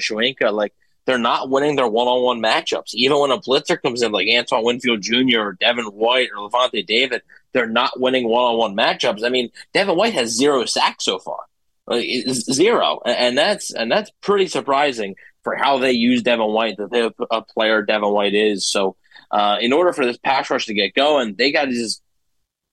like 0.52 0.74
they're 1.06 1.18
not 1.18 1.48
winning 1.48 1.76
their 1.76 1.88
one-on-one 1.88 2.42
matchups. 2.42 2.92
Even 2.92 3.18
when 3.18 3.30
a 3.30 3.38
blitzer 3.38 3.80
comes 3.80 4.02
in, 4.02 4.12
like 4.12 4.28
Antoine 4.30 4.62
Winfield 4.62 5.00
Jr. 5.00 5.40
or 5.40 5.52
Devin 5.54 5.86
White 5.86 6.28
or 6.36 6.48
Lavonte 6.48 6.86
David, 6.86 7.22
they're 7.54 7.66
not 7.66 7.98
winning 7.98 8.28
one-on-one 8.28 8.76
matchups. 8.76 9.24
I 9.24 9.30
mean, 9.30 9.50
Devin 9.72 9.96
White 9.96 10.12
has 10.12 10.36
zero 10.36 10.66
sacks 10.66 11.06
so 11.06 11.18
far, 11.18 11.38
like, 11.86 12.06
zero, 12.28 13.00
and 13.06 13.38
that's 13.38 13.72
and 13.72 13.90
that's 13.90 14.10
pretty 14.20 14.48
surprising 14.48 15.14
for 15.44 15.56
how 15.56 15.78
they 15.78 15.92
use 15.92 16.22
Devin 16.22 16.52
White, 16.52 16.76
that 16.76 17.14
a 17.30 17.40
player 17.40 17.80
Devin 17.80 18.10
White 18.10 18.34
is. 18.34 18.66
So, 18.66 18.96
uh, 19.30 19.56
in 19.62 19.72
order 19.72 19.94
for 19.94 20.04
this 20.04 20.18
pass 20.18 20.50
rush 20.50 20.66
to 20.66 20.74
get 20.74 20.94
going, 20.94 21.36
they 21.36 21.52
got 21.52 21.64
to 21.64 21.72
just 21.72 22.02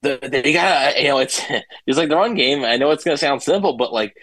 the, 0.05 0.29
they 0.29 0.53
got 0.53 0.93
to, 0.93 1.01
you 1.01 1.07
know 1.07 1.19
it's 1.19 1.41
it's 1.87 1.97
like 1.97 2.09
the 2.09 2.15
run 2.15 2.35
game. 2.35 2.63
I 2.63 2.77
know 2.77 2.91
it's 2.91 3.03
to 3.03 3.17
sound 3.17 3.41
simple, 3.41 3.77
but 3.77 3.93
like 3.93 4.15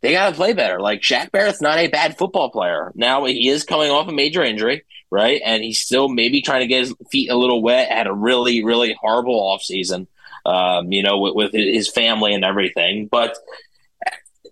they 0.00 0.12
got 0.12 0.30
to 0.30 0.36
play 0.36 0.52
better. 0.52 0.80
Like 0.80 1.00
Shaq 1.00 1.30
Barrett's 1.30 1.60
not 1.60 1.78
a 1.78 1.88
bad 1.88 2.18
football 2.18 2.50
player. 2.50 2.92
Now 2.94 3.24
he 3.24 3.48
is 3.48 3.64
coming 3.64 3.90
off 3.90 4.08
a 4.08 4.12
major 4.12 4.42
injury, 4.42 4.84
right? 5.10 5.40
And 5.44 5.62
he's 5.62 5.80
still 5.80 6.08
maybe 6.08 6.42
trying 6.42 6.60
to 6.60 6.66
get 6.66 6.80
his 6.80 6.94
feet 7.10 7.30
a 7.30 7.36
little 7.36 7.62
wet. 7.62 7.90
Had 7.90 8.06
a 8.06 8.12
really 8.12 8.64
really 8.64 8.96
horrible 9.00 9.40
offseason, 9.40 10.06
um, 10.44 10.92
you 10.92 11.02
know, 11.02 11.18
with, 11.18 11.34
with 11.34 11.52
his 11.52 11.88
family 11.88 12.34
and 12.34 12.44
everything. 12.44 13.06
But 13.06 13.36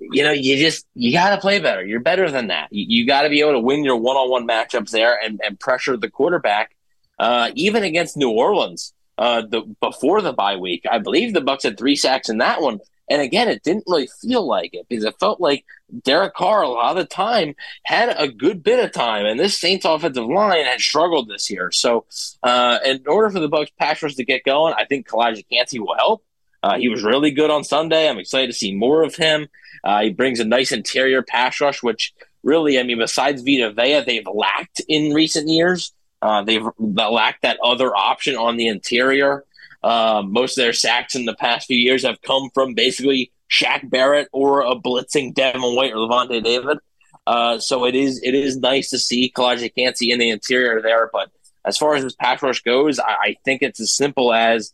you 0.00 0.22
know, 0.22 0.32
you 0.32 0.56
just 0.56 0.86
you 0.94 1.12
got 1.12 1.34
to 1.34 1.40
play 1.40 1.58
better. 1.58 1.84
You're 1.84 2.00
better 2.00 2.30
than 2.30 2.48
that. 2.48 2.68
You, 2.70 2.84
you 2.88 3.06
got 3.06 3.22
to 3.22 3.28
be 3.28 3.40
able 3.40 3.52
to 3.52 3.60
win 3.60 3.84
your 3.84 3.96
one 3.96 4.16
on 4.16 4.30
one 4.30 4.46
matchups 4.46 4.90
there 4.90 5.18
and, 5.22 5.40
and 5.44 5.58
pressure 5.58 5.96
the 5.96 6.10
quarterback. 6.10 6.76
Uh, 7.18 7.50
even 7.54 7.82
against 7.82 8.16
New 8.16 8.30
Orleans, 8.30 8.92
uh, 9.18 9.42
the 9.42 9.62
before 9.80 10.20
the 10.22 10.32
bye 10.32 10.56
week. 10.56 10.84
I 10.90 10.98
believe 10.98 11.32
the 11.32 11.40
Bucs 11.40 11.62
had 11.62 11.78
three 11.78 11.96
sacks 11.96 12.28
in 12.28 12.38
that 12.38 12.60
one. 12.60 12.80
And 13.08 13.22
again, 13.22 13.48
it 13.48 13.62
didn't 13.62 13.84
really 13.86 14.08
feel 14.20 14.46
like 14.46 14.74
it 14.74 14.86
because 14.88 15.04
it 15.04 15.18
felt 15.20 15.40
like 15.40 15.64
Derek 16.02 16.34
Carr 16.34 16.62
a 16.62 16.68
lot 16.68 16.90
of 16.90 16.96
the 16.96 17.04
time 17.04 17.54
had 17.84 18.12
a 18.18 18.26
good 18.26 18.64
bit 18.64 18.84
of 18.84 18.92
time, 18.92 19.26
and 19.26 19.38
this 19.38 19.58
Saints 19.58 19.84
offensive 19.84 20.26
line 20.26 20.64
had 20.64 20.80
struggled 20.80 21.28
this 21.28 21.48
year. 21.48 21.70
So, 21.70 22.04
uh, 22.42 22.78
in 22.84 23.04
order 23.06 23.30
for 23.30 23.38
the 23.38 23.48
Bucs 23.48 23.70
pass 23.78 24.02
rush 24.02 24.16
to 24.16 24.24
get 24.24 24.44
going, 24.44 24.74
I 24.76 24.86
think 24.86 25.08
Calijah 25.08 25.48
Kancey 25.48 25.78
will 25.78 25.94
help. 25.94 26.24
Uh, 26.62 26.78
he 26.78 26.88
was 26.88 27.04
really 27.04 27.30
good 27.30 27.50
on 27.50 27.62
Sunday. 27.62 28.08
I'm 28.08 28.18
excited 28.18 28.48
to 28.48 28.52
see 28.52 28.74
more 28.74 29.04
of 29.04 29.14
him. 29.14 29.46
Uh, 29.84 30.02
he 30.02 30.10
brings 30.10 30.40
a 30.40 30.44
nice 30.44 30.72
interior 30.72 31.22
pass 31.22 31.60
rush, 31.60 31.84
which 31.84 32.12
really, 32.42 32.78
I 32.78 32.82
mean, 32.82 32.98
besides 32.98 33.42
Vita 33.42 33.72
Vea, 33.72 34.00
they've 34.00 34.26
lacked 34.26 34.80
in 34.88 35.12
recent 35.12 35.48
years. 35.48 35.92
Uh, 36.22 36.42
they've 36.42 36.66
lacked 36.78 37.42
that 37.42 37.58
other 37.62 37.94
option 37.94 38.36
on 38.36 38.56
the 38.56 38.68
interior. 38.68 39.44
Uh, 39.82 40.22
most 40.26 40.58
of 40.58 40.64
their 40.64 40.72
sacks 40.72 41.14
in 41.14 41.26
the 41.26 41.34
past 41.34 41.66
few 41.66 41.76
years 41.76 42.04
have 42.04 42.20
come 42.22 42.50
from 42.54 42.74
basically 42.74 43.30
Shaq 43.50 43.88
Barrett 43.88 44.28
or 44.32 44.62
a 44.62 44.74
blitzing 44.74 45.34
Devin 45.34 45.62
White 45.62 45.92
or 45.92 45.98
Lavonte 45.98 46.42
David. 46.42 46.78
Uh, 47.26 47.58
so 47.58 47.84
it 47.84 47.94
is 47.94 48.20
it 48.22 48.34
is 48.34 48.56
nice 48.56 48.90
to 48.90 48.98
see 48.98 49.32
Calijah 49.34 49.74
Kancey 49.74 50.10
in 50.10 50.18
the 50.18 50.30
interior 50.30 50.80
there. 50.80 51.10
But 51.12 51.30
as 51.64 51.76
far 51.76 51.94
as 51.94 52.04
his 52.04 52.14
pass 52.14 52.42
rush 52.42 52.62
goes, 52.62 52.98
I, 52.98 53.16
I 53.20 53.36
think 53.44 53.62
it's 53.62 53.80
as 53.80 53.94
simple 53.94 54.32
as 54.32 54.72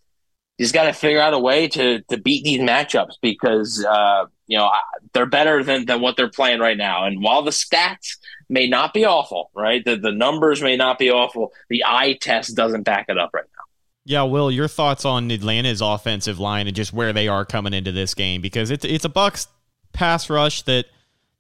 he's 0.58 0.72
got 0.72 0.84
to 0.84 0.92
figure 0.92 1.20
out 1.20 1.34
a 1.34 1.38
way 1.38 1.68
to 1.68 2.02
to 2.02 2.18
beat 2.18 2.44
these 2.44 2.60
matchups 2.60 3.14
because 3.22 3.84
uh, 3.84 4.26
you 4.46 4.58
know 4.58 4.70
they're 5.12 5.26
better 5.26 5.62
than 5.62 5.86
than 5.86 6.00
what 6.00 6.16
they're 6.16 6.30
playing 6.30 6.60
right 6.60 6.76
now. 6.76 7.04
And 7.04 7.22
while 7.22 7.42
the 7.42 7.50
stats 7.50 8.16
may 8.48 8.68
not 8.68 8.92
be 8.92 9.04
awful, 9.04 9.50
right, 9.54 9.84
the 9.84 9.96
the 9.96 10.12
numbers 10.12 10.62
may 10.62 10.76
not 10.76 10.98
be 10.98 11.10
awful, 11.10 11.52
the 11.68 11.84
eye 11.86 12.18
test 12.20 12.56
doesn't 12.56 12.82
back 12.82 13.06
it 13.08 13.18
up 13.18 13.30
right 13.32 13.44
now. 13.56 13.62
Yeah, 14.04 14.24
Will, 14.24 14.50
your 14.50 14.68
thoughts 14.68 15.04
on 15.04 15.30
Atlanta's 15.30 15.80
offensive 15.80 16.40
line 16.40 16.66
and 16.66 16.74
just 16.74 16.92
where 16.92 17.12
they 17.12 17.28
are 17.28 17.44
coming 17.44 17.72
into 17.72 17.92
this 17.92 18.14
game 18.14 18.40
because 18.40 18.70
it's 18.70 18.84
it's 18.84 19.04
a 19.04 19.08
Bucs 19.08 19.46
pass 19.92 20.28
rush 20.28 20.62
that 20.62 20.86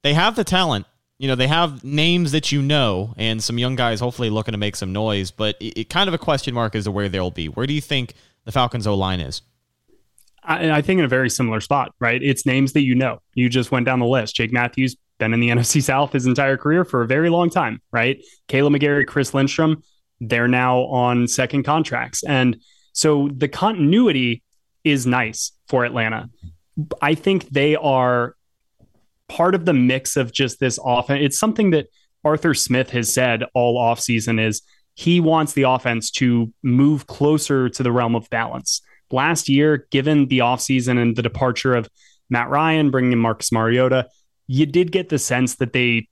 they 0.02 0.14
have 0.14 0.36
the 0.36 0.44
talent. 0.44 0.86
You 1.18 1.28
know, 1.28 1.34
they 1.34 1.46
have 1.46 1.84
names 1.84 2.32
that 2.32 2.50
you 2.50 2.62
know 2.62 3.14
and 3.16 3.42
some 3.42 3.58
young 3.58 3.76
guys 3.76 4.00
hopefully 4.00 4.30
looking 4.30 4.52
to 4.52 4.58
make 4.58 4.76
some 4.76 4.92
noise, 4.92 5.30
but 5.30 5.56
it, 5.60 5.80
it 5.80 5.88
kind 5.88 6.08
of 6.08 6.14
a 6.14 6.18
question 6.18 6.54
mark 6.54 6.74
as 6.74 6.84
to 6.84 6.90
where 6.90 7.08
they'll 7.08 7.30
be. 7.30 7.48
Where 7.48 7.66
do 7.66 7.74
you 7.74 7.80
think 7.80 8.14
the 8.44 8.52
Falcons 8.52 8.86
O 8.86 8.94
line 8.94 9.20
is? 9.20 9.42
I, 10.42 10.70
I, 10.70 10.82
think 10.82 10.98
in 10.98 11.04
a 11.04 11.08
very 11.08 11.30
similar 11.30 11.60
spot, 11.60 11.94
right? 12.00 12.22
It's 12.22 12.44
names 12.44 12.72
that 12.72 12.82
you 12.82 12.94
know. 12.94 13.18
You 13.34 13.48
just 13.48 13.70
went 13.70 13.86
down 13.86 14.00
the 14.00 14.06
list. 14.06 14.34
Jake 14.34 14.52
Matthews, 14.52 14.96
been 15.18 15.32
in 15.32 15.40
the 15.40 15.48
NFC 15.54 15.82
South 15.82 16.12
his 16.12 16.26
entire 16.26 16.56
career 16.56 16.84
for 16.84 17.02
a 17.02 17.06
very 17.06 17.30
long 17.30 17.48
time, 17.48 17.80
right? 17.92 18.22
Kaleb 18.48 18.76
McGary, 18.76 19.06
Chris 19.06 19.32
Lindstrom, 19.32 19.82
they're 20.20 20.48
now 20.48 20.80
on 20.82 21.26
second 21.28 21.64
contracts. 21.64 22.22
And 22.24 22.58
so 22.92 23.28
the 23.34 23.48
continuity 23.48 24.42
is 24.84 25.06
nice 25.06 25.52
for 25.68 25.84
Atlanta. 25.84 26.28
I 27.00 27.14
think 27.14 27.48
they 27.50 27.76
are 27.76 28.36
part 29.28 29.54
of 29.54 29.64
the 29.64 29.72
mix 29.72 30.16
of 30.16 30.32
just 30.32 30.60
this 30.60 30.78
offense. 30.84 31.20
It's 31.22 31.38
something 31.38 31.70
that 31.70 31.86
Arthur 32.24 32.54
Smith 32.54 32.90
has 32.90 33.12
said 33.12 33.44
all 33.54 33.78
offseason 33.78 34.40
is 34.40 34.62
he 34.94 35.20
wants 35.20 35.54
the 35.54 35.62
offense 35.62 36.10
to 36.10 36.52
move 36.62 37.06
closer 37.06 37.68
to 37.68 37.82
the 37.82 37.92
realm 37.92 38.14
of 38.14 38.28
balance. 38.30 38.82
Last 39.12 39.48
year, 39.48 39.86
given 39.90 40.26
the 40.28 40.38
offseason 40.38 41.00
and 41.00 41.14
the 41.16 41.22
departure 41.22 41.74
of 41.74 41.88
Matt 42.30 42.48
Ryan, 42.48 42.90
bringing 42.90 43.12
in 43.12 43.18
Marcus 43.18 43.52
Mariota, 43.52 44.08
you 44.46 44.66
did 44.66 44.92
get 44.92 45.08
the 45.08 45.18
sense 45.18 45.56
that 45.56 45.72
they 45.72 46.08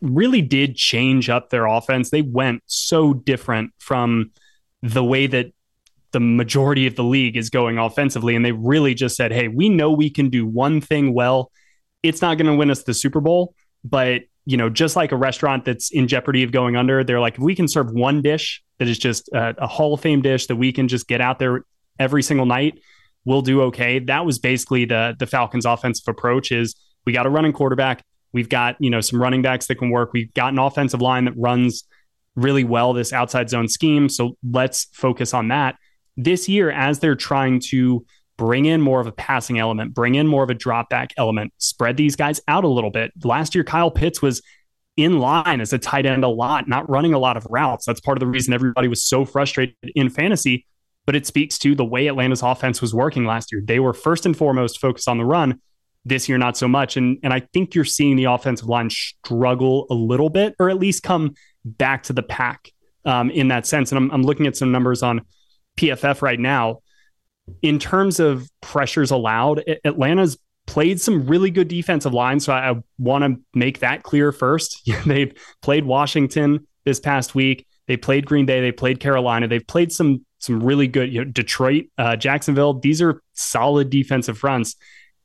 really 0.00 0.42
did 0.42 0.76
change 0.76 1.30
up 1.30 1.50
their 1.50 1.66
offense. 1.66 2.10
They 2.10 2.22
went 2.22 2.62
so 2.66 3.14
different 3.14 3.72
from 3.78 4.30
the 4.82 5.04
way 5.04 5.26
that 5.26 5.52
the 6.12 6.20
majority 6.20 6.86
of 6.86 6.96
the 6.96 7.04
league 7.04 7.36
is 7.36 7.50
going 7.50 7.78
offensively. 7.78 8.34
And 8.34 8.44
they 8.44 8.52
really 8.52 8.94
just 8.94 9.16
said, 9.16 9.32
hey, 9.32 9.48
we 9.48 9.68
know 9.68 9.90
we 9.90 10.10
can 10.10 10.28
do 10.28 10.46
one 10.46 10.80
thing 10.80 11.14
well. 11.14 11.50
It's 12.02 12.20
not 12.20 12.36
going 12.36 12.46
to 12.46 12.54
win 12.56 12.70
us 12.70 12.82
the 12.82 12.94
Super 12.94 13.20
Bowl, 13.20 13.54
but 13.84 14.22
you 14.46 14.56
know, 14.56 14.68
just 14.70 14.96
like 14.96 15.12
a 15.12 15.16
restaurant 15.16 15.64
that's 15.64 15.90
in 15.90 16.08
jeopardy 16.08 16.42
of 16.42 16.50
going 16.50 16.74
under, 16.74 17.04
they're 17.04 17.20
like, 17.20 17.34
if 17.34 17.40
we 17.40 17.54
can 17.54 17.68
serve 17.68 17.92
one 17.92 18.22
dish 18.22 18.62
that 18.78 18.88
is 18.88 18.98
just 18.98 19.28
a, 19.28 19.54
a 19.58 19.66
Hall 19.66 19.94
of 19.94 20.00
Fame 20.00 20.22
dish 20.22 20.46
that 20.46 20.56
we 20.56 20.72
can 20.72 20.88
just 20.88 21.06
get 21.06 21.20
out 21.20 21.38
there 21.38 21.64
every 22.00 22.22
single 22.22 22.46
night, 22.46 22.80
we'll 23.24 23.42
do 23.42 23.62
okay. 23.62 24.00
That 24.00 24.26
was 24.26 24.38
basically 24.38 24.86
the 24.86 25.14
the 25.18 25.26
Falcons' 25.26 25.66
offensive 25.66 26.08
approach: 26.08 26.50
is 26.50 26.74
we 27.06 27.12
got 27.12 27.26
a 27.26 27.30
running 27.30 27.52
quarterback, 27.52 28.02
we've 28.32 28.48
got 28.48 28.76
you 28.80 28.90
know 28.90 29.00
some 29.00 29.20
running 29.22 29.42
backs 29.42 29.66
that 29.66 29.76
can 29.76 29.90
work, 29.90 30.12
we've 30.12 30.32
got 30.34 30.52
an 30.52 30.58
offensive 30.58 31.00
line 31.00 31.26
that 31.26 31.34
runs 31.36 31.84
really 32.34 32.64
well 32.64 32.92
this 32.92 33.12
outside 33.12 33.50
zone 33.50 33.68
scheme, 33.68 34.08
so 34.08 34.36
let's 34.50 34.86
focus 34.92 35.34
on 35.34 35.48
that. 35.48 35.76
This 36.16 36.48
year, 36.48 36.70
as 36.70 36.98
they're 36.98 37.14
trying 37.14 37.60
to 37.70 38.04
bring 38.36 38.64
in 38.64 38.80
more 38.80 39.00
of 39.00 39.06
a 39.06 39.12
passing 39.12 39.58
element, 39.58 39.92
bring 39.92 40.14
in 40.14 40.26
more 40.26 40.42
of 40.42 40.48
a 40.50 40.54
drop 40.54 40.88
back 40.88 41.12
element, 41.18 41.52
spread 41.58 41.96
these 41.96 42.16
guys 42.16 42.40
out 42.48 42.64
a 42.64 42.68
little 42.68 42.90
bit. 42.90 43.12
Last 43.22 43.54
year, 43.54 43.64
Kyle 43.64 43.90
Pitts 43.90 44.22
was 44.22 44.40
in 44.96 45.18
line 45.18 45.60
as 45.60 45.72
a 45.72 45.78
tight 45.78 46.06
end 46.06 46.24
a 46.24 46.28
lot, 46.28 46.68
not 46.68 46.88
running 46.88 47.14
a 47.14 47.18
lot 47.18 47.36
of 47.36 47.46
routes. 47.50 47.86
That's 47.86 48.00
part 48.00 48.16
of 48.16 48.20
the 48.20 48.26
reason 48.26 48.54
everybody 48.54 48.88
was 48.88 49.04
so 49.04 49.24
frustrated 49.24 49.76
in 49.94 50.10
fantasy. 50.10 50.66
But 51.10 51.16
it 51.16 51.26
speaks 51.26 51.58
to 51.58 51.74
the 51.74 51.84
way 51.84 52.06
Atlanta's 52.06 52.40
offense 52.40 52.80
was 52.80 52.94
working 52.94 53.24
last 53.24 53.50
year. 53.50 53.60
They 53.64 53.80
were 53.80 53.92
first 53.92 54.26
and 54.26 54.36
foremost 54.36 54.80
focused 54.80 55.08
on 55.08 55.18
the 55.18 55.24
run. 55.24 55.60
This 56.04 56.28
year, 56.28 56.38
not 56.38 56.56
so 56.56 56.68
much. 56.68 56.96
And, 56.96 57.18
and 57.24 57.32
I 57.32 57.40
think 57.52 57.74
you're 57.74 57.84
seeing 57.84 58.14
the 58.14 58.26
offensive 58.26 58.68
line 58.68 58.90
struggle 58.90 59.88
a 59.90 59.94
little 59.94 60.30
bit, 60.30 60.54
or 60.60 60.70
at 60.70 60.78
least 60.78 61.02
come 61.02 61.34
back 61.64 62.04
to 62.04 62.12
the 62.12 62.22
pack 62.22 62.70
um, 63.04 63.28
in 63.32 63.48
that 63.48 63.66
sense. 63.66 63.90
And 63.90 63.98
I'm, 63.98 64.10
I'm 64.12 64.22
looking 64.22 64.46
at 64.46 64.56
some 64.56 64.70
numbers 64.70 65.02
on 65.02 65.22
PFF 65.76 66.22
right 66.22 66.38
now 66.38 66.78
in 67.60 67.80
terms 67.80 68.20
of 68.20 68.48
pressures 68.60 69.10
allowed, 69.10 69.64
Atlanta's 69.84 70.38
played 70.68 71.00
some 71.00 71.26
really 71.26 71.50
good 71.50 71.66
defensive 71.66 72.14
lines. 72.14 72.44
So 72.44 72.52
I, 72.52 72.70
I 72.70 72.74
want 72.98 73.24
to 73.24 73.42
make 73.52 73.80
that 73.80 74.04
clear 74.04 74.30
first. 74.30 74.88
They've 75.06 75.34
played 75.60 75.84
Washington 75.84 76.68
this 76.84 77.00
past 77.00 77.34
week. 77.34 77.66
They 77.88 77.96
played 77.96 78.26
Green 78.26 78.46
Bay. 78.46 78.60
They 78.60 78.70
played 78.70 79.00
Carolina. 79.00 79.48
They've 79.48 79.66
played 79.66 79.90
some 79.90 80.24
some 80.40 80.60
really 80.62 80.88
good 80.88 81.12
you 81.12 81.24
know, 81.24 81.30
Detroit, 81.30 81.86
uh, 81.96 82.16
Jacksonville. 82.16 82.74
These 82.74 83.00
are 83.00 83.22
solid 83.34 83.90
defensive 83.90 84.38
fronts, 84.38 84.76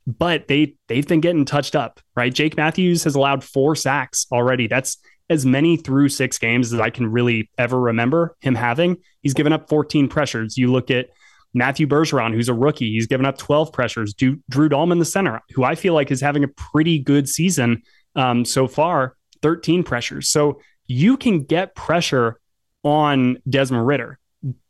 but 0.05 0.47
they 0.47 0.75
they've 0.87 1.07
been 1.07 1.21
getting 1.21 1.45
touched 1.45 1.75
up. 1.75 1.99
Right, 2.15 2.33
Jake 2.33 2.55
Matthews 2.55 3.03
has 3.05 3.15
allowed 3.15 3.43
four 3.43 3.75
sacks 3.75 4.27
already. 4.31 4.67
That's 4.67 4.97
as 5.29 5.45
many 5.45 5.77
through 5.77 6.09
six 6.09 6.37
games 6.37 6.71
as 6.71 6.79
I 6.79 6.89
can 6.89 7.11
really 7.11 7.49
ever 7.57 7.79
remember 7.79 8.35
him 8.41 8.55
having. 8.55 8.97
He's 9.21 9.33
given 9.33 9.53
up 9.53 9.69
14 9.69 10.07
pressures. 10.07 10.57
You 10.57 10.71
look 10.71 10.91
at 10.91 11.07
Matthew 11.53 11.87
Bergeron, 11.87 12.33
who's 12.33 12.49
a 12.49 12.53
rookie, 12.53 12.91
he's 12.91 13.07
given 13.07 13.25
up 13.25 13.37
12 13.37 13.71
pressures. 13.71 14.13
Drew, 14.13 14.39
Dalman, 14.49 14.99
the 14.99 15.05
center, 15.05 15.41
who 15.51 15.63
I 15.63 15.75
feel 15.75 15.93
like 15.93 16.11
is 16.11 16.21
having 16.21 16.43
a 16.43 16.49
pretty 16.49 16.99
good 16.99 17.27
season 17.27 17.81
um, 18.15 18.45
so 18.45 18.67
far, 18.67 19.15
13 19.41 19.83
pressures. 19.83 20.29
So 20.29 20.59
you 20.85 21.17
can 21.17 21.43
get 21.43 21.73
pressure 21.73 22.39
on 22.83 23.37
Desmond 23.49 23.87
Ridder. 23.87 24.19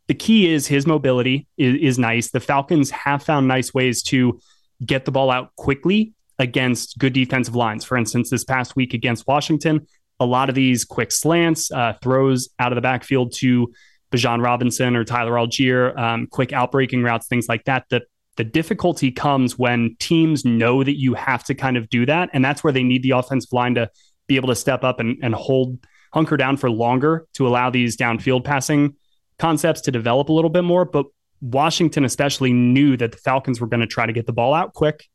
The 0.07 0.13
key 0.13 0.51
is 0.51 0.67
his 0.67 0.85
mobility 0.85 1.47
is, 1.57 1.75
is 1.81 1.99
nice. 1.99 2.31
The 2.31 2.39
Falcons 2.39 2.91
have 2.91 3.23
found 3.23 3.47
nice 3.47 3.73
ways 3.73 4.03
to 4.03 4.39
get 4.85 5.05
the 5.05 5.11
ball 5.11 5.31
out 5.31 5.55
quickly 5.55 6.13
against 6.37 6.99
good 6.99 7.13
defensive 7.13 7.55
lines. 7.55 7.85
For 7.85 7.97
instance, 7.97 8.29
this 8.29 8.43
past 8.43 8.75
week 8.75 8.93
against 8.93 9.25
Washington, 9.27 9.87
a 10.19 10.25
lot 10.25 10.49
of 10.49 10.55
these 10.55 10.85
quick 10.85 11.11
slants, 11.11 11.71
uh, 11.71 11.93
throws 12.01 12.49
out 12.59 12.71
of 12.71 12.75
the 12.75 12.81
backfield 12.81 13.33
to 13.37 13.73
Bijan 14.11 14.43
Robinson 14.43 14.95
or 14.95 15.03
Tyler 15.03 15.33
Allgeier, 15.33 15.97
um, 15.97 16.27
quick 16.27 16.49
outbreaking 16.49 17.03
routes, 17.03 17.27
things 17.27 17.47
like 17.47 17.63
that. 17.65 17.85
The 17.89 18.01
the 18.37 18.43
difficulty 18.43 19.11
comes 19.11 19.57
when 19.57 19.95
teams 19.97 20.43
know 20.43 20.83
that 20.83 20.99
you 20.99 21.13
have 21.13 21.45
to 21.45 21.55
kind 21.55 21.77
of 21.77 21.89
do 21.89 22.05
that, 22.05 22.29
and 22.33 22.43
that's 22.43 22.65
where 22.65 22.73
they 22.73 22.83
need 22.83 23.01
the 23.01 23.11
offensive 23.11 23.53
line 23.53 23.75
to 23.75 23.89
be 24.27 24.35
able 24.35 24.49
to 24.49 24.55
step 24.55 24.83
up 24.83 24.99
and, 24.99 25.17
and 25.23 25.33
hold 25.33 25.79
hunker 26.13 26.35
down 26.35 26.57
for 26.57 26.69
longer 26.69 27.25
to 27.33 27.47
allow 27.47 27.69
these 27.69 27.95
downfield 27.95 28.43
passing 28.43 28.95
concepts 29.39 29.81
to 29.81 29.91
develop 29.91 30.29
a 30.29 30.33
little 30.33 30.49
bit 30.49 30.63
more. 30.63 30.85
But 30.85 31.05
Washington 31.41 32.05
especially 32.05 32.53
knew 32.53 32.97
that 32.97 33.11
the 33.11 33.17
Falcons 33.17 33.59
were 33.59 33.67
going 33.67 33.81
to 33.81 33.87
try 33.87 34.05
to 34.05 34.13
get 34.13 34.25
the 34.25 34.33
ball 34.33 34.53
out 34.53 34.73
quick, 34.73 35.05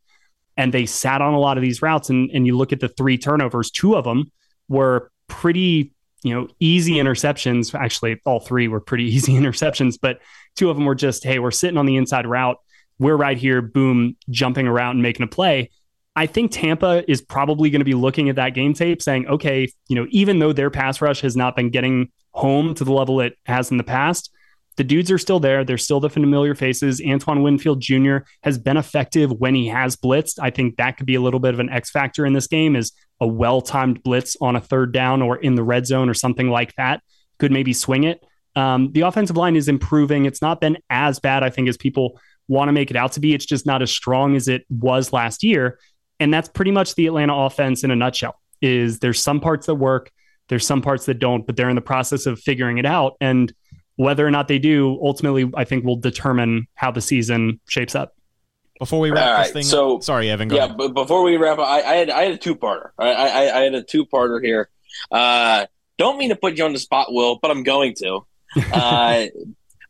and 0.56 0.72
they 0.72 0.86
sat 0.86 1.22
on 1.22 1.34
a 1.34 1.38
lot 1.38 1.56
of 1.56 1.62
these 1.62 1.82
routes. 1.82 2.10
And 2.10 2.30
and 2.32 2.46
you 2.46 2.56
look 2.56 2.72
at 2.72 2.80
the 2.80 2.88
three 2.88 3.18
turnovers, 3.18 3.70
two 3.70 3.96
of 3.96 4.04
them 4.04 4.30
were 4.68 5.10
pretty 5.26 5.92
you 6.22 6.34
know, 6.34 6.48
easy 6.58 6.94
interceptions. 6.94 7.74
Actually, 7.74 8.20
all 8.24 8.40
three 8.40 8.68
were 8.68 8.80
pretty 8.80 9.04
easy 9.14 9.32
interceptions, 9.34 9.98
but 10.00 10.20
two 10.56 10.70
of 10.70 10.76
them 10.76 10.84
were 10.84 10.94
just, 10.94 11.24
hey, 11.24 11.38
we're 11.38 11.50
sitting 11.50 11.78
on 11.78 11.86
the 11.86 11.96
inside 11.96 12.26
route. 12.26 12.56
We're 12.98 13.16
right 13.16 13.38
here, 13.38 13.62
boom, 13.62 14.16
jumping 14.28 14.66
around 14.66 14.92
and 14.92 15.02
making 15.02 15.24
a 15.24 15.26
play. 15.26 15.70
I 16.16 16.26
think 16.26 16.50
Tampa 16.50 17.10
is 17.10 17.22
probably 17.22 17.70
going 17.70 17.80
to 17.80 17.84
be 17.84 17.94
looking 17.94 18.28
at 18.28 18.36
that 18.36 18.50
game 18.50 18.74
tape 18.74 19.00
saying, 19.00 19.26
okay, 19.26 19.72
you 19.88 19.96
know, 19.96 20.06
even 20.10 20.38
though 20.38 20.52
their 20.52 20.68
pass 20.68 21.00
rush 21.00 21.20
has 21.22 21.36
not 21.36 21.56
been 21.56 21.70
getting 21.70 22.10
home 22.32 22.74
to 22.74 22.84
the 22.84 22.92
level 22.92 23.20
it 23.20 23.36
has 23.46 23.70
in 23.70 23.76
the 23.76 23.84
past, 23.84 24.30
the 24.76 24.84
dudes 24.84 25.10
are 25.10 25.18
still 25.18 25.40
there. 25.40 25.64
They're 25.64 25.76
still 25.76 26.00
the 26.00 26.08
familiar 26.08 26.54
faces. 26.54 27.02
Antoine 27.06 27.42
Winfield 27.42 27.80
Jr. 27.80 28.18
has 28.42 28.56
been 28.56 28.76
effective 28.76 29.30
when 29.30 29.54
he 29.54 29.68
has 29.68 29.96
blitzed. 29.96 30.38
I 30.40 30.50
think 30.50 30.76
that 30.76 30.96
could 30.96 31.06
be 31.06 31.16
a 31.16 31.20
little 31.20 31.40
bit 31.40 31.52
of 31.52 31.60
an 31.60 31.68
X 31.68 31.90
factor 31.90 32.24
in 32.24 32.32
this 32.32 32.46
game 32.46 32.76
is 32.76 32.92
a 33.20 33.26
well-timed 33.26 34.02
blitz 34.02 34.36
on 34.40 34.56
a 34.56 34.60
third 34.60 34.92
down 34.92 35.20
or 35.20 35.36
in 35.36 35.54
the 35.54 35.62
red 35.62 35.86
zone 35.86 36.08
or 36.08 36.14
something 36.14 36.48
like 36.48 36.74
that 36.76 37.02
could 37.38 37.52
maybe 37.52 37.72
swing 37.72 38.04
it. 38.04 38.24
Um, 38.56 38.92
the 38.92 39.02
offensive 39.02 39.36
line 39.36 39.56
is 39.56 39.68
improving. 39.68 40.24
It's 40.24 40.42
not 40.42 40.60
been 40.60 40.78
as 40.88 41.18
bad, 41.18 41.42
I 41.42 41.50
think, 41.50 41.68
as 41.68 41.76
people 41.76 42.18
want 42.48 42.68
to 42.68 42.72
make 42.72 42.90
it 42.90 42.96
out 42.96 43.12
to 43.12 43.20
be. 43.20 43.34
It's 43.34 43.46
just 43.46 43.66
not 43.66 43.82
as 43.82 43.90
strong 43.90 44.34
as 44.34 44.48
it 44.48 44.64
was 44.68 45.12
last 45.12 45.42
year. 45.42 45.78
And 46.18 46.32
that's 46.32 46.48
pretty 46.48 46.70
much 46.70 46.94
the 46.94 47.06
Atlanta 47.06 47.34
offense 47.34 47.84
in 47.84 47.90
a 47.90 47.96
nutshell. 47.96 48.36
Is 48.60 48.98
there's 48.98 49.20
some 49.22 49.40
parts 49.40 49.66
that 49.66 49.76
work, 49.76 50.10
there's 50.50 50.66
some 50.66 50.82
parts 50.82 51.06
that 51.06 51.18
don't, 51.18 51.46
but 51.46 51.56
they're 51.56 51.70
in 51.70 51.76
the 51.76 51.80
process 51.80 52.26
of 52.26 52.38
figuring 52.38 52.76
it 52.76 52.84
out. 52.84 53.16
And 53.22 53.50
whether 53.96 54.26
or 54.26 54.30
not 54.30 54.48
they 54.48 54.58
do, 54.58 54.98
ultimately, 55.02 55.50
I 55.56 55.64
think 55.64 55.84
will 55.84 55.96
determine 55.96 56.66
how 56.74 56.90
the 56.90 57.00
season 57.00 57.60
shapes 57.68 57.94
up. 57.94 58.14
before 58.78 59.00
we 59.00 59.10
wrap 59.10 59.26
All 59.26 59.38
this 59.38 59.46
right, 59.48 59.52
thing 59.54 59.62
so- 59.62 60.00
Sorry, 60.00 60.28
Evan. 60.30 60.48
Go 60.48 60.56
yeah, 60.56 60.64
ahead. 60.66 60.76
but 60.76 60.92
before 60.94 61.22
we 61.22 61.36
wrap 61.38 61.58
up, 61.58 61.66
I, 61.66 61.80
I 61.82 61.94
had 61.94 62.10
I 62.10 62.22
had 62.24 62.32
a 62.32 62.36
two 62.38 62.54
parter. 62.56 62.90
I, 62.98 63.08
I 63.12 63.58
I 63.58 63.60
had 63.62 63.74
a 63.74 63.82
two 63.82 64.04
parter 64.06 64.42
here. 64.44 64.68
Uh, 65.10 65.66
don't 65.98 66.18
mean 66.18 66.30
to 66.30 66.36
put 66.36 66.56
you 66.58 66.64
on 66.64 66.72
the 66.72 66.78
spot, 66.78 67.08
Will, 67.12 67.38
but 67.40 67.50
I'm 67.50 67.62
going 67.62 67.94
to. 67.96 68.26
Uh, 68.72 69.26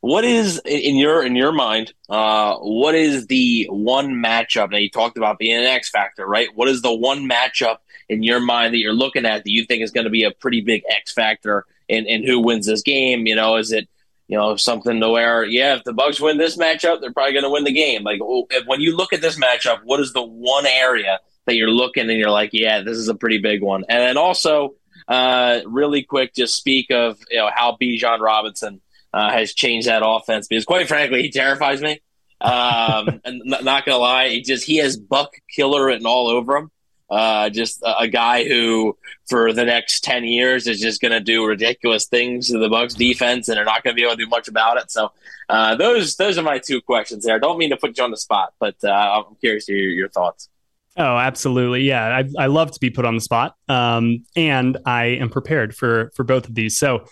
what 0.00 0.24
is 0.24 0.60
in 0.64 0.96
your 0.96 1.22
in 1.22 1.36
your 1.36 1.52
mind? 1.52 1.92
Uh, 2.08 2.56
what 2.56 2.94
is 2.94 3.26
the 3.26 3.66
one 3.70 4.14
matchup? 4.14 4.70
Now 4.70 4.78
you 4.78 4.90
talked 4.90 5.18
about 5.18 5.38
being 5.38 5.56
an 5.56 5.64
X 5.64 5.90
factor, 5.90 6.26
right? 6.26 6.48
What 6.54 6.68
is 6.68 6.82
the 6.82 6.94
one 6.94 7.28
matchup 7.28 7.78
in 8.08 8.22
your 8.22 8.40
mind 8.40 8.72
that 8.72 8.78
you're 8.78 8.94
looking 8.94 9.26
at 9.26 9.44
that 9.44 9.50
you 9.50 9.64
think 9.64 9.82
is 9.82 9.90
going 9.90 10.04
to 10.04 10.10
be 10.10 10.24
a 10.24 10.30
pretty 10.30 10.62
big 10.62 10.82
X 10.88 11.12
factor 11.12 11.66
in, 11.88 12.06
in 12.06 12.26
who 12.26 12.40
wins 12.40 12.66
this 12.66 12.82
game? 12.82 13.26
You 13.26 13.36
know, 13.36 13.56
is 13.56 13.72
it 13.72 13.88
you 14.26 14.38
know 14.38 14.56
something 14.56 15.00
to 15.00 15.10
where 15.10 15.44
yeah, 15.44 15.76
if 15.76 15.84
the 15.84 15.92
Bucs 15.92 16.20
win 16.20 16.38
this 16.38 16.56
matchup, 16.56 17.00
they're 17.00 17.12
probably 17.12 17.32
going 17.32 17.44
to 17.44 17.50
win 17.50 17.64
the 17.64 17.72
game. 17.72 18.02
Like 18.02 18.20
oh, 18.22 18.46
if, 18.50 18.66
when 18.66 18.80
you 18.80 18.96
look 18.96 19.12
at 19.12 19.20
this 19.20 19.38
matchup, 19.38 19.80
what 19.84 20.00
is 20.00 20.14
the 20.14 20.22
one 20.22 20.66
area 20.66 21.20
that 21.44 21.56
you're 21.56 21.70
looking 21.70 22.08
and 22.08 22.18
you're 22.18 22.30
like, 22.30 22.50
yeah, 22.54 22.80
this 22.80 22.96
is 22.96 23.08
a 23.08 23.14
pretty 23.14 23.38
big 23.38 23.60
one? 23.60 23.84
And 23.88 24.00
then 24.00 24.16
also, 24.16 24.76
uh, 25.08 25.60
really 25.66 26.04
quick, 26.04 26.34
just 26.34 26.56
speak 26.56 26.90
of 26.90 27.18
you 27.30 27.36
know 27.36 27.50
how 27.54 27.76
Bijan 27.78 28.20
Robinson 28.20 28.80
uh, 29.12 29.30
has 29.30 29.54
changed 29.54 29.88
that 29.88 30.02
offense 30.04 30.46
because 30.48 30.64
quite 30.64 30.88
frankly, 30.88 31.22
he 31.22 31.30
terrifies 31.30 31.80
me. 31.80 32.00
Um, 32.40 33.20
and 33.24 33.42
n- 33.52 33.64
not 33.64 33.84
gonna 33.84 33.98
lie, 33.98 34.28
he 34.28 34.40
just 34.40 34.64
he 34.64 34.76
has 34.76 34.96
Buck 34.96 35.32
killer 35.54 35.84
written 35.84 36.06
all 36.06 36.28
over 36.28 36.56
him. 36.56 36.70
Uh, 37.10 37.50
just 37.50 37.82
a, 37.82 38.02
a 38.02 38.08
guy 38.08 38.44
who, 38.46 38.96
for 39.28 39.52
the 39.52 39.64
next 39.64 40.04
ten 40.04 40.22
years, 40.22 40.68
is 40.68 40.80
just 40.80 41.00
going 41.00 41.10
to 41.10 41.18
do 41.18 41.44
ridiculous 41.44 42.06
things 42.06 42.48
to 42.48 42.58
the 42.58 42.68
Bucs 42.68 42.96
defense, 42.96 43.48
and 43.48 43.56
they're 43.56 43.64
not 43.64 43.82
going 43.82 43.96
to 43.96 44.00
be 44.00 44.04
able 44.04 44.16
to 44.16 44.24
do 44.24 44.28
much 44.28 44.46
about 44.46 44.76
it. 44.76 44.92
So, 44.92 45.10
uh, 45.48 45.74
those 45.74 46.14
those 46.14 46.38
are 46.38 46.42
my 46.42 46.58
two 46.58 46.80
questions 46.80 47.24
there. 47.24 47.34
I 47.34 47.38
Don't 47.40 47.58
mean 47.58 47.70
to 47.70 47.76
put 47.76 47.98
you 47.98 48.04
on 48.04 48.12
the 48.12 48.16
spot, 48.16 48.54
but 48.60 48.76
uh, 48.84 48.90
I'm 48.90 49.34
curious 49.40 49.66
to 49.66 49.72
hear 49.72 49.88
your 49.88 50.08
thoughts. 50.08 50.48
Oh, 50.96 51.16
absolutely. 51.16 51.82
Yeah, 51.82 52.04
I, 52.04 52.44
I 52.44 52.46
love 52.46 52.72
to 52.72 52.80
be 52.80 52.90
put 52.90 53.04
on 53.04 53.16
the 53.16 53.20
spot, 53.20 53.56
um, 53.68 54.24
and 54.36 54.78
I 54.86 55.06
am 55.06 55.30
prepared 55.30 55.74
for 55.74 56.12
for 56.14 56.22
both 56.22 56.48
of 56.48 56.54
these. 56.54 56.78
So, 56.78 57.06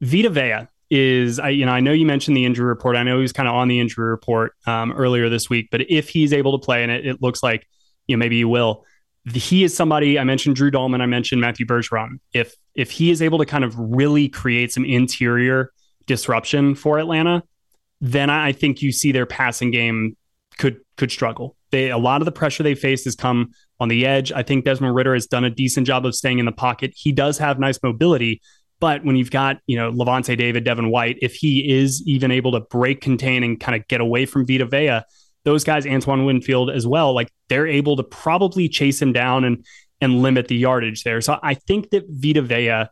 Vita 0.00 0.30
Vea 0.30 0.68
is, 0.90 1.38
I 1.38 1.50
you 1.50 1.64
know, 1.66 1.72
I 1.72 1.80
know 1.80 1.92
you 1.92 2.06
mentioned 2.06 2.36
the 2.36 2.44
injury 2.44 2.66
report. 2.66 2.96
I 2.96 3.02
know 3.02 3.16
he 3.16 3.22
was 3.22 3.32
kind 3.32 3.48
of 3.48 3.54
on 3.54 3.68
the 3.68 3.80
injury 3.80 4.08
report 4.08 4.52
um, 4.66 4.92
earlier 4.92 5.28
this 5.28 5.48
week, 5.48 5.68
but 5.70 5.82
if 5.88 6.08
he's 6.08 6.32
able 6.32 6.58
to 6.58 6.64
play, 6.64 6.82
and 6.82 6.90
it, 6.90 7.06
it 7.06 7.22
looks 7.22 7.42
like 7.42 7.66
you 8.06 8.16
know 8.16 8.18
maybe 8.18 8.38
he 8.38 8.44
will, 8.44 8.84
he 9.32 9.64
is 9.64 9.76
somebody. 9.76 10.18
I 10.18 10.24
mentioned 10.24 10.56
Drew 10.56 10.70
Dalman. 10.70 11.00
I 11.00 11.06
mentioned 11.06 11.40
Matthew 11.40 11.66
Bergeron. 11.66 12.18
If 12.32 12.54
if 12.74 12.90
he 12.90 13.10
is 13.10 13.22
able 13.22 13.38
to 13.38 13.46
kind 13.46 13.64
of 13.64 13.74
really 13.78 14.28
create 14.28 14.72
some 14.72 14.84
interior 14.84 15.70
disruption 16.06 16.74
for 16.74 16.98
Atlanta, 16.98 17.42
then 18.00 18.30
I 18.30 18.52
think 18.52 18.82
you 18.82 18.92
see 18.92 19.12
their 19.12 19.26
passing 19.26 19.70
game 19.70 20.16
could 20.58 20.78
could 20.96 21.10
struggle. 21.10 21.56
They 21.70 21.90
a 21.90 21.98
lot 21.98 22.20
of 22.20 22.24
the 22.24 22.32
pressure 22.32 22.62
they 22.62 22.74
faced 22.74 23.04
has 23.04 23.14
come 23.14 23.50
on 23.78 23.88
the 23.88 24.06
edge. 24.06 24.32
I 24.32 24.42
think 24.42 24.64
Desmond 24.64 24.94
Ridder 24.94 25.14
has 25.14 25.26
done 25.26 25.44
a 25.44 25.50
decent 25.50 25.86
job 25.86 26.04
of 26.04 26.14
staying 26.14 26.38
in 26.38 26.46
the 26.46 26.52
pocket. 26.52 26.92
He 26.94 27.12
does 27.12 27.38
have 27.38 27.58
nice 27.58 27.78
mobility, 27.82 28.40
but 28.80 29.04
when 29.04 29.16
you've 29.16 29.30
got 29.30 29.58
you 29.66 29.76
know 29.76 29.92
Lavonte 29.92 30.36
David, 30.36 30.64
Devin 30.64 30.90
White, 30.90 31.18
if 31.22 31.34
he 31.34 31.70
is 31.70 32.02
even 32.06 32.30
able 32.30 32.52
to 32.52 32.60
break, 32.60 33.00
contain, 33.00 33.42
and 33.42 33.60
kind 33.60 33.80
of 33.80 33.86
get 33.88 34.00
away 34.00 34.26
from 34.26 34.46
Vita 34.46 34.66
Vea, 34.66 35.02
those 35.44 35.64
guys, 35.64 35.86
Antoine 35.86 36.24
Winfield 36.24 36.70
as 36.70 36.86
well, 36.86 37.14
like 37.14 37.30
they're 37.48 37.66
able 37.66 37.96
to 37.96 38.02
probably 38.02 38.68
chase 38.68 39.00
him 39.00 39.12
down 39.12 39.44
and 39.44 39.64
and 40.00 40.22
limit 40.22 40.48
the 40.48 40.56
yardage 40.56 41.04
there. 41.04 41.20
So 41.20 41.38
I 41.42 41.54
think 41.54 41.90
that 41.90 42.04
Vita 42.08 42.42
Vea 42.42 42.86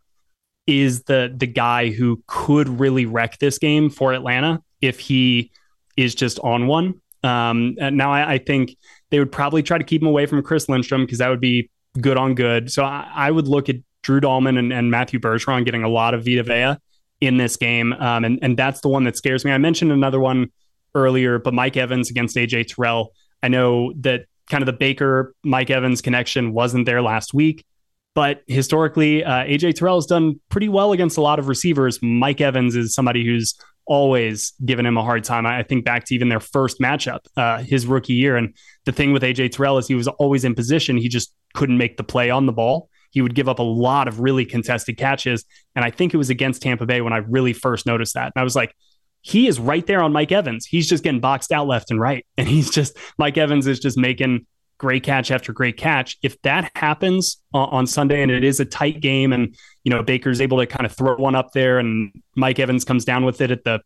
is 0.67 1.05
the 1.05 1.35
the 1.35 1.47
guy 1.47 1.91
who 1.91 2.23
could 2.27 2.69
really 2.69 3.07
wreck 3.07 3.39
this 3.39 3.59
game 3.59 3.91
for 3.91 4.13
Atlanta 4.13 4.61
if 4.81 5.01
he 5.01 5.51
is 5.97 6.15
just 6.15 6.39
on 6.41 6.67
one. 6.67 7.01
Um, 7.25 7.75
now 7.79 8.13
I, 8.13 8.35
I 8.35 8.39
think 8.39 8.77
they 9.11 9.19
would 9.19 9.33
probably 9.33 9.63
try 9.63 9.79
to 9.79 9.85
keep 9.85 10.03
him 10.03 10.09
away 10.09 10.27
from 10.27 10.43
Chris 10.43 10.69
Lindstrom 10.69 11.05
because 11.05 11.19
that 11.19 11.29
would 11.29 11.41
be 11.41 11.71
good 12.01 12.17
on 12.17 12.35
good. 12.35 12.71
So 12.71 12.85
I, 12.85 13.11
I 13.13 13.31
would 13.31 13.49
look 13.49 13.69
at 13.69 13.77
Drew 14.09 14.23
Dalman 14.23 14.59
and, 14.59 14.73
and, 14.73 14.91
Matthew 14.91 15.21
Bergeron 15.21 15.67
getting 15.67 15.83
a 15.83 15.89
lot 15.89 16.15
of 16.15 16.25
Vita 16.25 16.43
Vea 16.43 16.77
in 17.21 17.37
this 17.37 17.57
game. 17.57 17.93
Um, 17.93 18.25
and, 18.25 18.39
and 18.41 18.57
that's 18.57 18.81
the 18.81 18.89
one 18.89 19.05
that 19.05 19.19
scares 19.19 19.45
me. 19.45 19.53
I 19.53 19.59
mentioned 19.59 19.93
another 19.93 20.19
one 20.19 20.51
earlier, 20.95 21.39
but 21.39 21.53
Mike 21.53 21.77
Evans 21.77 22.09
against 22.09 22.35
AJ 22.35 22.75
Terrell. 22.75 23.13
I 23.43 23.49
know 23.49 23.93
that 24.01 24.23
kind 24.49 24.63
of 24.63 24.67
the 24.67 24.73
Baker 24.73 25.35
Mike 25.45 25.69
Evans 25.69 26.01
connection 26.01 26.55
wasn't 26.55 26.87
there 26.87 27.03
last 27.03 27.35
week, 27.35 27.67
but 28.15 28.41
historically, 28.47 29.25
uh, 29.25 29.45
AJ 29.45 29.75
Terrell 29.75 29.99
has 29.99 30.07
done 30.07 30.41
pretty 30.49 30.71
well 30.71 30.93
against 30.93 31.19
a 31.19 31.21
lot 31.21 31.39
of 31.39 31.47
receivers. 31.47 31.99
Mike 32.01 32.41
Evans 32.41 32.77
is 32.77 32.95
somebody 32.95 33.27
who's 33.27 33.61
always 33.85 34.55
given 34.65 34.87
him 34.87 34.97
a 34.97 35.03
hard 35.03 35.23
time. 35.23 35.45
I 35.45 35.65
think 35.65 35.85
back 35.85 36.07
to 36.07 36.15
even 36.15 36.31
their 36.31 36.41
first 36.41 36.81
matchup, 36.81 37.21
uh, 37.37 37.59
his 37.59 37.87
rookie 37.87 38.15
year. 38.15 38.39
And 38.39 38.55
the 38.87 38.93
thing 38.93 39.13
with 39.13 39.23
AJ 39.23 39.53
Terrell 39.53 39.77
is 39.77 39.87
he 39.87 39.95
was 39.95 40.09
always 40.09 40.47
in 40.47 40.55
position. 40.55 40.97
He 40.97 41.11
just 41.11 41.35
couldn't 41.53 41.77
make 41.77 41.99
the 41.99 42.05
play 42.05 42.31
on 42.31 42.47
the 42.47 42.53
ball. 42.53 42.89
He 43.11 43.23
would 43.23 43.35
give 43.35 43.49
up 43.49 43.59
a 43.59 43.63
lot 43.65 44.09
of 44.09 44.21
really 44.21 44.45
contested 44.45 44.97
catches. 44.97 45.45
And 45.75 45.85
I 45.85 45.91
think 45.91 46.15
it 46.15 46.17
was 46.17 46.31
against 46.31 46.63
Tampa 46.63 46.87
Bay 46.87 47.01
when 47.01 47.13
I 47.13 47.19
really 47.19 47.53
first 47.53 47.87
noticed 47.87 48.15
that. 48.15 48.33
And 48.35 48.41
I 48.41 48.45
was 48.45 48.57
like, 48.57 48.75
he 49.23 49.47
is 49.47 49.59
right 49.59 49.87
there 49.87 50.03
on 50.03 50.13
Mike 50.13 50.33
Evans. 50.33 50.67
He's 50.67 50.89
just 50.89 51.05
getting 51.05 51.21
boxed 51.21 51.53
out 51.53 51.67
left 51.67 51.91
and 51.91 52.01
right. 52.01 52.25
And 52.37 52.49
he's 52.49 52.71
just, 52.71 52.97
Mike 53.19 53.37
Evans 53.37 53.67
is 53.67 53.81
just 53.81 53.99
making 53.99 54.47
great 54.79 55.03
catch 55.03 55.31
after 55.31 55.53
great 55.53 55.77
catch. 55.77 56.17
If 56.23 56.41
that 56.43 56.71
happens 56.77 57.43
on, 57.53 57.69
on 57.71 57.87
Sunday 57.87 58.23
and 58.23 58.31
it 58.31 58.45
is 58.45 58.61
a 58.61 58.65
tight 58.65 59.01
game 59.01 59.33
and, 59.33 59.55
you 59.85 59.91
know, 59.91 60.03
Baker's 60.03 60.41
able 60.41 60.59
to 60.59 60.67
kind 60.67 60.87
of 60.87 60.93
throw 60.93 61.17
one 61.17 61.35
up 61.35 61.53
there 61.53 61.79
and 61.79 62.13
Mike 62.37 62.59
Evans 62.59 62.85
comes 62.85 63.05
down 63.05 63.25
with 63.25 63.41
it 63.41 63.51
at 63.51 63.65
the 63.65 63.81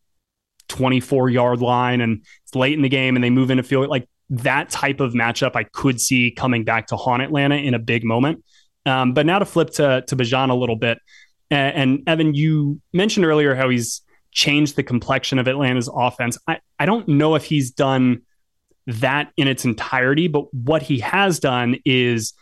24 0.68 1.30
yard 1.30 1.60
line 1.60 2.00
and 2.00 2.24
it's 2.44 2.54
late 2.54 2.74
in 2.74 2.82
the 2.82 2.88
game 2.88 3.16
and 3.16 3.24
they 3.24 3.30
move 3.30 3.50
into 3.50 3.62
field, 3.62 3.88
like 3.88 4.06
that 4.30 4.70
type 4.70 5.00
of 5.00 5.12
matchup 5.12 5.56
I 5.56 5.64
could 5.64 6.00
see 6.00 6.30
coming 6.30 6.64
back 6.64 6.86
to 6.88 6.96
haunt 6.96 7.22
Atlanta 7.22 7.56
in 7.56 7.74
a 7.74 7.78
big 7.78 8.04
moment. 8.04 8.44
Um, 8.84 9.14
but 9.14 9.26
now 9.26 9.38
to 9.38 9.44
flip 9.44 9.70
to, 9.70 10.02
to 10.06 10.16
Bijan 10.16 10.50
a 10.50 10.54
little 10.54 10.76
bit. 10.76 10.98
And, 11.50 11.76
and 11.76 12.08
Evan, 12.08 12.34
you 12.34 12.80
mentioned 12.92 13.26
earlier 13.26 13.54
how 13.54 13.68
he's 13.68 14.02
changed 14.32 14.76
the 14.76 14.82
complexion 14.82 15.38
of 15.38 15.46
Atlanta's 15.46 15.90
offense. 15.92 16.38
I, 16.48 16.60
I 16.78 16.86
don't 16.86 17.06
know 17.06 17.34
if 17.34 17.44
he's 17.44 17.70
done 17.70 18.22
that 18.86 19.30
in 19.36 19.46
its 19.46 19.64
entirety, 19.64 20.26
but 20.26 20.52
what 20.52 20.82
he 20.82 20.98
has 20.98 21.38
done 21.38 21.76
is 21.84 22.32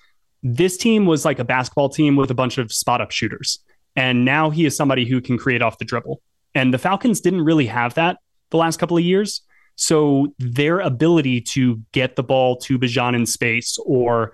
this 0.43 0.76
team 0.78 1.05
was 1.05 1.24
like 1.24 1.38
a 1.38 1.45
basketball 1.45 1.91
team 1.91 2.16
with 2.16 2.30
a 2.30 2.34
bunch 2.34 2.57
of 2.57 2.72
spot 2.72 3.01
up 3.01 3.11
shooters. 3.11 3.59
And 3.97 4.24
now 4.24 4.49
he 4.51 4.64
is 4.64 4.76
somebody 4.76 5.05
who 5.05 5.20
can 5.20 5.36
create 5.36 5.61
off 5.61 5.78
the 5.78 5.84
dribble. 5.84 6.22
And 6.55 6.72
the 6.72 6.78
Falcons 6.78 7.20
didn't 7.20 7.43
really 7.43 7.66
have 7.66 7.95
that 7.95 8.18
the 8.51 8.57
last 8.57 8.78
couple 8.78 8.97
of 8.97 9.05
years. 9.05 9.43
So 9.76 10.32
their 10.38 10.80
ability 10.80 11.41
to 11.43 11.80
get 11.93 12.16
the 12.16 12.22
ball 12.22 12.57
to 12.59 12.78
Bijan 12.78 13.14
in 13.14 13.26
space 13.26 13.76
or, 13.84 14.32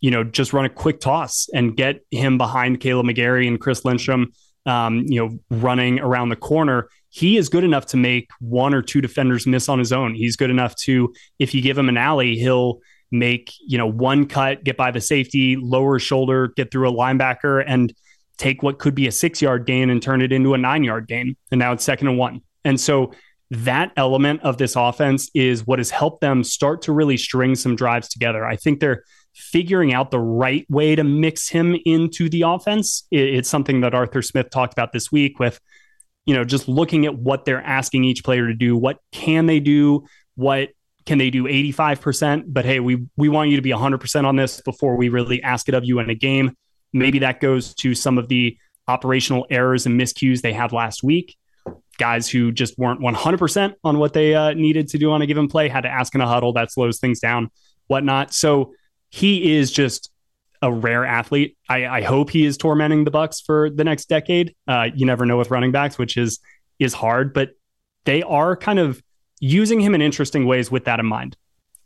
you 0.00 0.10
know, 0.10 0.24
just 0.24 0.52
run 0.52 0.64
a 0.64 0.70
quick 0.70 1.00
toss 1.00 1.48
and 1.54 1.76
get 1.76 2.00
him 2.10 2.38
behind 2.38 2.80
Kaleb 2.80 3.10
McGary 3.10 3.48
and 3.48 3.60
Chris 3.60 3.84
Lindstrom, 3.84 4.32
um, 4.66 5.04
you 5.06 5.24
know, 5.24 5.38
running 5.50 6.00
around 6.00 6.28
the 6.28 6.36
corner, 6.36 6.88
he 7.08 7.36
is 7.36 7.48
good 7.48 7.64
enough 7.64 7.86
to 7.86 7.96
make 7.96 8.28
one 8.40 8.74
or 8.74 8.82
two 8.82 9.00
defenders 9.00 9.46
miss 9.46 9.68
on 9.68 9.78
his 9.78 9.92
own. 9.92 10.14
He's 10.14 10.36
good 10.36 10.50
enough 10.50 10.74
to, 10.82 11.14
if 11.38 11.54
you 11.54 11.62
give 11.62 11.78
him 11.78 11.88
an 11.88 11.96
alley, 11.96 12.36
he'll 12.36 12.80
make, 13.10 13.52
you 13.60 13.78
know, 13.78 13.86
one 13.86 14.26
cut, 14.26 14.64
get 14.64 14.76
by 14.76 14.90
the 14.90 15.00
safety, 15.00 15.56
lower 15.56 15.98
shoulder, 15.98 16.48
get 16.56 16.70
through 16.70 16.90
a 16.90 16.92
linebacker, 16.92 17.64
and 17.66 17.94
take 18.36 18.62
what 18.62 18.78
could 18.78 18.94
be 18.94 19.06
a 19.06 19.12
six 19.12 19.40
yard 19.40 19.64
gain 19.64 19.88
and 19.88 20.02
turn 20.02 20.20
it 20.20 20.32
into 20.32 20.52
a 20.52 20.58
nine 20.58 20.84
yard 20.84 21.06
gain. 21.08 21.36
And 21.50 21.58
now 21.58 21.72
it's 21.72 21.84
second 21.84 22.08
and 22.08 22.18
one. 22.18 22.42
And 22.64 22.78
so 22.78 23.12
that 23.50 23.92
element 23.96 24.42
of 24.42 24.58
this 24.58 24.74
offense 24.76 25.30
is 25.34 25.66
what 25.66 25.78
has 25.78 25.90
helped 25.90 26.20
them 26.20 26.42
start 26.42 26.82
to 26.82 26.92
really 26.92 27.16
string 27.16 27.54
some 27.54 27.76
drives 27.76 28.08
together. 28.08 28.44
I 28.44 28.56
think 28.56 28.80
they're 28.80 29.04
figuring 29.36 29.92
out 29.92 30.10
the 30.10 30.18
right 30.18 30.64
way 30.70 30.96
to 30.96 31.04
mix 31.04 31.50
him 31.50 31.76
into 31.84 32.30
the 32.30 32.40
offense. 32.40 33.06
It's 33.10 33.50
something 33.50 33.82
that 33.82 33.94
Arthur 33.94 34.22
Smith 34.22 34.48
talked 34.48 34.72
about 34.72 34.92
this 34.92 35.12
week 35.12 35.38
with, 35.38 35.60
you 36.24 36.34
know, 36.34 36.42
just 36.42 36.68
looking 36.68 37.04
at 37.04 37.14
what 37.18 37.44
they're 37.44 37.62
asking 37.62 38.04
each 38.04 38.24
player 38.24 38.46
to 38.46 38.54
do. 38.54 38.78
What 38.78 38.98
can 39.12 39.44
they 39.44 39.60
do? 39.60 40.06
What 40.36 40.70
can 41.04 41.18
they 41.18 41.28
do 41.28 41.44
85%? 41.44 42.44
But 42.46 42.64
hey, 42.64 42.80
we 42.80 43.06
we 43.18 43.28
want 43.28 43.50
you 43.50 43.56
to 43.56 43.62
be 43.62 43.70
100% 43.70 44.24
on 44.24 44.36
this 44.36 44.62
before 44.62 44.96
we 44.96 45.10
really 45.10 45.42
ask 45.42 45.68
it 45.68 45.74
of 45.74 45.84
you 45.84 45.98
in 45.98 46.08
a 46.08 46.14
game. 46.14 46.56
Maybe 46.94 47.18
that 47.18 47.40
goes 47.40 47.74
to 47.76 47.94
some 47.94 48.16
of 48.16 48.28
the 48.28 48.56
operational 48.88 49.46
errors 49.50 49.84
and 49.84 50.00
miscues 50.00 50.40
they 50.40 50.54
had 50.54 50.72
last 50.72 51.02
week. 51.02 51.36
Guys 51.98 52.26
who 52.26 52.52
just 52.52 52.78
weren't 52.78 53.00
100% 53.00 53.74
on 53.84 53.98
what 53.98 54.14
they 54.14 54.34
uh, 54.34 54.54
needed 54.54 54.88
to 54.88 54.98
do 54.98 55.10
on 55.12 55.20
a 55.20 55.26
given 55.26 55.46
play 55.46 55.68
had 55.68 55.82
to 55.82 55.90
ask 55.90 56.14
in 56.14 56.22
a 56.22 56.26
huddle. 56.26 56.54
That 56.54 56.72
slows 56.72 56.98
things 56.98 57.20
down, 57.20 57.50
whatnot. 57.86 58.32
So 58.32 58.72
he 59.16 59.56
is 59.56 59.72
just 59.72 60.10
a 60.60 60.70
rare 60.70 61.06
athlete. 61.06 61.56
I, 61.70 61.86
I, 61.86 62.02
hope 62.02 62.28
he 62.28 62.44
is 62.44 62.58
tormenting 62.58 63.04
the 63.04 63.10
Bucs 63.10 63.42
for 63.42 63.70
the 63.70 63.82
next 63.82 64.10
decade. 64.10 64.54
Uh, 64.68 64.88
you 64.94 65.06
never 65.06 65.24
know 65.24 65.38
with 65.38 65.50
running 65.50 65.72
backs, 65.72 65.96
which 65.96 66.18
is 66.18 66.38
is 66.78 66.92
hard, 66.92 67.32
but 67.32 67.52
they 68.04 68.22
are 68.22 68.56
kind 68.56 68.78
of 68.78 69.02
using 69.40 69.80
him 69.80 69.94
in 69.94 70.02
interesting 70.02 70.44
ways 70.44 70.70
with 70.70 70.84
that 70.84 71.00
in 71.00 71.06
mind. 71.06 71.34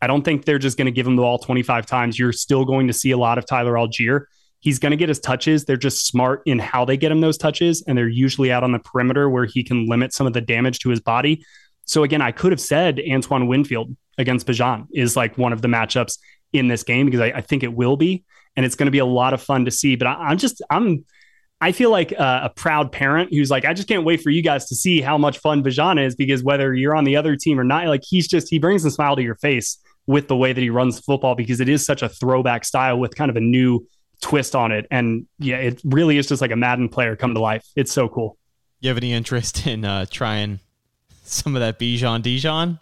I 0.02 0.08
don't 0.08 0.24
think 0.24 0.44
they're 0.44 0.58
just 0.58 0.76
going 0.76 0.86
to 0.86 0.92
give 0.92 1.06
him 1.06 1.14
the 1.14 1.22
ball 1.22 1.38
25 1.38 1.86
times. 1.86 2.18
You're 2.18 2.32
still 2.32 2.64
going 2.64 2.88
to 2.88 2.92
see 2.92 3.12
a 3.12 3.18
lot 3.18 3.38
of 3.38 3.46
Tyler 3.46 3.74
Allgeier. 3.74 4.24
He's 4.58 4.80
going 4.80 4.90
to 4.90 4.96
get 4.96 5.08
his 5.08 5.20
touches. 5.20 5.64
They're 5.64 5.76
just 5.76 6.06
smart 6.06 6.42
in 6.46 6.58
how 6.58 6.84
they 6.84 6.96
get 6.96 7.12
him 7.12 7.20
those 7.20 7.38
touches, 7.38 7.84
and 7.86 7.96
they're 7.96 8.08
usually 8.08 8.50
out 8.50 8.64
on 8.64 8.72
the 8.72 8.80
perimeter 8.80 9.30
where 9.30 9.44
he 9.44 9.62
can 9.62 9.86
limit 9.86 10.12
some 10.12 10.26
of 10.26 10.32
the 10.32 10.40
damage 10.40 10.80
to 10.80 10.90
his 10.90 11.00
body. 11.00 11.44
So 11.84 12.02
again, 12.02 12.22
I 12.22 12.32
could 12.32 12.50
have 12.50 12.60
said 12.60 13.00
Antoine 13.08 13.46
Winfield 13.46 13.96
against 14.18 14.48
Bijan 14.48 14.86
is 14.92 15.16
like 15.16 15.38
one 15.38 15.52
of 15.52 15.62
the 15.62 15.68
matchups 15.68 16.18
in 16.52 16.68
this 16.68 16.82
game 16.82 17.06
because 17.06 17.20
I, 17.20 17.26
I 17.26 17.40
think 17.40 17.62
it 17.62 17.72
will 17.72 17.96
be, 17.96 18.24
and 18.56 18.66
it's 18.66 18.74
going 18.74 18.86
to 18.86 18.92
be 18.92 18.98
a 18.98 19.06
lot 19.06 19.34
of 19.34 19.42
fun 19.42 19.64
to 19.64 19.70
see. 19.70 19.96
But 19.96 20.08
I, 20.08 20.30
am 20.30 20.38
just 20.38 20.62
I'm 20.70 21.04
I 21.60 21.72
feel 21.72 21.90
like 21.90 22.12
a, 22.12 22.42
a, 22.44 22.52
proud 22.54 22.90
parent 22.90 23.30
who's 23.32 23.50
like 23.50 23.64
I 23.64 23.74
just 23.74 23.88
can't 23.88 24.04
wait 24.04 24.22
for 24.22 24.30
you 24.30 24.42
guys 24.42 24.66
to 24.66 24.74
see 24.74 25.00
how 25.00 25.18
much 25.18 25.38
fun 25.38 25.62
Bijan 25.62 26.04
is 26.04 26.14
because 26.14 26.42
whether 26.42 26.74
you're 26.74 26.96
on 26.96 27.04
the 27.04 27.16
other 27.16 27.36
team 27.36 27.60
or 27.60 27.64
not, 27.64 27.86
like 27.86 28.02
he's 28.04 28.26
just 28.26 28.48
he 28.48 28.58
brings 28.58 28.84
a 28.84 28.90
smile 28.90 29.16
to 29.16 29.22
your 29.22 29.36
face 29.36 29.78
with 30.06 30.28
the 30.28 30.36
way 30.36 30.52
that 30.52 30.60
he 30.60 30.70
runs 30.70 30.98
football 30.98 31.34
because 31.34 31.60
it 31.60 31.68
is 31.68 31.84
such 31.84 32.02
a 32.02 32.08
throwback 32.08 32.64
style 32.64 32.98
with 32.98 33.14
kind 33.14 33.30
of 33.30 33.36
a 33.36 33.40
new 33.40 33.86
twist 34.20 34.54
on 34.54 34.72
it. 34.72 34.86
And 34.90 35.26
yeah, 35.38 35.56
it 35.56 35.80
really 35.84 36.18
is 36.18 36.26
just 36.26 36.40
like 36.40 36.50
a 36.50 36.56
Madden 36.56 36.88
player 36.88 37.16
come 37.16 37.34
to 37.34 37.40
life. 37.40 37.64
It's 37.76 37.92
so 37.92 38.08
cool. 38.08 38.36
You 38.80 38.88
have 38.88 38.96
any 38.96 39.12
interest 39.12 39.66
in 39.66 39.84
uh, 39.84 40.06
trying 40.10 40.60
some 41.24 41.54
of 41.54 41.60
that 41.60 41.78
Bijan 41.78 42.22
Dijon? 42.22 42.78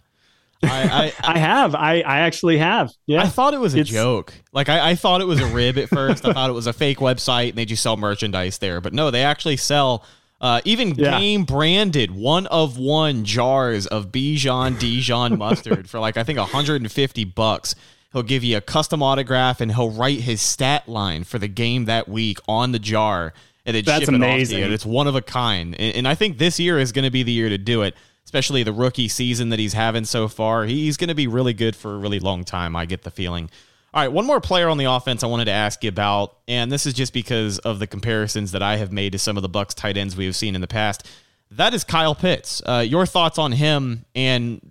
I, 0.63 1.13
I, 1.23 1.33
I, 1.35 1.39
have. 1.39 1.75
I, 1.75 2.01
I 2.01 2.19
actually 2.19 2.57
have. 2.57 2.91
Yeah. 3.05 3.21
I 3.21 3.27
thought 3.27 3.53
it 3.53 3.59
was 3.59 3.75
a 3.75 3.79
it's, 3.79 3.89
joke. 3.89 4.33
Like 4.51 4.69
I, 4.69 4.91
I 4.91 4.95
thought 4.95 5.21
it 5.21 5.27
was 5.27 5.39
a 5.39 5.47
rib 5.47 5.77
at 5.77 5.89
first. 5.89 6.25
I 6.25 6.33
thought 6.33 6.49
it 6.49 6.53
was 6.53 6.67
a 6.67 6.73
fake 6.73 6.97
website 6.97 7.49
and 7.49 7.57
they 7.57 7.65
just 7.65 7.83
sell 7.83 7.97
merchandise 7.97 8.57
there. 8.57 8.81
But 8.81 8.93
no, 8.93 9.11
they 9.11 9.23
actually 9.23 9.57
sell 9.57 10.05
uh, 10.41 10.61
even 10.65 10.95
yeah. 10.95 11.19
game 11.19 11.43
branded 11.43 12.11
one 12.11 12.47
of 12.47 12.77
one 12.77 13.25
jars 13.25 13.87
of 13.87 14.11
Bijan 14.11 14.79
Dijon 14.79 15.37
mustard 15.37 15.89
for 15.89 15.99
like 15.99 16.17
I 16.17 16.23
think 16.23 16.39
150 16.39 17.23
bucks. 17.25 17.75
He'll 18.11 18.23
give 18.23 18.43
you 18.43 18.57
a 18.57 18.61
custom 18.61 19.03
autograph 19.03 19.61
and 19.61 19.71
he'll 19.71 19.91
write 19.91 20.21
his 20.21 20.41
stat 20.41 20.89
line 20.89 21.23
for 21.23 21.37
the 21.37 21.47
game 21.47 21.85
that 21.85 22.09
week 22.09 22.39
on 22.47 22.71
the 22.71 22.79
jar 22.79 23.33
and 23.65 23.75
then 23.75 23.83
That's 23.83 23.99
ship 23.99 24.09
it 24.09 24.15
amazing. 24.15 24.57
off 24.57 24.63
to 24.63 24.67
you. 24.69 24.73
It's 24.73 24.85
one 24.85 25.07
of 25.07 25.15
a 25.15 25.21
kind. 25.21 25.75
And, 25.79 25.95
and 25.97 26.07
I 26.07 26.15
think 26.15 26.39
this 26.39 26.59
year 26.59 26.79
is 26.79 26.91
going 26.91 27.05
to 27.05 27.11
be 27.11 27.21
the 27.21 27.31
year 27.31 27.49
to 27.49 27.57
do 27.57 27.83
it 27.83 27.95
especially 28.29 28.61
the 28.61 28.71
rookie 28.71 29.07
season 29.07 29.49
that 29.49 29.57
he's 29.57 29.73
having 29.73 30.05
so 30.05 30.27
far. 30.27 30.65
He's 30.65 30.97
going 30.97 31.07
to 31.07 31.15
be 31.15 31.25
really 31.25 31.51
good 31.51 31.75
for 31.75 31.95
a 31.95 31.97
really 31.97 32.19
long 32.19 32.43
time. 32.43 32.75
I 32.75 32.85
get 32.85 33.01
the 33.01 33.09
feeling. 33.09 33.49
All 33.91 34.03
right, 34.03 34.11
one 34.11 34.27
more 34.27 34.39
player 34.39 34.69
on 34.69 34.77
the 34.77 34.85
offense 34.85 35.23
I 35.23 35.25
wanted 35.25 35.45
to 35.45 35.51
ask 35.51 35.83
you 35.83 35.89
about, 35.89 36.37
and 36.47 36.71
this 36.71 36.85
is 36.85 36.93
just 36.93 37.11
because 37.11 37.57
of 37.57 37.79
the 37.79 37.87
comparisons 37.87 38.51
that 38.51 38.61
I 38.61 38.77
have 38.77 38.91
made 38.91 39.13
to 39.13 39.17
some 39.17 39.35
of 39.35 39.41
the 39.41 39.49
Bucs 39.49 39.73
tight 39.73 39.97
ends 39.97 40.15
we 40.15 40.25
have 40.25 40.35
seen 40.35 40.53
in 40.53 40.61
the 40.61 40.67
past. 40.67 41.07
That 41.49 41.73
is 41.73 41.83
Kyle 41.83 42.13
Pitts. 42.13 42.61
Uh, 42.63 42.85
your 42.87 43.07
thoughts 43.07 43.39
on 43.39 43.51
him 43.51 44.05
and 44.13 44.61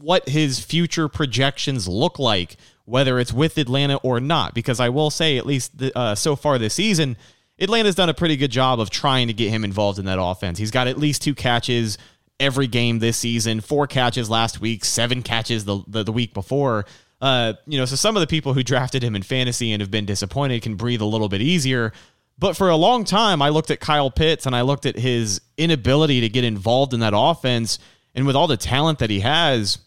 what 0.00 0.26
his 0.26 0.58
future 0.58 1.10
projections 1.10 1.86
look 1.86 2.18
like, 2.18 2.56
whether 2.86 3.18
it's 3.18 3.34
with 3.34 3.58
Atlanta 3.58 3.96
or 3.96 4.18
not? 4.18 4.54
Because 4.54 4.80
I 4.80 4.88
will 4.88 5.10
say, 5.10 5.36
at 5.36 5.44
least 5.44 5.72
uh, 5.94 6.14
so 6.14 6.36
far 6.36 6.56
this 6.56 6.72
season, 6.72 7.18
Atlanta's 7.60 7.96
done 7.96 8.08
a 8.08 8.14
pretty 8.14 8.38
good 8.38 8.50
job 8.50 8.80
of 8.80 8.88
trying 8.88 9.26
to 9.26 9.34
get 9.34 9.50
him 9.50 9.62
involved 9.62 9.98
in 9.98 10.06
that 10.06 10.18
offense. 10.18 10.58
He's 10.58 10.70
got 10.70 10.86
at 10.86 10.96
least 10.96 11.20
two 11.20 11.34
catches, 11.34 11.98
every 12.40 12.66
game 12.66 12.98
this 12.98 13.16
season. 13.16 13.60
Four 13.60 13.86
catches 13.86 14.30
last 14.30 14.60
week, 14.60 14.84
seven 14.84 15.22
catches 15.22 15.64
the 15.64 15.82
the, 15.86 16.04
the 16.04 16.12
week 16.12 16.34
before. 16.34 16.86
Uh, 17.20 17.54
you 17.66 17.78
know, 17.78 17.84
so 17.84 17.96
some 17.96 18.16
of 18.16 18.20
the 18.20 18.26
people 18.26 18.54
who 18.54 18.62
drafted 18.62 19.02
him 19.02 19.16
in 19.16 19.22
fantasy 19.22 19.72
and 19.72 19.80
have 19.80 19.90
been 19.90 20.06
disappointed 20.06 20.62
can 20.62 20.76
breathe 20.76 21.00
a 21.00 21.06
little 21.06 21.28
bit 21.28 21.42
easier. 21.42 21.92
But 22.38 22.56
for 22.56 22.68
a 22.68 22.76
long 22.76 23.04
time, 23.04 23.42
I 23.42 23.48
looked 23.48 23.70
at 23.72 23.80
Kyle 23.80 24.10
Pitts 24.10 24.46
and 24.46 24.54
I 24.54 24.60
looked 24.62 24.86
at 24.86 24.96
his 24.96 25.40
inability 25.56 26.20
to 26.20 26.28
get 26.28 26.44
involved 26.44 26.94
in 26.94 27.00
that 27.00 27.12
offense. 27.16 27.80
And 28.14 28.26
with 28.26 28.36
all 28.36 28.46
the 28.46 28.56
talent 28.56 29.00
that 29.00 29.10
he 29.10 29.20
has, 29.20 29.78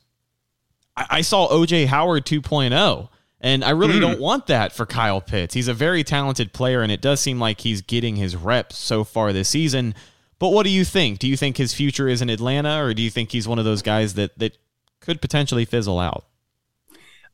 I, 0.98 1.06
I 1.10 1.22
saw 1.22 1.48
OJ 1.48 1.86
Howard 1.88 2.26
2.0. 2.26 3.10
And 3.44 3.64
I 3.64 3.72
really 3.72 3.96
mm. 3.96 4.02
don't 4.02 4.20
want 4.20 4.48
that 4.48 4.72
for 4.72 4.86
Kyle 4.86 5.22
Pitts. 5.22 5.54
He's 5.54 5.68
a 5.68 5.74
very 5.74 6.04
talented 6.04 6.54
player, 6.54 6.84
and 6.84 6.92
it 6.92 7.02
does 7.02 7.20
seem 7.20 7.40
like 7.40 7.62
he's 7.62 7.82
getting 7.82 8.16
his 8.16 8.36
reps 8.36 8.78
so 8.78 9.04
far 9.04 9.34
this 9.34 9.50
season. 9.50 9.96
But 10.42 10.50
what 10.50 10.64
do 10.64 10.72
you 10.72 10.84
think? 10.84 11.20
Do 11.20 11.28
you 11.28 11.38
think 11.38 11.58
his 11.58 11.72
future 11.72 12.08
is 12.08 12.20
in 12.20 12.28
Atlanta, 12.32 12.84
or 12.84 12.96
do 12.96 13.04
you 13.04 13.12
think 13.12 13.32
he's 13.32 13.48
one 13.48 13.60
of 13.60 13.66
those 13.66 13.84
guys 13.84 14.16
that 14.16 14.40
that 14.40 14.58
could 15.00 15.22
potentially 15.22 15.66
fizzle 15.66 16.00
out? 16.00 16.26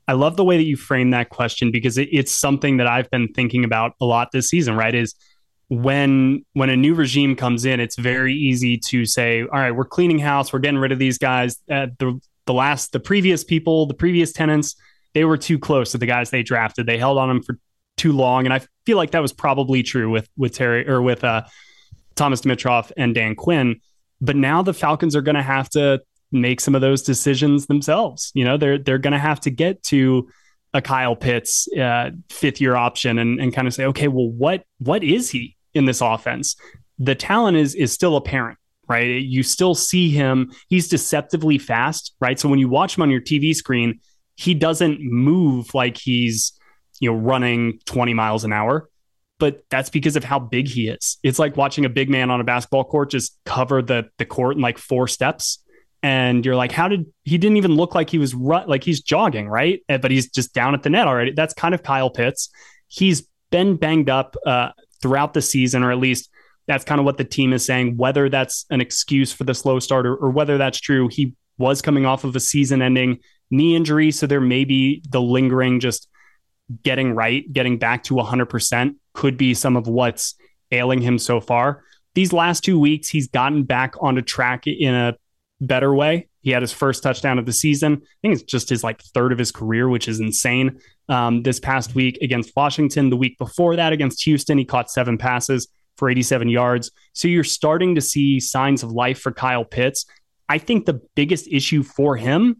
I 0.09 0.11
love 0.11 0.35
the 0.35 0.43
way 0.43 0.57
that 0.57 0.65
you 0.65 0.75
frame 0.75 1.11
that 1.11 1.29
question 1.29 1.71
because 1.71 1.97
it, 1.97 2.09
it's 2.11 2.33
something 2.33 2.75
that 2.77 2.87
I've 2.87 3.09
been 3.09 3.29
thinking 3.29 3.63
about 3.63 3.93
a 4.01 4.05
lot 4.05 4.33
this 4.33 4.49
season. 4.49 4.75
Right? 4.75 4.93
Is 4.93 5.15
when 5.69 6.43
when 6.51 6.69
a 6.69 6.75
new 6.75 6.95
regime 6.95 7.37
comes 7.37 7.63
in, 7.63 7.79
it's 7.79 7.97
very 7.97 8.33
easy 8.33 8.77
to 8.89 9.05
say, 9.05 9.41
"All 9.41 9.57
right, 9.57 9.71
we're 9.71 9.85
cleaning 9.85 10.19
house. 10.19 10.51
We're 10.51 10.59
getting 10.59 10.79
rid 10.79 10.91
of 10.91 10.99
these 10.99 11.17
guys." 11.17 11.55
Uh, 11.71 11.87
the 11.99 12.19
the 12.45 12.53
last, 12.53 12.91
the 12.91 12.99
previous 12.99 13.45
people, 13.45 13.85
the 13.85 13.93
previous 13.93 14.33
tenants, 14.33 14.75
they 15.13 15.23
were 15.23 15.37
too 15.37 15.57
close 15.57 15.93
to 15.93 15.97
the 15.97 16.07
guys 16.07 16.29
they 16.29 16.43
drafted. 16.43 16.87
They 16.87 16.97
held 16.97 17.17
on 17.17 17.29
them 17.29 17.41
for 17.41 17.57
too 17.95 18.11
long, 18.11 18.43
and 18.43 18.53
I 18.53 18.63
feel 18.85 18.97
like 18.97 19.11
that 19.11 19.21
was 19.21 19.31
probably 19.31 19.81
true 19.81 20.09
with 20.09 20.27
with 20.35 20.55
Terry 20.55 20.89
or 20.89 21.01
with 21.01 21.23
uh, 21.23 21.43
Thomas 22.17 22.41
Dimitroff 22.41 22.91
and 22.97 23.15
Dan 23.15 23.35
Quinn. 23.35 23.79
But 24.19 24.35
now 24.35 24.61
the 24.61 24.73
Falcons 24.73 25.15
are 25.15 25.21
going 25.21 25.35
to 25.35 25.43
have 25.43 25.69
to 25.71 26.01
make 26.31 26.59
some 26.59 26.75
of 26.75 26.81
those 26.81 27.01
decisions 27.03 27.67
themselves. 27.67 28.31
You 28.33 28.43
know, 28.43 28.57
they're 28.57 28.77
they're 28.77 28.97
going 28.97 29.13
to 29.13 29.19
have 29.19 29.39
to 29.41 29.49
get 29.49 29.83
to 29.83 30.27
a 30.73 30.81
Kyle 30.81 31.15
Pitts 31.15 31.67
uh, 31.73 32.11
fifth 32.29 32.59
year 32.59 32.75
option 32.75 33.19
and, 33.19 33.39
and 33.39 33.53
kind 33.53 33.67
of 33.67 33.73
say, 33.73 33.85
okay, 33.85 34.07
well, 34.07 34.29
what 34.29 34.63
what 34.79 35.03
is 35.03 35.29
he 35.29 35.55
in 35.73 35.85
this 35.85 36.01
offense? 36.01 36.55
The 36.99 37.15
talent 37.15 37.57
is 37.57 37.75
is 37.75 37.93
still 37.93 38.17
apparent, 38.17 38.57
right? 38.89 39.21
You 39.21 39.43
still 39.43 39.75
see 39.75 40.09
him. 40.09 40.51
He's 40.67 40.87
deceptively 40.87 41.57
fast, 41.57 42.15
right? 42.19 42.39
So 42.39 42.49
when 42.49 42.59
you 42.59 42.69
watch 42.69 42.97
him 42.97 43.03
on 43.03 43.11
your 43.11 43.21
TV 43.21 43.55
screen, 43.55 43.99
he 44.35 44.53
doesn't 44.53 44.99
move 45.01 45.73
like 45.73 45.97
he's 45.97 46.53
you 46.99 47.11
know 47.11 47.17
running 47.17 47.79
20 47.85 48.13
miles 48.13 48.43
an 48.43 48.51
hour 48.51 48.89
but 49.39 49.63
that's 49.69 49.89
because 49.89 50.15
of 50.15 50.23
how 50.23 50.39
big 50.39 50.67
he 50.67 50.87
is. 50.87 51.17
It's 51.23 51.39
like 51.39 51.57
watching 51.57 51.85
a 51.85 51.89
big 51.89 52.09
man 52.09 52.31
on 52.31 52.41
a 52.41 52.43
basketball 52.43 52.83
court 52.83 53.11
just 53.11 53.37
cover 53.45 53.81
the 53.81 54.09
the 54.17 54.25
court 54.25 54.55
in 54.55 54.61
like 54.61 54.77
four 54.77 55.07
steps. 55.07 55.63
And 56.03 56.45
you're 56.45 56.55
like, 56.55 56.71
how 56.71 56.87
did 56.87 57.05
he 57.23 57.37
didn't 57.37 57.57
even 57.57 57.75
look 57.75 57.95
like 57.95 58.09
he 58.09 58.17
was 58.17 58.33
like 58.33 58.83
he's 58.83 59.01
jogging, 59.01 59.49
right? 59.49 59.81
But 59.87 60.11
he's 60.11 60.29
just 60.29 60.53
down 60.53 60.73
at 60.73 60.83
the 60.83 60.89
net 60.89 61.07
already. 61.07 61.31
That's 61.31 61.53
kind 61.53 61.73
of 61.73 61.83
Kyle 61.83 62.09
Pitts. 62.09 62.49
He's 62.87 63.27
been 63.51 63.75
banged 63.75 64.09
up 64.09 64.35
uh, 64.45 64.71
throughout 65.01 65.33
the 65.33 65.41
season, 65.41 65.83
or 65.83 65.91
at 65.91 65.97
least 65.97 66.29
that's 66.67 66.85
kind 66.85 66.99
of 66.99 67.05
what 67.05 67.17
the 67.17 67.23
team 67.23 67.51
is 67.51 67.65
saying. 67.65 67.97
Whether 67.97 68.29
that's 68.29 68.65
an 68.69 68.79
excuse 68.79 69.33
for 69.33 69.43
the 69.43 69.53
slow 69.53 69.79
start 69.79 70.05
or, 70.05 70.15
or 70.15 70.29
whether 70.29 70.57
that's 70.57 70.79
true, 70.79 71.07
he 71.07 71.33
was 71.57 71.81
coming 71.81 72.05
off 72.05 72.23
of 72.23 72.35
a 72.35 72.39
season 72.39 72.81
ending 72.81 73.19
knee 73.49 73.75
injury. 73.75 74.11
So 74.11 74.27
there 74.27 74.41
may 74.41 74.65
be 74.65 75.01
the 75.09 75.21
lingering 75.21 75.79
just 75.79 76.07
getting 76.83 77.13
right, 77.13 77.51
getting 77.51 77.77
back 77.77 78.03
to 78.03 78.13
100% 78.15 78.95
could 79.13 79.37
be 79.37 79.53
some 79.53 79.75
of 79.75 79.87
what's 79.87 80.35
ailing 80.71 81.01
him 81.01 81.17
so 81.17 81.39
far. 81.39 81.83
These 82.13 82.33
last 82.33 82.63
two 82.63 82.79
weeks, 82.79 83.09
he's 83.09 83.27
gotten 83.27 83.63
back 83.63 83.95
onto 84.01 84.21
track 84.21 84.67
in 84.67 84.93
a 84.93 85.15
better 85.61 85.93
way. 85.93 86.27
He 86.41 86.51
had 86.51 86.61
his 86.61 86.71
first 86.71 87.03
touchdown 87.03 87.39
of 87.39 87.45
the 87.45 87.53
season. 87.53 88.01
I 88.03 88.07
think 88.21 88.33
it's 88.33 88.43
just 88.43 88.69
his 88.69 88.83
like 88.83 89.01
third 89.01 89.31
of 89.31 89.37
his 89.37 89.51
career, 89.51 89.89
which 89.89 90.07
is 90.07 90.19
insane. 90.19 90.79
Um, 91.09 91.43
this 91.43 91.59
past 91.59 91.95
week 91.95 92.17
against 92.21 92.55
Washington, 92.55 93.09
the 93.09 93.17
week 93.17 93.37
before 93.37 93.75
that 93.75 93.93
against 93.93 94.23
Houston, 94.23 94.57
he 94.57 94.65
caught 94.65 94.91
seven 94.91 95.17
passes 95.17 95.67
for 95.97 96.09
87 96.09 96.49
yards. 96.49 96.91
So 97.13 97.27
you're 97.27 97.43
starting 97.43 97.95
to 97.95 98.01
see 98.01 98.39
signs 98.39 98.83
of 98.83 98.91
life 98.91 99.19
for 99.19 99.31
Kyle 99.31 99.65
Pitts. 99.65 100.05
I 100.47 100.57
think 100.57 100.85
the 100.85 101.01
biggest 101.15 101.47
issue 101.47 101.83
for 101.83 102.15
him 102.15 102.57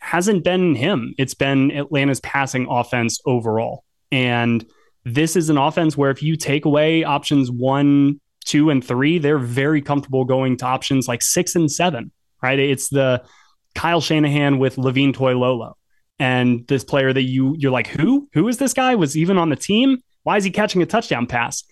hasn't 0.00 0.44
been 0.44 0.74
him. 0.74 1.14
It's 1.18 1.34
been 1.34 1.70
Atlanta's 1.70 2.20
passing 2.20 2.66
offense 2.68 3.20
overall. 3.26 3.84
And 4.10 4.64
this 5.04 5.36
is 5.36 5.50
an 5.50 5.58
offense 5.58 5.96
where 5.96 6.10
if 6.10 6.22
you 6.22 6.36
take 6.36 6.64
away 6.64 7.04
options 7.04 7.50
one, 7.50 8.20
two, 8.44 8.70
and 8.70 8.84
three, 8.84 9.18
they're 9.18 9.38
very 9.38 9.82
comfortable 9.82 10.24
going 10.24 10.56
to 10.58 10.66
options 10.66 11.08
like 11.08 11.22
six 11.22 11.54
and 11.54 11.70
seven, 11.70 12.10
right? 12.42 12.58
It's 12.58 12.88
the 12.88 13.24
Kyle 13.74 14.00
Shanahan 14.00 14.58
with 14.58 14.78
Levine 14.78 15.12
Toilolo. 15.12 15.74
And 16.18 16.66
this 16.66 16.82
player 16.82 17.12
that 17.12 17.22
you 17.22 17.54
you're 17.58 17.70
like, 17.70 17.86
who? 17.86 18.28
Who 18.32 18.48
is 18.48 18.58
this 18.58 18.74
guy? 18.74 18.96
Was 18.96 19.16
even 19.16 19.38
on 19.38 19.50
the 19.50 19.56
team? 19.56 19.98
Why 20.24 20.36
is 20.36 20.44
he 20.44 20.50
catching 20.50 20.82
a 20.82 20.86
touchdown 20.86 21.26
pass? 21.26 21.62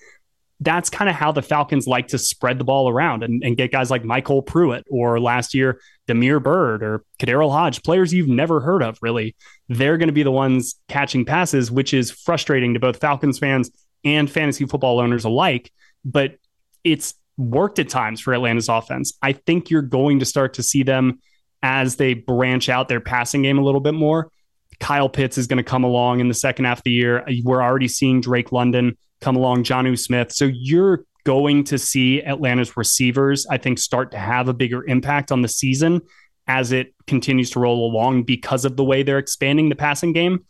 That's 0.60 0.88
kind 0.88 1.10
of 1.10 1.16
how 1.16 1.32
the 1.32 1.42
Falcons 1.42 1.86
like 1.86 2.08
to 2.08 2.18
spread 2.18 2.58
the 2.58 2.64
ball 2.64 2.88
around 2.88 3.22
and, 3.22 3.42
and 3.44 3.56
get 3.56 3.72
guys 3.72 3.90
like 3.90 4.04
MyCole 4.04 4.46
Pruitt 4.46 4.86
or 4.90 5.20
last 5.20 5.52
year 5.52 5.80
Damiere 6.06 6.40
Byrd 6.40 6.82
or 6.82 7.04
KhaDarel 7.18 7.50
Hodge, 7.50 7.82
players 7.82 8.12
you've 8.14 8.28
never 8.28 8.60
heard 8.60 8.82
of 8.82 8.98
really. 9.02 9.36
They're 9.68 9.98
going 9.98 10.08
to 10.08 10.14
be 10.14 10.22
the 10.22 10.30
ones 10.30 10.76
catching 10.88 11.24
passes, 11.24 11.70
which 11.70 11.92
is 11.92 12.10
frustrating 12.10 12.74
to 12.74 12.80
both 12.80 13.00
Falcons 13.00 13.38
fans 13.38 13.70
and 14.04 14.30
fantasy 14.30 14.64
football 14.64 15.00
owners 15.00 15.24
alike. 15.24 15.70
But 16.04 16.36
it's 16.84 17.14
worked 17.36 17.78
at 17.78 17.88
times 17.88 18.20
for 18.20 18.32
Atlanta's 18.32 18.68
offense. 18.68 19.12
I 19.20 19.32
think 19.32 19.70
you're 19.70 19.82
going 19.82 20.20
to 20.20 20.24
start 20.24 20.54
to 20.54 20.62
see 20.62 20.82
them 20.82 21.20
as 21.62 21.96
they 21.96 22.14
branch 22.14 22.68
out 22.68 22.88
their 22.88 23.00
passing 23.00 23.42
game 23.42 23.58
a 23.58 23.62
little 23.62 23.80
bit 23.80 23.94
more. 23.94 24.30
Kyle 24.78 25.08
Pitts 25.08 25.38
is 25.38 25.46
going 25.46 25.56
to 25.56 25.62
come 25.64 25.84
along 25.84 26.20
in 26.20 26.28
the 26.28 26.34
second 26.34 26.66
half 26.66 26.78
of 26.78 26.84
the 26.84 26.92
year. 26.92 27.26
We're 27.42 27.62
already 27.62 27.88
seeing 27.88 28.20
Drake 28.20 28.52
London 28.52 28.96
come 29.20 29.36
along, 29.36 29.64
Jonnu 29.64 29.98
Smith. 29.98 30.32
So 30.32 30.44
you're 30.44 31.04
going 31.24 31.64
to 31.64 31.78
see 31.78 32.22
Atlanta's 32.22 32.76
receivers, 32.76 33.46
I 33.50 33.58
think, 33.58 33.78
start 33.78 34.12
to 34.12 34.18
have 34.18 34.48
a 34.48 34.54
bigger 34.54 34.84
impact 34.86 35.32
on 35.32 35.42
the 35.42 35.48
season 35.48 36.02
as 36.46 36.70
it 36.70 36.94
continues 37.06 37.50
to 37.50 37.60
roll 37.60 37.90
along 37.90 38.22
because 38.22 38.64
of 38.64 38.76
the 38.76 38.84
way 38.84 39.02
they're 39.02 39.18
expanding 39.18 39.68
the 39.68 39.74
passing 39.74 40.12
game. 40.12 40.44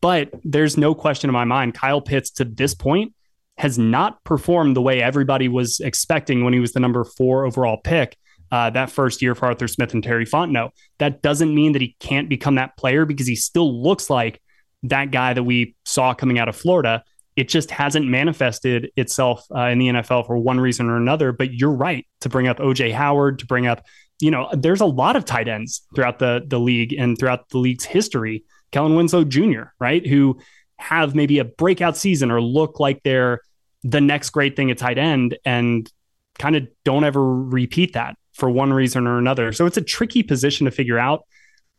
But 0.00 0.30
there's 0.42 0.76
no 0.76 0.94
question 0.94 1.30
in 1.30 1.34
my 1.34 1.44
mind, 1.44 1.74
Kyle 1.74 2.00
Pitts 2.00 2.30
to 2.32 2.44
this 2.44 2.74
point 2.74 3.14
has 3.56 3.78
not 3.78 4.22
performed 4.24 4.74
the 4.76 4.82
way 4.82 5.00
everybody 5.02 5.48
was 5.48 5.80
expecting 5.80 6.44
when 6.44 6.52
he 6.52 6.60
was 6.60 6.72
the 6.72 6.80
number 6.80 7.04
four 7.04 7.46
overall 7.46 7.76
pick. 7.76 8.16
uh, 8.50 8.70
that 8.70 8.90
first 8.90 9.20
year 9.22 9.34
for 9.34 9.46
Arthur 9.46 9.68
Smith 9.68 9.94
and 9.94 10.02
Terry 10.02 10.24
Fontenot. 10.24 10.70
That 10.98 11.22
doesn't 11.22 11.54
mean 11.54 11.72
that 11.72 11.82
he 11.82 11.96
can't 12.00 12.28
become 12.28 12.56
that 12.56 12.76
player 12.76 13.04
because 13.04 13.26
he 13.26 13.36
still 13.36 13.82
looks 13.82 14.08
like 14.08 14.40
that 14.84 15.10
guy 15.10 15.34
that 15.34 15.42
we 15.42 15.74
saw 15.84 16.14
coming 16.14 16.38
out 16.38 16.48
of 16.48 16.56
Florida. 16.56 17.02
It 17.38 17.48
just 17.48 17.70
hasn't 17.70 18.04
manifested 18.04 18.90
itself 18.96 19.46
uh, 19.54 19.66
in 19.66 19.78
the 19.78 19.86
NFL 19.86 20.26
for 20.26 20.36
one 20.36 20.58
reason 20.58 20.90
or 20.90 20.96
another. 20.96 21.30
But 21.30 21.54
you're 21.54 21.70
right 21.70 22.04
to 22.22 22.28
bring 22.28 22.48
up 22.48 22.58
OJ 22.58 22.92
Howard, 22.92 23.38
to 23.38 23.46
bring 23.46 23.68
up, 23.68 23.84
you 24.20 24.32
know, 24.32 24.48
there's 24.52 24.80
a 24.80 24.86
lot 24.86 25.14
of 25.14 25.24
tight 25.24 25.46
ends 25.46 25.86
throughout 25.94 26.18
the 26.18 26.42
the 26.44 26.58
league 26.58 26.92
and 26.92 27.16
throughout 27.16 27.48
the 27.50 27.58
league's 27.58 27.84
history. 27.84 28.42
Kellen 28.72 28.96
Winslow 28.96 29.22
Jr., 29.22 29.66
right, 29.78 30.04
who 30.04 30.40
have 30.78 31.14
maybe 31.14 31.38
a 31.38 31.44
breakout 31.44 31.96
season 31.96 32.32
or 32.32 32.42
look 32.42 32.80
like 32.80 33.04
they're 33.04 33.40
the 33.84 34.00
next 34.00 34.30
great 34.30 34.56
thing 34.56 34.72
at 34.72 34.78
tight 34.78 34.98
end 34.98 35.38
and 35.44 35.88
kind 36.40 36.56
of 36.56 36.66
don't 36.84 37.04
ever 37.04 37.24
repeat 37.24 37.92
that 37.92 38.16
for 38.32 38.50
one 38.50 38.72
reason 38.72 39.06
or 39.06 39.18
another. 39.18 39.52
So 39.52 39.64
it's 39.64 39.76
a 39.76 39.82
tricky 39.82 40.24
position 40.24 40.64
to 40.64 40.72
figure 40.72 40.98
out, 40.98 41.22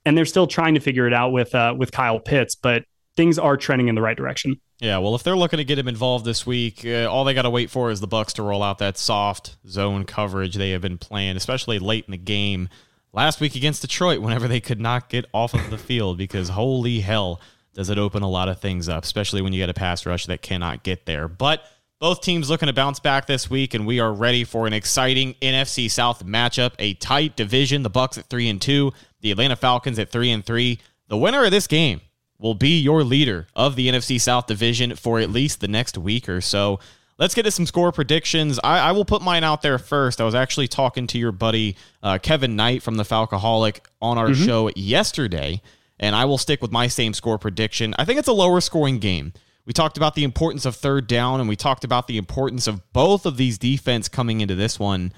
and 0.06 0.18
they're 0.18 0.24
still 0.24 0.48
trying 0.48 0.76
to 0.76 0.80
figure 0.80 1.06
it 1.06 1.14
out 1.14 1.34
with 1.34 1.54
uh, 1.54 1.76
with 1.78 1.92
Kyle 1.92 2.22
Pitts, 2.22 2.56
but 2.56 2.84
things 3.18 3.38
are 3.38 3.58
trending 3.58 3.90
in 3.90 3.96
the 3.96 4.02
right 4.02 4.16
direction. 4.16 4.56
Yeah, 4.80 5.00
well, 5.00 5.14
if 5.16 5.24
they're 5.24 5.36
looking 5.36 5.58
to 5.58 5.66
get 5.66 5.78
him 5.78 5.90
involved 5.90 6.24
this 6.24 6.46
week, 6.46 6.86
uh, 6.86 7.06
all 7.06 7.26
they 7.26 7.34
got 7.34 7.42
to 7.42 7.50
wait 7.50 7.70
for 7.70 7.92
is 7.92 8.00
the 8.00 8.08
Bucs 8.08 8.34
to 8.34 8.44
roll 8.44 8.64
out 8.64 8.78
that 8.78 8.98
soft 8.98 9.58
zone 9.68 10.06
coverage 10.06 10.56
they 10.56 10.72
have 10.72 10.82
been 10.82 10.98
playing, 10.98 11.36
especially 11.36 11.80
late 11.80 12.06
in 12.08 12.12
the 12.12 12.18
game 12.18 12.70
last 13.12 13.42
week 13.42 13.56
against 13.56 13.82
Detroit, 13.82 14.22
whenever 14.22 14.48
they 14.48 14.62
could 14.62 14.80
not 14.80 15.10
get 15.10 15.26
off 15.34 15.54
of 15.54 15.70
the 15.70 15.78
field, 15.78 16.18
because 16.18 16.50
holy 16.50 17.02
hell, 17.02 17.42
does 17.74 17.90
it 17.90 17.98
open 17.98 18.24
a 18.24 18.30
lot 18.30 18.50
of 18.50 18.60
things 18.60 18.90
up, 18.90 19.04
especially 19.04 19.42
when 19.42 19.54
you 19.54 19.62
get 19.62 19.70
a 19.70 19.74
pass 19.74 20.06
rush 20.06 20.26
that 20.28 20.42
cannot 20.42 20.84
get 20.84 21.06
there. 21.06 21.28
But 21.28 21.64
both 22.00 22.22
teams 22.22 22.50
looking 22.50 22.68
to 22.68 22.74
bounce 22.74 23.00
back 23.00 23.26
this 23.28 23.50
week, 23.50 23.74
and 23.74 23.86
we 23.86 24.00
are 24.00 24.14
ready 24.14 24.44
for 24.46 24.66
an 24.66 24.74
exciting 24.74 25.34
NFC 25.42 25.92
South 25.92 26.26
matchup. 26.26 26.72
A 26.80 26.94
tight 26.96 27.36
division. 27.36 27.84
The 27.84 27.90
Bucs 27.90 28.18
at 28.18 28.26
three 28.26 28.48
and 28.48 28.62
two, 28.62 28.94
the 29.20 29.32
Atlanta 29.32 29.56
Falcons 29.56 30.00
at 30.00 30.10
three 30.10 30.32
and 30.32 30.46
three. 30.46 30.80
The 31.10 31.18
winner 31.18 31.44
of 31.44 31.52
this 31.52 31.68
game 31.68 32.02
will 32.40 32.56
be 32.56 32.80
your 32.80 33.04
leader 33.04 33.48
of 33.56 33.76
the 33.76 33.90
NFC 33.90 34.20
South 34.20 34.48
division 34.48 34.96
for 34.96 35.20
at 35.20 35.30
least 35.30 35.60
the 35.60 35.68
next 35.68 35.98
week 35.98 36.28
or 36.28 36.42
so. 36.42 36.80
Let's 37.18 37.36
get 37.36 37.44
to 37.44 37.52
some 37.52 37.66
score 37.66 37.92
predictions. 37.92 38.60
I, 38.64 38.80
I 38.80 38.92
will 38.94 39.04
put 39.04 39.22
mine 39.22 39.44
out 39.44 39.62
there 39.62 39.78
first. 39.78 40.22
I 40.22 40.24
was 40.24 40.36
actually 40.36 40.70
talking 40.70 41.06
to 41.08 41.18
your 41.18 41.34
buddy 41.34 41.76
uh, 42.02 42.18
Kevin 42.18 42.56
Knight 42.56 42.82
from 42.82 42.96
the 42.96 43.04
Falcoholic 43.04 43.82
on 44.02 44.18
our 44.18 44.30
mm-hmm. 44.30 44.46
show 44.46 44.72
yesterday, 44.74 45.62
and 46.00 46.16
I 46.16 46.24
will 46.24 46.38
stick 46.38 46.62
with 46.62 46.72
my 46.72 46.88
same 46.88 47.14
score 47.14 47.38
prediction. 47.38 47.94
I 48.00 48.06
think 48.06 48.20
it's 48.20 48.30
a 48.30 48.34
lower 48.34 48.62
scoring 48.62 49.00
game. 49.00 49.34
We 49.66 49.74
talked 49.74 49.98
about 49.98 50.16
the 50.16 50.24
importance 50.24 50.66
of 50.66 50.78
third 50.78 51.08
down, 51.08 51.42
and 51.42 51.50
we 51.50 51.58
talked 51.58 51.84
about 51.84 52.08
the 52.08 52.18
importance 52.18 52.68
of 52.68 52.92
both 52.94 53.26
of 53.26 53.36
these 53.36 53.58
defense 53.58 54.08
coming 54.08 54.40
into 54.40 54.56
this 54.56 54.80
one. 54.80 55.12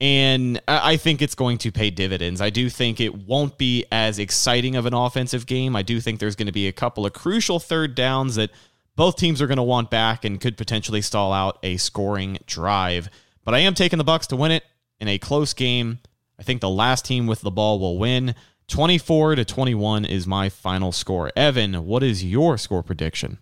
And 0.00 0.60
I 0.66 0.96
think 0.96 1.22
it's 1.22 1.36
going 1.36 1.58
to 1.58 1.72
pay 1.72 1.90
dividends. 1.90 2.40
I 2.40 2.50
do 2.50 2.68
think 2.68 3.00
it 3.00 3.26
won't 3.26 3.56
be 3.56 3.84
as 3.92 4.18
exciting 4.18 4.76
of 4.76 4.86
an 4.86 4.94
offensive 4.94 5.46
game. 5.46 5.76
I 5.76 5.82
do 5.82 6.00
think 6.00 6.18
there's 6.18 6.36
going 6.36 6.46
to 6.46 6.52
be 6.52 6.66
a 6.66 6.72
couple 6.72 7.06
of 7.06 7.12
crucial 7.12 7.60
third 7.60 7.94
downs 7.94 8.34
that 8.34 8.50
both 8.96 9.16
teams 9.16 9.40
are 9.40 9.46
going 9.46 9.56
to 9.56 9.62
want 9.62 9.90
back 9.90 10.24
and 10.24 10.40
could 10.40 10.56
potentially 10.56 11.00
stall 11.00 11.32
out 11.32 11.58
a 11.62 11.76
scoring 11.76 12.38
drive. 12.46 13.08
But 13.44 13.54
I 13.54 13.60
am 13.60 13.74
taking 13.74 13.98
the 13.98 14.04
Bucs 14.04 14.26
to 14.28 14.36
win 14.36 14.50
it 14.50 14.64
in 15.00 15.08
a 15.08 15.18
close 15.18 15.52
game. 15.52 16.00
I 16.38 16.42
think 16.42 16.60
the 16.60 16.68
last 16.68 17.04
team 17.04 17.26
with 17.26 17.40
the 17.40 17.50
ball 17.50 17.78
will 17.78 17.98
win. 17.98 18.34
24 18.68 19.36
to 19.36 19.44
21 19.44 20.04
is 20.04 20.26
my 20.26 20.48
final 20.48 20.90
score. 20.90 21.30
Evan, 21.36 21.86
what 21.86 22.02
is 22.02 22.24
your 22.24 22.56
score 22.58 22.82
prediction? 22.82 23.38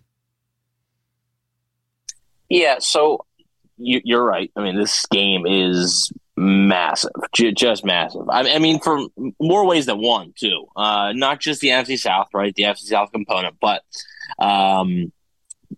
Yeah, 2.49 2.77
so 2.79 3.25
you, 3.77 4.17
are 4.17 4.23
right. 4.23 4.51
I 4.55 4.61
mean, 4.61 4.77
this 4.77 5.05
game 5.07 5.45
is 5.47 6.11
massive, 6.35 7.11
just 7.33 7.85
massive. 7.85 8.29
I, 8.29 8.59
mean, 8.59 8.79
for 8.79 9.07
more 9.39 9.65
ways 9.65 9.85
than 9.85 10.01
one, 10.01 10.33
too. 10.37 10.67
Uh, 10.75 11.13
not 11.13 11.39
just 11.39 11.61
the 11.61 11.69
NFC 11.69 11.97
South, 11.97 12.29
right? 12.33 12.53
The 12.55 12.63
NFC 12.63 12.83
South 12.83 13.11
component, 13.11 13.55
but 13.59 13.83
um, 14.39 15.11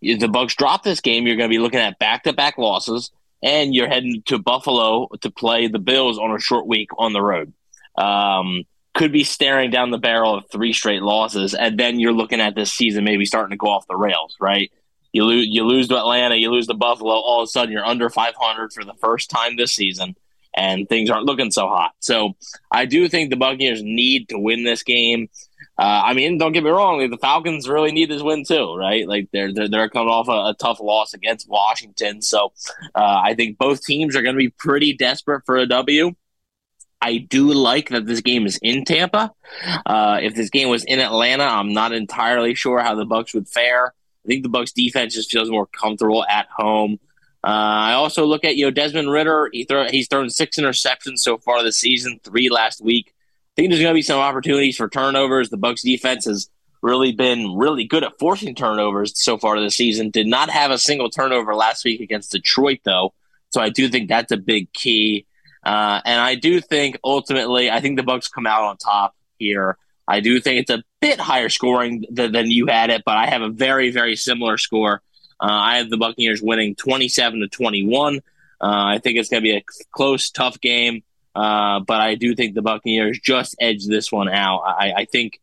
if 0.01 0.19
the 0.19 0.27
Bucs 0.27 0.55
drop 0.55 0.83
this 0.83 1.01
game, 1.01 1.27
you're 1.27 1.37
going 1.37 1.49
to 1.49 1.53
be 1.53 1.61
looking 1.61 1.79
at 1.79 1.99
back-to-back 1.99 2.57
losses, 2.57 3.11
and 3.43 3.73
you're 3.73 3.89
heading 3.89 4.23
to 4.27 4.39
Buffalo 4.39 5.07
to 5.21 5.29
play 5.29 5.67
the 5.67 5.79
Bills 5.79 6.17
on 6.17 6.31
a 6.31 6.39
short 6.39 6.67
week 6.67 6.89
on 6.97 7.13
the 7.13 7.21
road. 7.21 7.53
Um, 7.97 8.63
could 8.93 9.11
be 9.11 9.25
staring 9.25 9.71
down 9.71 9.91
the 9.91 9.97
barrel 9.97 10.35
of 10.35 10.45
three 10.49 10.73
straight 10.73 11.01
losses, 11.01 11.53
and 11.53 11.77
then 11.77 11.99
you're 11.99 12.13
looking 12.13 12.39
at 12.39 12.55
this 12.55 12.73
season 12.73 13.03
maybe 13.03 13.25
starting 13.25 13.51
to 13.51 13.57
go 13.57 13.67
off 13.67 13.87
the 13.87 13.95
rails, 13.95 14.35
right? 14.39 14.71
You 15.11 15.25
lose, 15.25 15.47
you 15.49 15.63
lose 15.63 15.87
to 15.89 15.97
Atlanta, 15.97 16.35
you 16.35 16.49
lose 16.49 16.67
to 16.67 16.73
Buffalo. 16.73 17.13
All 17.13 17.41
of 17.41 17.45
a 17.45 17.47
sudden, 17.47 17.71
you're 17.71 17.85
under 17.85 18.09
500 18.09 18.73
for 18.73 18.83
the 18.83 18.93
first 18.95 19.29
time 19.29 19.55
this 19.55 19.73
season, 19.73 20.15
and 20.55 20.87
things 20.87 21.09
aren't 21.09 21.25
looking 21.25 21.51
so 21.51 21.67
hot. 21.67 21.91
So, 21.99 22.35
I 22.71 22.85
do 22.85 23.07
think 23.07 23.29
the 23.29 23.35
Buccaneers 23.35 23.83
need 23.83 24.29
to 24.29 24.39
win 24.39 24.63
this 24.63 24.83
game. 24.83 25.29
Uh, 25.77 26.03
I 26.05 26.13
mean, 26.13 26.37
don't 26.37 26.53
get 26.53 26.63
me 26.63 26.69
wrong; 26.69 27.09
the 27.09 27.17
Falcons 27.17 27.67
really 27.67 27.91
need 27.91 28.09
this 28.09 28.21
win 28.21 28.45
too, 28.45 28.75
right? 28.75 29.07
Like 29.07 29.29
they're 29.33 29.53
they're, 29.53 29.67
they're 29.67 29.89
coming 29.89 30.09
off 30.09 30.29
a, 30.29 30.51
a 30.51 30.55
tough 30.57 30.79
loss 30.79 31.13
against 31.13 31.49
Washington, 31.49 32.21
so 32.21 32.53
uh, 32.95 33.21
I 33.23 33.33
think 33.35 33.57
both 33.57 33.83
teams 33.83 34.15
are 34.15 34.21
going 34.21 34.35
to 34.35 34.39
be 34.39 34.49
pretty 34.49 34.93
desperate 34.93 35.43
for 35.45 35.57
a 35.57 35.67
W. 35.67 36.13
I 37.01 37.17
do 37.17 37.51
like 37.53 37.89
that 37.89 38.07
this 38.07 38.21
game 38.21 38.45
is 38.45 38.57
in 38.61 38.85
Tampa. 38.85 39.31
Uh, 39.85 40.19
if 40.23 40.33
this 40.33 40.49
game 40.49 40.69
was 40.69 40.83
in 40.85 40.99
Atlanta, 40.99 41.43
I'm 41.43 41.73
not 41.73 41.91
entirely 41.91 42.55
sure 42.55 42.79
how 42.79 42.95
the 42.95 43.05
Bucs 43.05 43.33
would 43.33 43.47
fare. 43.47 43.93
I 44.25 44.27
think 44.27 44.43
the 44.43 44.49
Bucs 44.49 44.73
defense 44.73 45.13
just 45.13 45.29
feels 45.29 45.51
more 45.51 45.67
comfortable 45.67 46.25
at 46.25 46.47
home. 46.55 46.99
Uh, 47.45 47.91
I 47.91 47.93
also 47.93 48.25
look 48.25 48.43
at 48.43 48.55
you 48.55 48.65
know 48.65 48.71
Desmond 48.71 49.11
Ridder. 49.11 49.49
He 49.53 49.65
throw, 49.65 49.87
he's 49.87 50.07
thrown 50.07 50.31
six 50.31 50.57
interceptions 50.57 51.19
so 51.19 51.37
far 51.37 51.63
this 51.63 51.77
season, 51.77 52.19
three 52.23 52.49
last 52.49 52.81
week. 52.81 53.13
I 53.15 53.53
think 53.55 53.69
there's 53.69 53.81
going 53.81 53.93
to 53.93 53.97
be 53.97 54.01
some 54.01 54.19
opportunities 54.19 54.77
for 54.77 54.89
turnovers. 54.89 55.49
The 55.49 55.57
Bucs 55.57 55.81
defense 55.81 56.25
has 56.25 56.49
really 56.81 57.11
been 57.11 57.55
really 57.55 57.85
good 57.85 58.03
at 58.03 58.17
forcing 58.17 58.55
turnovers 58.55 59.13
so 59.21 59.37
far 59.37 59.59
this 59.59 59.75
season. 59.75 60.09
Did 60.09 60.25
not 60.25 60.49
have 60.49 60.71
a 60.71 60.79
single 60.79 61.11
turnover 61.11 61.53
last 61.53 61.85
week 61.85 62.01
against 62.01 62.31
Detroit 62.31 62.79
though, 62.83 63.13
so 63.49 63.61
I 63.61 63.69
do 63.69 63.89
think 63.89 64.09
that's 64.09 64.31
a 64.31 64.37
big 64.37 64.73
key. 64.73 65.27
Uh, 65.63 66.01
and 66.03 66.19
I 66.19 66.33
do 66.33 66.59
think 66.61 66.97
ultimately, 67.03 67.69
I 67.69 67.79
think 67.79 67.97
the 67.97 68.03
Bucs 68.03 68.31
come 68.31 68.47
out 68.47 68.63
on 68.63 68.77
top 68.77 69.15
here. 69.37 69.77
I 70.07 70.19
do 70.19 70.39
think 70.39 70.61
it's 70.61 70.71
a 70.71 70.83
bit 70.99 71.19
higher 71.19 71.49
scoring 71.49 72.05
than, 72.09 72.31
than 72.31 72.49
you 72.49 72.67
had 72.67 72.89
it, 72.89 73.03
but 73.05 73.17
I 73.17 73.27
have 73.27 73.41
a 73.43 73.49
very, 73.49 73.91
very 73.91 74.15
similar 74.15 74.57
score. 74.57 75.01
Uh, 75.39 75.47
I 75.49 75.77
have 75.77 75.89
the 75.89 75.97
Buccaneers 75.97 76.41
winning 76.41 76.75
27 76.75 77.41
to 77.41 77.47
21. 77.47 78.17
Uh, 78.17 78.19
I 78.61 78.99
think 78.99 79.17
it's 79.17 79.29
going 79.29 79.43
to 79.43 79.47
be 79.47 79.57
a 79.57 79.63
close, 79.91 80.29
tough 80.29 80.59
game, 80.61 81.03
uh, 81.35 81.81
but 81.81 81.99
I 82.01 82.15
do 82.15 82.35
think 82.35 82.55
the 82.55 82.61
Buccaneers 82.61 83.19
just 83.19 83.55
edge 83.59 83.85
this 83.85 84.11
one 84.11 84.29
out. 84.29 84.61
I, 84.61 84.93
I 84.97 85.05
think 85.05 85.39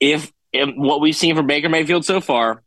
if, 0.00 0.32
if 0.52 0.74
what 0.74 1.00
we've 1.00 1.16
seen 1.16 1.36
from 1.36 1.46
Baker 1.46 1.68
Mayfield 1.68 2.04
so 2.04 2.20
far, 2.20 2.62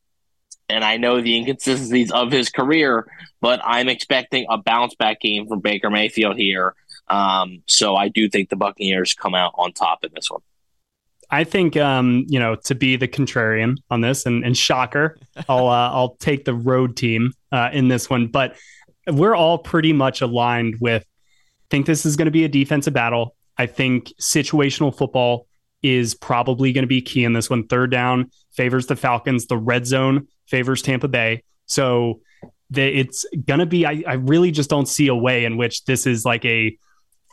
and 0.69 0.83
I 0.83 0.97
know 0.97 1.19
the 1.19 1.35
inconsistencies 1.35 2.11
of 2.11 2.31
his 2.31 2.49
career, 2.49 3.07
but 3.41 3.59
I'm 3.63 3.89
expecting 3.89 4.45
a 4.49 4.57
bounce 4.57 4.93
back 4.95 5.19
game 5.19 5.47
from 5.47 5.61
Baker 5.61 5.89
Mayfield 5.89 6.37
here. 6.37 6.75
Um, 7.07 7.63
so 7.65 7.95
I 7.95 8.07
do 8.09 8.29
think 8.29 8.49
the 8.49 8.55
Buccaneers 8.55 9.15
come 9.15 9.33
out 9.33 9.53
on 9.57 9.73
top 9.73 10.03
in 10.03 10.11
this 10.13 10.29
one. 10.29 10.41
I 11.31 11.43
think 11.43 11.77
um, 11.77 12.25
you 12.27 12.39
know 12.39 12.55
to 12.55 12.75
be 12.75 12.95
the 12.95 13.07
contrarian 13.07 13.77
on 13.89 14.01
this, 14.01 14.25
and, 14.25 14.43
and 14.43 14.57
shocker, 14.57 15.17
I'll 15.49 15.67
uh, 15.67 15.91
I'll 15.91 16.15
take 16.15 16.45
the 16.45 16.53
road 16.53 16.95
team 16.95 17.33
uh, 17.51 17.69
in 17.71 17.87
this 17.87 18.09
one. 18.09 18.27
But 18.27 18.55
we're 19.07 19.35
all 19.35 19.57
pretty 19.57 19.93
much 19.93 20.21
aligned 20.21 20.77
with. 20.79 21.05
Think 21.69 21.85
this 21.85 22.05
is 22.05 22.15
going 22.15 22.25
to 22.25 22.31
be 22.31 22.45
a 22.45 22.49
defensive 22.49 22.93
battle. 22.93 23.35
I 23.57 23.67
think 23.67 24.11
situational 24.19 24.95
football 24.95 25.47
is 25.83 26.15
probably 26.15 26.73
going 26.73 26.83
to 26.83 26.87
be 26.87 27.01
key 27.01 27.23
in 27.23 27.33
this 27.33 27.49
one. 27.49 27.67
Third 27.67 27.91
down 27.91 28.31
favors 28.51 28.87
the 28.87 28.95
Falcons. 28.95 29.45
The 29.45 29.57
red 29.57 29.85
zone 29.85 30.27
favors 30.47 30.81
Tampa 30.81 31.07
Bay. 31.07 31.43
So 31.67 32.21
the, 32.69 32.83
it's 32.83 33.25
going 33.45 33.59
to 33.59 33.65
be. 33.65 33.85
I, 33.85 34.03
I 34.07 34.13
really 34.13 34.51
just 34.51 34.69
don't 34.69 34.87
see 34.87 35.07
a 35.07 35.15
way 35.15 35.45
in 35.45 35.57
which 35.57 35.85
this 35.85 36.07
is 36.07 36.25
like 36.25 36.43
a 36.45 36.75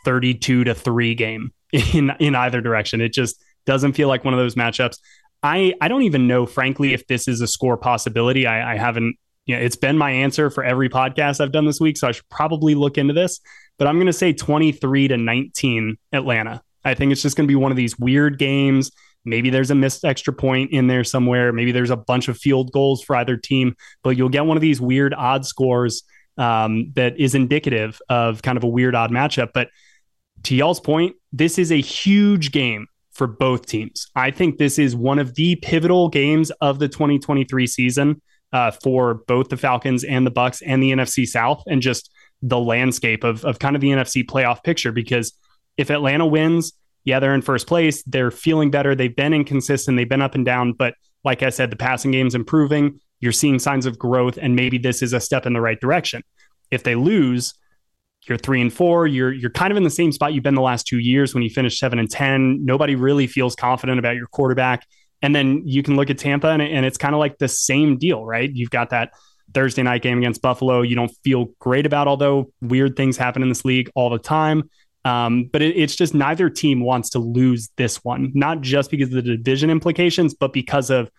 32 0.05 0.65
to 0.65 0.75
3 0.75 1.15
game 1.15 1.53
in 1.73 2.13
in 2.21 2.35
either 2.35 2.61
direction. 2.61 3.01
It 3.01 3.13
just 3.13 3.43
doesn't 3.67 3.93
feel 3.93 4.09
like 4.09 4.25
one 4.25 4.35
of 4.35 4.39
those 4.39 4.55
matchups. 4.55 4.99
I 5.43 5.75
I 5.81 5.89
don't 5.89 6.03
even 6.03 6.27
know, 6.27 6.47
frankly, 6.47 6.95
if 6.95 7.07
this 7.07 7.29
is 7.29 7.41
a 7.41 7.47
score 7.47 7.77
possibility. 7.77 8.47
I, 8.47 8.75
I 8.75 8.77
haven't. 8.77 9.17
You 9.45 9.55
know, 9.55 9.63
it's 9.63 9.77
been 9.77 9.97
my 9.97 10.11
answer 10.11 10.51
for 10.51 10.65
every 10.65 10.89
podcast 10.89 11.41
I've 11.41 11.53
done 11.53 11.67
this 11.67 11.81
week, 11.81 11.97
so 11.97 12.09
I 12.09 12.13
should 12.13 12.29
probably 12.29 12.75
look 12.75 12.99
into 12.99 13.15
this. 13.15 13.41
But 13.79 13.87
I'm 13.87 13.95
going 13.97 14.07
to 14.07 14.13
say 14.13 14.33
23 14.33 15.09
to 15.09 15.17
19 15.17 15.97
Atlanta. 16.13 16.63
I 16.85 16.95
think 16.95 17.13
it's 17.13 17.23
just 17.23 17.37
going 17.37 17.47
to 17.47 17.51
be 17.51 17.57
one 17.57 17.71
of 17.71 17.77
these 17.77 17.97
weird 17.97 18.39
games. 18.39 18.91
Maybe 19.25 19.51
there's 19.51 19.71
a 19.71 19.75
missed 19.75 20.05
extra 20.05 20.33
point 20.33 20.73
in 20.73 20.87
there 20.87 21.05
somewhere. 21.05 21.53
Maybe 21.53 21.73
there's 21.73 21.91
a 21.91 21.97
bunch 21.97 22.29
of 22.29 22.39
field 22.39 22.73
goals 22.73 23.03
for 23.03 23.17
either 23.17 23.37
team, 23.37 23.75
but 24.03 24.17
you'll 24.17 24.29
get 24.29 24.47
one 24.47 24.57
of 24.57 24.61
these 24.61 24.81
weird 24.81 25.15
odd 25.15 25.45
scores 25.45 26.05
um, 26.39 26.93
that 26.95 27.19
is 27.19 27.35
indicative 27.35 28.01
of 28.09 28.43
kind 28.43 28.57
of 28.57 28.65
a 28.65 28.69
weird 28.69 28.95
odd 28.95 29.11
matchup. 29.11 29.51
But 29.53 29.69
to 30.45 30.55
y'all's 30.55 30.81
point, 30.81 31.17
this 31.33 31.59
is 31.59 31.73
a 31.73 31.81
huge 31.81 32.53
game 32.53 32.87
for 33.17 33.27
both 33.27 33.67
teams. 33.67 34.07
I 34.15 34.31
think 34.31 34.59
this 34.59 34.79
is 34.79 34.95
one 34.95 35.19
of 35.19 35.35
the 35.35 35.57
pivotal 35.57 36.09
games 36.09 36.51
of 36.61 36.79
the 36.79 36.89
2023 36.89 37.67
season 37.67 38.21
uh, 38.53 38.71
for 38.71 39.23
both 39.27 39.49
the 39.49 39.57
Falcons 39.57 40.05
and 40.05 40.27
the 40.27 40.31
Bucs 40.31 40.63
and 40.65 40.83
the 40.83 40.93
NFC 40.93 41.27
South, 41.27 41.63
and 41.67 41.81
just 41.83 42.11
the 42.43 42.59
landscape 42.59 43.25
of, 43.25 43.45
of 43.45 43.59
kind 43.59 43.75
of 43.75 43.81
the 43.81 43.89
NFC 43.89 44.25
playoff 44.25 44.63
picture. 44.63 44.93
Because 44.93 45.33
if 45.77 45.91
Atlanta 45.91 46.27
wins, 46.27 46.75
yeah, 47.05 47.19
they're 47.19 47.35
in 47.35 47.43
first 47.43 47.67
place. 47.67 48.03
They're 48.03 48.31
feeling 48.31 48.71
better. 48.71 48.95
They've 48.95 49.15
been 49.15 49.33
inconsistent. 49.33 49.97
They've 49.97 50.09
been 50.09 50.23
up 50.23 50.35
and 50.35 50.45
down. 50.45 50.75
But 50.75 50.95
like 51.25 51.43
I 51.43 51.51
said, 51.51 51.71
the 51.71 51.77
passing 51.77 52.11
game's 52.11 52.35
improving. 52.35 53.01
You're 53.21 53.33
seeing 53.33 53.59
signs 53.59 53.87
of 53.87 53.99
growth, 53.99 54.39
and 54.41 54.55
maybe 54.55 54.77
this 54.77 55.03
is 55.03 55.13
a 55.13 55.21
step 55.21 55.47
in 55.47 55.55
the 55.55 55.61
right 55.61 55.81
direction. 55.81 56.23
If 56.71 56.83
they 56.83 56.95
lose, 56.95 57.55
you're 58.29 58.39
three 58.39 58.61
and 58.61 58.73
four. 58.73 59.07
You're 59.07 59.33
you're 59.33 59.51
kind 59.51 59.71
of 59.71 59.77
in 59.77 59.85
the 59.85 59.91
same 59.91 60.13
spot 60.13 60.35
you've 60.35 60.45
been 60.45 60.55
the 60.55 60.61
last 60.63 60.87
two 60.87 60.99
years 60.99 61.35
when 61.35 61.43
you 61.43 61.51
finished 61.51 61.79
seven 61.79 61.99
and 61.99 62.11
ten. 62.11 62.65
Nobody 62.65 62.95
really 62.95 63.27
feels 63.27 63.55
confident 63.55 63.99
about 63.99 64.17
your 64.17 64.27
quarterback. 64.27 64.87
And 65.23 65.35
then 65.35 65.63
you 65.65 65.83
can 65.83 65.97
look 65.97 66.11
at 66.11 66.19
Tampa, 66.19 66.49
and, 66.49 66.61
and 66.61 66.85
it's 66.85 66.99
kind 66.99 67.15
of 67.15 67.19
like 67.19 67.39
the 67.39 67.49
same 67.49 67.99
deal, 67.99 68.25
right? 68.25 68.51
You've 68.53 68.71
got 68.71 68.91
that 68.91 69.13
Thursday 69.55 69.83
night 69.83 70.03
game 70.03 70.19
against 70.19 70.43
Buffalo. 70.43 70.83
You 70.83 70.95
don't 70.95 71.13
feel 71.25 71.47
great 71.59 71.87
about, 71.87 72.07
although 72.07 72.53
weird 72.61 72.97
things 72.97 73.17
happen 73.17 73.43
in 73.43 73.49
this 73.49 73.65
league 73.65 73.91
all 73.95 74.11
the 74.11 74.19
time. 74.19 74.71
Um, 75.05 75.45
but 75.53 75.63
it, 75.63 75.77
it's 75.77 75.95
just 75.95 76.15
neither 76.15 76.51
team 76.51 76.81
wants 76.81 77.11
to 77.11 77.21
lose 77.21 77.71
this 77.77 78.05
one, 78.05 78.33
not 78.35 78.61
just 78.61 78.91
because 78.91 79.09
of 79.09 79.25
the 79.25 79.37
division 79.37 79.71
implications, 79.71 80.35
but 80.35 80.53
because 80.53 80.91
of 80.91 81.11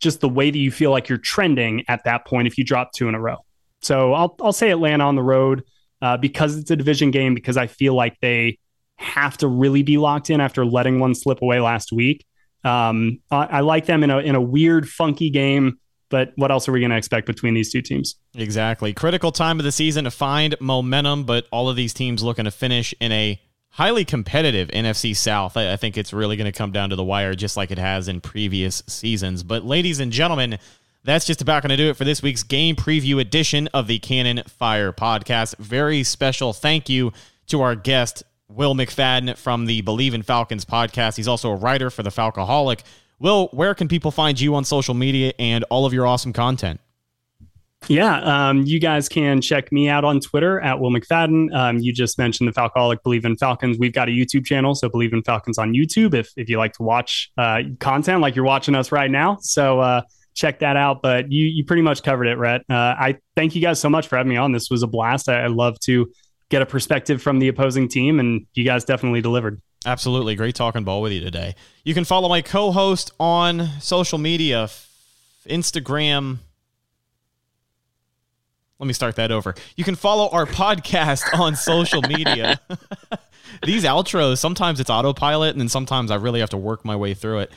just 0.00 0.20
the 0.20 0.28
way 0.28 0.50
that 0.50 0.58
you 0.58 0.70
feel 0.70 0.90
like 0.90 1.08
you're 1.08 1.18
trending 1.18 1.84
at 1.88 2.04
that 2.04 2.24
point 2.26 2.46
if 2.46 2.56
you 2.56 2.64
drop 2.64 2.92
two 2.92 3.08
in 3.08 3.14
a 3.14 3.20
row. 3.20 3.38
So 3.82 4.14
I'll 4.14 4.36
I'll 4.40 4.52
say 4.52 4.70
Atlanta 4.70 5.04
on 5.04 5.16
the 5.16 5.22
road 5.22 5.64
uh, 6.02 6.16
because 6.16 6.58
it's 6.58 6.70
a 6.70 6.76
division 6.76 7.10
game 7.10 7.34
because 7.34 7.56
I 7.56 7.68
feel 7.68 7.94
like 7.94 8.18
they 8.20 8.58
have 8.96 9.38
to 9.38 9.48
really 9.48 9.82
be 9.82 9.96
locked 9.96 10.28
in 10.28 10.40
after 10.40 10.66
letting 10.66 11.00
one 11.00 11.14
slip 11.14 11.40
away 11.40 11.60
last 11.60 11.92
week. 11.92 12.26
Um, 12.64 13.20
I, 13.30 13.44
I, 13.44 13.60
like 13.60 13.86
them 13.86 14.04
in 14.04 14.10
a 14.10 14.18
in 14.18 14.34
a 14.34 14.40
weird, 14.40 14.88
funky 14.88 15.30
game. 15.30 15.78
But 16.10 16.32
what 16.36 16.50
else 16.50 16.68
are 16.68 16.72
we 16.72 16.80
going 16.80 16.90
to 16.90 16.96
expect 16.96 17.26
between 17.26 17.54
these 17.54 17.72
two 17.72 17.80
teams? 17.80 18.16
Exactly. 18.34 18.92
Critical 18.92 19.32
time 19.32 19.58
of 19.58 19.64
the 19.64 19.72
season 19.72 20.04
to 20.04 20.10
find 20.10 20.54
momentum, 20.60 21.24
but 21.24 21.46
all 21.50 21.70
of 21.70 21.76
these 21.76 21.94
teams 21.94 22.22
looking 22.22 22.44
to 22.44 22.50
finish 22.50 22.94
in 23.00 23.10
a 23.12 23.40
highly 23.70 24.04
competitive 24.04 24.68
NFC 24.68 25.16
South. 25.16 25.56
I, 25.56 25.76
think 25.76 25.96
it's 25.96 26.12
really 26.12 26.36
going 26.36 26.44
to 26.44 26.56
come 26.56 26.70
down 26.70 26.90
to 26.90 26.96
the 26.96 27.02
wire, 27.02 27.34
just 27.34 27.56
like 27.56 27.70
it 27.70 27.78
has 27.78 28.08
in 28.08 28.20
previous 28.20 28.82
seasons. 28.86 29.42
But, 29.42 29.64
ladies 29.64 30.00
and 30.00 30.12
gentlemen, 30.12 30.58
that's 31.04 31.24
just 31.24 31.42
about 31.42 31.62
going 31.62 31.70
to 31.70 31.76
do 31.76 31.90
it 31.90 31.96
for 31.96 32.04
this 32.04 32.22
week's 32.22 32.42
game 32.42 32.76
preview 32.76 33.20
edition 33.20 33.68
of 33.74 33.86
the 33.86 33.98
Cannon 33.98 34.42
Fire 34.46 34.92
podcast. 34.92 35.56
Very 35.58 36.02
special 36.04 36.52
thank 36.52 36.88
you 36.88 37.12
to 37.48 37.60
our 37.60 37.74
guest, 37.74 38.22
Will 38.48 38.74
McFadden 38.74 39.36
from 39.36 39.66
the 39.66 39.82
Bleav 39.82 40.14
in 40.14 40.22
Falcons 40.22 40.64
podcast. 40.64 41.16
He's 41.16 41.28
also 41.28 41.50
a 41.50 41.56
writer 41.56 41.90
for 41.90 42.02
the 42.02 42.10
Falcoholic. 42.10 42.82
Will, 43.18 43.48
where 43.48 43.74
can 43.74 43.88
people 43.88 44.10
find 44.10 44.40
you 44.40 44.54
on 44.54 44.64
social 44.64 44.94
media 44.94 45.32
and 45.38 45.64
all 45.70 45.86
of 45.86 45.92
your 45.92 46.06
awesome 46.06 46.32
content? 46.32 46.80
Yeah, 47.88 48.20
um, 48.20 48.62
you 48.62 48.78
guys 48.78 49.08
can 49.08 49.40
check 49.40 49.72
me 49.72 49.88
out 49.88 50.04
on 50.04 50.20
Twitter 50.20 50.60
at 50.60 50.78
Will 50.78 50.90
McFadden. 50.90 51.52
Um, 51.52 51.78
you 51.78 51.92
just 51.92 52.16
mentioned 52.16 52.48
the 52.48 52.52
Falcoholic 52.52 52.98
Bleav 53.04 53.24
in 53.24 53.36
Falcons. 53.36 53.76
We've 53.78 53.92
got 53.92 54.08
a 54.08 54.12
YouTube 54.12 54.44
channel, 54.44 54.76
so 54.76 54.88
Bleav 54.88 55.12
in 55.12 55.22
Falcons 55.24 55.58
on 55.58 55.72
YouTube 55.72 56.14
if 56.14 56.32
if 56.36 56.48
you 56.48 56.58
like 56.58 56.74
to 56.74 56.82
watch 56.84 57.32
uh, 57.36 57.62
content 57.80 58.20
like 58.20 58.36
you're 58.36 58.44
watching 58.44 58.76
us 58.76 58.92
right 58.92 59.10
now. 59.10 59.38
So 59.40 59.80
uh, 59.80 60.02
check 60.34 60.60
that 60.60 60.76
out. 60.76 61.02
But 61.02 61.30
you 61.30 61.46
you 61.46 61.64
pretty 61.64 61.82
much 61.82 62.02
covered 62.02 62.26
it, 62.26 62.36
Rhett. 62.38 62.62
Uh, 62.68 62.74
I 62.74 63.18
thank 63.36 63.54
you 63.54 63.62
guys 63.62 63.80
so 63.80 63.90
much 63.90 64.08
for 64.08 64.16
having 64.16 64.30
me 64.30 64.36
on. 64.36 64.52
This 64.52 64.70
was 64.70 64.82
a 64.82 64.86
blast. 64.86 65.28
I, 65.28 65.42
I 65.42 65.46
love 65.46 65.78
to 65.80 66.10
get 66.48 66.62
a 66.62 66.66
perspective 66.66 67.22
from 67.22 67.38
the 67.38 67.48
opposing 67.48 67.88
team, 67.88 68.20
and 68.20 68.46
you 68.54 68.64
guys 68.64 68.84
definitely 68.84 69.20
delivered. 69.22 69.60
Absolutely. 69.84 70.34
Great 70.34 70.54
talking 70.54 70.84
ball 70.84 71.02
with 71.02 71.12
you 71.12 71.20
today. 71.20 71.54
You 71.84 71.94
can 71.94 72.04
follow 72.04 72.28
my 72.28 72.42
co 72.42 72.70
host 72.70 73.10
on 73.18 73.68
social 73.80 74.18
media 74.18 74.68
Instagram. 75.48 76.38
Let 78.78 78.86
me 78.86 78.92
start 78.92 79.16
that 79.16 79.30
over. 79.30 79.54
You 79.76 79.84
can 79.84 79.94
follow 79.94 80.28
our 80.30 80.46
podcast 80.46 81.22
on 81.38 81.56
social 81.56 82.02
media. 82.02 82.60
These 83.64 83.84
outros, 83.84 84.38
sometimes 84.38 84.80
it's 84.80 84.90
autopilot, 84.90 85.52
and 85.52 85.60
then 85.60 85.68
sometimes 85.68 86.10
I 86.10 86.16
really 86.16 86.40
have 86.40 86.50
to 86.50 86.56
work 86.56 86.84
my 86.84 86.96
way 86.96 87.14
through 87.14 87.40
it. 87.40 87.52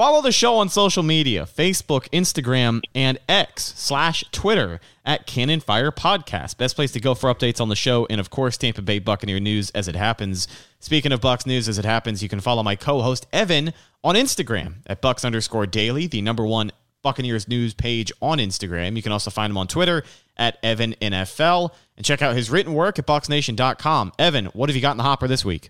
Follow 0.00 0.22
the 0.22 0.32
show 0.32 0.56
on 0.56 0.70
social 0.70 1.02
media 1.02 1.44
Facebook, 1.44 2.08
Instagram, 2.08 2.80
and 2.94 3.18
X 3.28 3.74
slash 3.76 4.24
Twitter 4.32 4.80
at 5.04 5.26
Cannon 5.26 5.60
Fire 5.60 5.92
Podcast. 5.92 6.56
Best 6.56 6.74
place 6.74 6.90
to 6.92 7.00
go 7.00 7.14
for 7.14 7.30
updates 7.30 7.60
on 7.60 7.68
the 7.68 7.76
show 7.76 8.06
and, 8.08 8.18
of 8.18 8.30
course, 8.30 8.56
Tampa 8.56 8.80
Bay 8.80 8.98
Buccaneer 8.98 9.40
news 9.40 9.68
as 9.72 9.88
it 9.88 9.96
happens. 9.96 10.48
Speaking 10.78 11.12
of 11.12 11.20
Bucs 11.20 11.44
news 11.44 11.68
as 11.68 11.78
it 11.78 11.84
happens, 11.84 12.22
you 12.22 12.30
can 12.30 12.40
follow 12.40 12.62
my 12.62 12.76
co 12.76 13.02
host, 13.02 13.26
Evan, 13.30 13.74
on 14.02 14.14
Instagram 14.14 14.76
at 14.86 15.02
Bucs 15.02 15.22
underscore 15.22 15.66
daily, 15.66 16.06
the 16.06 16.22
number 16.22 16.46
one 16.46 16.72
Buccaneers 17.02 17.46
news 17.46 17.74
page 17.74 18.10
on 18.22 18.38
Instagram. 18.38 18.96
You 18.96 19.02
can 19.02 19.12
also 19.12 19.30
find 19.30 19.50
him 19.50 19.58
on 19.58 19.68
Twitter 19.68 20.02
at 20.38 20.56
Evan 20.62 20.94
NFL 21.02 21.74
and 21.98 22.06
check 22.06 22.22
out 22.22 22.34
his 22.34 22.48
written 22.48 22.72
work 22.72 22.98
at 22.98 23.06
BucsNation.com. 23.06 24.14
Evan, 24.18 24.46
what 24.46 24.70
have 24.70 24.76
you 24.76 24.80
got 24.80 24.92
in 24.92 24.96
the 24.96 25.02
hopper 25.02 25.28
this 25.28 25.44
week? 25.44 25.68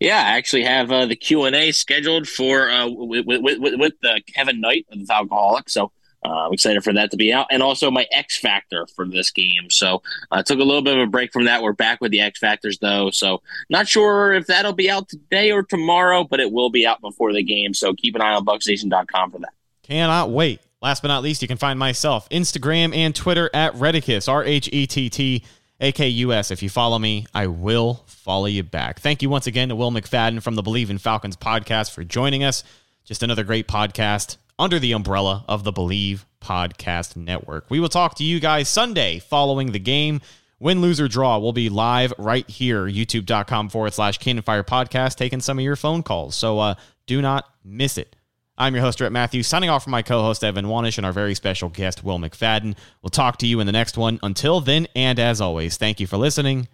Yeah, 0.00 0.18
I 0.18 0.36
actually 0.36 0.64
have 0.64 0.90
uh, 0.90 1.06
the 1.06 1.16
Q 1.16 1.44
and 1.44 1.54
A 1.54 1.72
scheduled 1.72 2.28
for 2.28 2.70
uh, 2.70 2.88
with, 2.88 3.26
with, 3.26 3.42
with, 3.60 3.74
with 3.78 3.92
uh, 4.04 4.20
Kevin 4.34 4.60
Knight 4.60 4.86
of 4.90 4.98
the 4.98 5.04
Falcoholic. 5.04 5.68
So 5.68 5.92
uh, 6.24 6.46
I'm 6.46 6.52
excited 6.52 6.82
for 6.82 6.92
that 6.94 7.10
to 7.10 7.16
be 7.16 7.32
out, 7.32 7.46
and 7.50 7.62
also 7.62 7.90
my 7.90 8.06
X 8.10 8.38
Factor 8.38 8.86
for 8.96 9.06
this 9.06 9.30
game. 9.30 9.70
So 9.70 10.02
I 10.30 10.40
uh, 10.40 10.42
took 10.42 10.58
a 10.58 10.64
little 10.64 10.82
bit 10.82 10.96
of 10.96 11.02
a 11.02 11.10
break 11.10 11.32
from 11.32 11.44
that. 11.44 11.62
We're 11.62 11.72
back 11.72 12.00
with 12.00 12.12
the 12.12 12.20
X 12.20 12.38
Factors 12.38 12.78
though, 12.78 13.10
so 13.10 13.42
not 13.68 13.88
sure 13.88 14.32
if 14.32 14.46
that'll 14.46 14.72
be 14.72 14.90
out 14.90 15.08
today 15.08 15.52
or 15.52 15.62
tomorrow, 15.62 16.24
but 16.24 16.40
it 16.40 16.50
will 16.50 16.70
be 16.70 16.86
out 16.86 17.00
before 17.00 17.32
the 17.32 17.42
game. 17.42 17.74
So 17.74 17.92
keep 17.92 18.14
an 18.14 18.22
eye 18.22 18.34
on 18.34 18.44
BucsNation.com 18.44 19.32
for 19.32 19.38
that. 19.40 19.52
Cannot 19.82 20.30
wait. 20.30 20.60
Last 20.80 21.02
but 21.02 21.08
not 21.08 21.22
least, 21.22 21.42
you 21.42 21.48
can 21.48 21.56
find 21.56 21.78
myself 21.78 22.28
Instagram 22.30 22.94
and 22.94 23.14
Twitter 23.14 23.50
at 23.52 23.74
Rhetticus 23.74 24.28
R 24.28 24.44
H 24.44 24.68
E 24.72 24.86
T 24.86 25.10
T 25.10 25.42
AKUS. 25.84 26.50
If 26.50 26.62
you 26.62 26.70
follow 26.70 26.98
me, 26.98 27.26
I 27.34 27.46
will 27.46 28.04
follow 28.06 28.46
you 28.46 28.62
back. 28.62 29.00
Thank 29.00 29.20
you 29.20 29.28
once 29.28 29.46
again 29.46 29.68
to 29.68 29.76
Will 29.76 29.90
McFadden 29.90 30.42
from 30.42 30.54
the 30.54 30.62
Bleav 30.62 30.88
in 30.88 30.96
Falcons 30.96 31.36
podcast 31.36 31.90
for 31.90 32.02
joining 32.04 32.42
us. 32.42 32.64
Just 33.04 33.22
another 33.22 33.44
great 33.44 33.68
podcast 33.68 34.38
under 34.58 34.78
the 34.78 34.92
umbrella 34.92 35.44
of 35.46 35.62
the 35.62 35.74
Bleav 35.74 36.24
Podcast 36.40 37.16
Network. 37.16 37.66
We 37.68 37.80
will 37.80 37.90
talk 37.90 38.14
to 38.16 38.24
you 38.24 38.40
guys 38.40 38.70
Sunday 38.70 39.18
following 39.18 39.72
the 39.72 39.78
game. 39.78 40.22
Win, 40.58 40.80
lose, 40.80 41.02
or 41.02 41.08
draw, 41.08 41.36
we'll 41.36 41.52
be 41.52 41.68
live 41.68 42.14
right 42.16 42.48
here, 42.48 42.86
youtube.com 42.86 43.68
forward 43.68 43.92
slash 43.92 44.16
Cannon 44.16 44.42
Fire 44.42 44.64
Podcast, 44.64 45.16
taking 45.16 45.40
some 45.40 45.58
of 45.58 45.64
your 45.64 45.76
phone 45.76 46.02
calls. 46.02 46.34
So 46.34 46.60
uh, 46.60 46.76
do 47.06 47.20
not 47.20 47.46
miss 47.62 47.98
it. 47.98 48.16
I'm 48.56 48.74
your 48.74 48.84
host, 48.84 49.00
Rhett 49.00 49.10
Matthews, 49.10 49.48
signing 49.48 49.68
off 49.68 49.82
from 49.82 49.90
my 49.90 50.02
co 50.02 50.22
host, 50.22 50.44
Evan 50.44 50.66
Wanish, 50.66 50.96
and 50.96 51.04
our 51.04 51.12
very 51.12 51.34
special 51.34 51.68
guest, 51.68 52.04
Will 52.04 52.18
McFadden. 52.18 52.76
We'll 53.02 53.10
talk 53.10 53.36
to 53.38 53.46
you 53.46 53.58
in 53.58 53.66
the 53.66 53.72
next 53.72 53.98
one. 53.98 54.20
Until 54.22 54.60
then, 54.60 54.86
and 54.94 55.18
as 55.18 55.40
always, 55.40 55.76
thank 55.76 55.98
you 55.98 56.06
for 56.06 56.16
listening, 56.16 56.68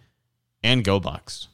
and 0.61 0.83
go 0.83 0.99
Bucs. 0.99 1.47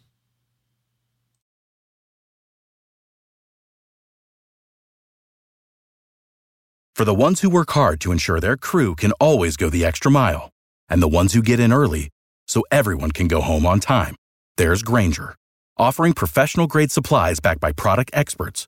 For 6.93 7.05
the 7.05 7.13
ones 7.13 7.41
who 7.41 7.49
work 7.49 7.69
hard 7.71 8.01
to 8.01 8.11
ensure 8.11 8.39
their 8.39 8.57
crew 8.57 8.95
can 8.95 9.13
always 9.13 9.55
go 9.55 9.69
the 9.69 9.85
extra 9.85 10.11
mile, 10.11 10.49
and 10.89 11.01
the 11.01 11.07
ones 11.07 11.33
who 11.33 11.41
get 11.41 11.59
in 11.59 11.71
early 11.71 12.09
so 12.47 12.63
everyone 12.69 13.11
can 13.11 13.27
go 13.27 13.39
home 13.39 13.65
on 13.65 13.79
time, 13.79 14.15
there's 14.57 14.81
Grainger, 14.81 15.35
offering 15.77 16.11
professional 16.13 16.67
grade 16.67 16.91
supplies 16.91 17.39
backed 17.39 17.61
by 17.61 17.71
product 17.71 18.09
experts 18.13 18.67